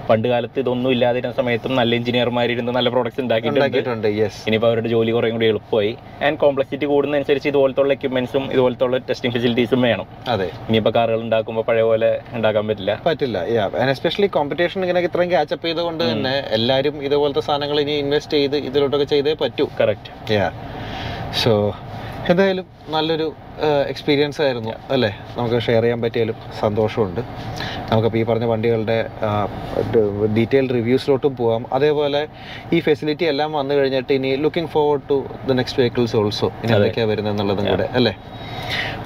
പണ്ട് 0.08 0.26
കാലത്ത് 0.32 0.58
ഇതൊന്നും 0.62 0.90
ഇല്ലാതിരുന്ന 0.94 1.34
സമയത്തും 1.38 1.72
നല്ല 1.78 1.92
എഞ്ചിനീയർമാർ 1.98 2.50
ഇരുന്ന് 2.54 2.72
നല്ല 2.76 2.88
പ്രോഡക്ട്സ് 2.94 3.20
ഉണ്ടാക്കിയിട്ടുണ്ട്. 3.22 4.08
ഇനിയിപ്പോൾ 4.48 4.68
അവരുടെ 4.70 4.88
ജോലി 4.92 5.10
കുറേ 5.16 5.30
കൂടി 5.36 5.46
എളുപ്പമായി. 5.52 5.92
ആൻഡ് 6.26 6.38
കോംപ്ലക്സിറ്റി 6.42 6.86
കൂടുന്നതനുസരിച്ച് 6.92 7.48
ഇതുപോലത്തെ 7.52 7.82
ഉള്ള 7.84 7.92
എക്യുപ്മെന്റ്സും 7.96 8.44
ഇതുപോലത്തെ 8.54 8.84
ഉള്ള 8.88 8.98
ടെസ്റ്റിംഗ് 9.08 9.34
ഫെസിലിറ്റീസും 9.36 9.80
വേണം. 9.88 10.06
അതെ. 10.34 10.48
ഇനിയിപ്പോൾ 10.68 10.94
കാറുകൾ 10.98 11.22
ഉണ്ടാക്കുമ്പോൾ 11.26 11.64
പഴയ 11.70 11.86
പോലെ 11.90 12.10
ഉണ്ടാക്കാൻ 12.36 12.64
പറ്റില്ല. 12.70 12.94
പറ്റില്ല 13.08 13.38
എസ്പെഷ്യലി 13.96 14.28
കോമ്പറ്റീഷൻ 14.36 14.80
ഇങ്ങനെ 14.86 15.00
ഇത്രയും 15.08 15.32
കാച്ചപ്പ് 15.36 15.66
ചെയ്തുകൊണ്ട് 15.68 16.04
തന്നെ 16.10 16.34
എല്ലാവരും 16.58 16.96
ഇതുപോലത്തെ 17.08 17.42
സാധനങ്ങൾ 17.48 17.78
ഇനി 17.84 17.96
ഇൻവെസ്റ്റ് 18.04 18.36
ചെയ്ത് 18.40 18.56
ഇതിലോട്ടൊക്കെ 18.68 19.08
ചെയ്തേ 19.14 19.34
പറ്റൂ. 19.42 19.66
കറക്റ്റ് 19.80 20.32
യാ 20.36 20.46
സോ 21.42 21.52
എന്തായാലും 22.32 22.66
നല്ലൊരു 22.94 23.26
എക്സ്പീരിയൻസ് 23.90 24.40
ആയിരുന്നു 24.44 24.72
അല്ലേ? 24.94 25.10
നമുക്ക് 25.36 25.58
ഷെയർ 25.66 25.82
ചെയ്യാൻ 25.84 26.00
പറ്റിയാലും 26.04 26.36
സന്തോഷമുണ്ട്. 26.60 27.20
നമുക്കപ്പോൾ 27.90 28.18
ഈ 28.20 28.22
പറഞ്ഞ 28.30 28.46
വണ്ടികളുടെ 28.52 28.96
ഡീറ്റെയിൽ 30.36 30.66
റിവ്യൂസിലോട്ടും 30.76 31.32
പോകാം 31.40 31.62
അതേപോലെ 31.76 32.22
ഈ 32.76 32.80
ഫെസിലിറ്റി 32.86 33.26
എല്ലാം 33.32 33.52
വന്നു 33.58 33.74
കഴിഞ്ഞിട്ട് 33.78 34.12
ഇനി 34.18 34.30
looking 34.44 34.70
forward 34.74 35.04
to 35.10 35.18
the 35.48 35.56
next 35.60 35.80
vehicles 35.82 36.16
also 36.22 36.48
ഇനി. 36.62 36.72
എന്തൊക്കെയാണ് 36.78 37.10
വരുന്നത് 37.12 37.34
എന്നുള്ളതും 37.34 37.68
കൂടെ 37.72 37.86
അല്ലേ? 38.00 38.14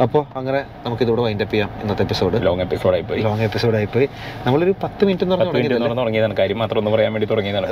അപ്പോൾ 0.03 0.23
അങ്ങനെ 0.37 0.61
നമുക്ക് 0.85 1.03
ഇതോടെ 1.03 1.23
വൈൻഡ് 1.23 1.43
അപ്പ് 1.43 1.55
ചെയ്യാം 1.55 1.71
ഇന്നത്തെ 1.83 2.03
എപ്പിസോഡ് 2.03 2.37
ലോങ് 2.47 2.63
എപ്പിസോഡായി 2.63 3.05
പോയി 3.09 3.21
ലോങ് 3.21 3.43
എപ്പിസോഡായി 3.43 3.89
പോയി 3.95 4.07
നമ്മളൊരു 4.47 4.75
പത്ത് 4.83 5.03
മിനിറ്റ് 5.05 5.25
തുടങ്ങിയതാണ്. 5.31 6.35
കാര്യം 6.41 6.59
മാത്രം 6.59 6.79
ഒന്ന് 6.79 6.91
പറയാൻ 6.91 7.11
വേണ്ടി 7.13 7.27
തുടങ്ങിയതാണ്. 7.27 7.67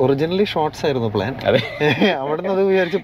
ഒറിജിനലി 0.00 0.46
ഷോർട്സ് 0.52 0.82
ആയിരുന്നു 0.86 1.10
പ്ലാൻ 1.14 1.32
അതെ. 1.48 1.60
അവിടെ 2.22 2.40
നിന്ന് 2.40 2.54
അത് 2.54 2.62
വിചാരിച്ച് 2.68 2.98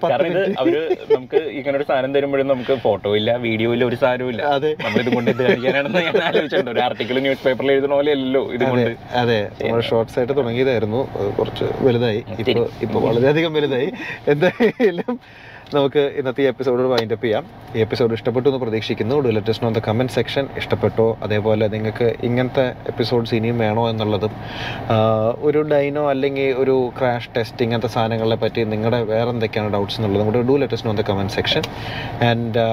അവർ 0.59 0.73
നമുക്ക് 1.11 1.39
ഇങ്ങനെ 1.57 1.75
ഒരു 1.79 1.85
സാധനം 1.89 2.11
തരുമ്പോഴും 2.15 2.47
നമുക്ക് 2.47 2.75
ഫോട്ടോ 2.85 3.11
ഇല്ല 3.15 3.31
വീഡിയോ 3.45 3.69
ഇല്ല 3.75 3.85
ഒരു 3.85 3.99
സാധനവും 4.03 4.31
ഇല്ല. 4.33 4.41
അതെ. 4.55 4.71
നമ്മളിത് 4.83 5.11
കൊണ്ട് 5.15 5.29
ഇത് 5.31 5.41
കാണിക്കാനാണെന്ന് 5.43 6.01
ഞാൻ 6.07 6.17
ആലോചിച്ചിട്ടുണ്ട്. 6.27 6.71
ഒരു 6.71 6.81
ആർട്ടിക്കിൾ 6.81 7.19
ന്യൂസ് 7.19 7.43
പേപ്പറിൽ 7.45 7.71
എഴുതുന്ന 7.75 7.95
പോലെ 7.95 8.11
അല്ലല്ലോ 8.11 8.43
ഇത് 8.55 8.63
അതെ 8.63 8.71
കൊണ്ട്. 8.73 8.93
അതെ. 9.21 9.39
നമ്മൾ 9.61 9.81
ഷോർട്സ് 9.89 10.17
ആയിട്ട് 10.19 10.33
തുടങ്ങിയതായിരുന്നു. 10.37 11.01
കുറച്ച് 11.39 11.67
വലുതായി. 11.81 12.21
ഇപ്പൊ 12.43 12.63
ഇപ്പൊ 12.81 12.99
വളരെയധികം 13.07 13.53
വലുതായി. 13.53 13.89
എന്തായാലും 14.27 15.15
നമുക്ക് 15.75 16.01
ഇന്നത്തെ 16.19 16.43
എപ്പിസോഡ് 16.51 16.87
വൈൻഡ് 16.91 17.13
അപ്പ് 17.15 17.25
ചെയ്യാം. 17.25 17.43
ഈ 17.75 17.79
എപ്പിസോഡ് 17.79 18.13
ഇഷ്ടപ്പെട്ടു 18.13 18.47
എന്ന് 18.49 18.59
പ്രതീക്ഷിക്കുന്നു. 18.63 19.15
Do 19.25 19.29
let us 19.35 19.65
on 19.67 19.73
the 19.73 19.81
comment 19.87 20.13
section 20.15 20.47
ഇഷ്ടപ്പെട്ടോ? 20.57 21.17
അതേപോലെ 21.23 21.67
നിങ്ങൾക്ക് 21.67 22.07
ഇങ്ങനത്തെ 22.23 22.65
എപ്പിസോഡ്സ് 22.91 23.35
ഇനിയും 23.35 23.57
വേണോ 23.57 23.89
എന്നുള്ളതും 23.89 24.33
ഒരു 25.47 25.61
ഡൈനോ 25.73 26.09
അല്ലെങ്കിൽ 26.09 26.49
ഒരു 26.63 26.75
ക്രാഷ് 26.99 27.29
ടെസ്റ്റ് 27.37 27.63
ഇങ്ങനത്തെ 27.63 27.87
സാധനങ്ങളെ 27.87 28.35
പറ്റി 28.35 28.63
നിങ്ങളുടെ 28.73 29.01
വേറെ 29.13 29.29
എന്തൊക്കെയാണ് 29.29 29.73
ഡൗട്ട്സ് 29.73 29.97
എന്നുള്ളതും 30.01 30.27
കൂടെ 30.31 30.41
do 30.41 30.57
let us 30.63 30.89
on 30.89 30.97
the 30.97 31.01
comment 31.01 31.33
section 31.33 31.63
and 32.29 32.63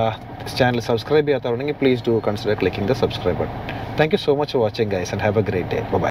channel 0.58 0.80
subscribe 0.80 1.26
ചെയ്യാത്തവരുണ്ടെങ്കിൽ 1.26 1.74
please 1.74 2.02
do 2.08 2.22
consider 2.28 2.54
clicking 2.54 2.88
the 2.88 2.92
subscribe 2.92 3.38
button 3.38 3.54
thank 4.00 4.14
you 4.14 4.18
so 4.26 4.34
much 4.34 4.52
for 4.52 4.62
watching 4.62 4.90
guys 4.90 5.12
and 5.14 5.22
have 5.22 5.38
a 5.38 5.42
great 5.42 5.68
day 5.68 5.80
bye 5.92 5.98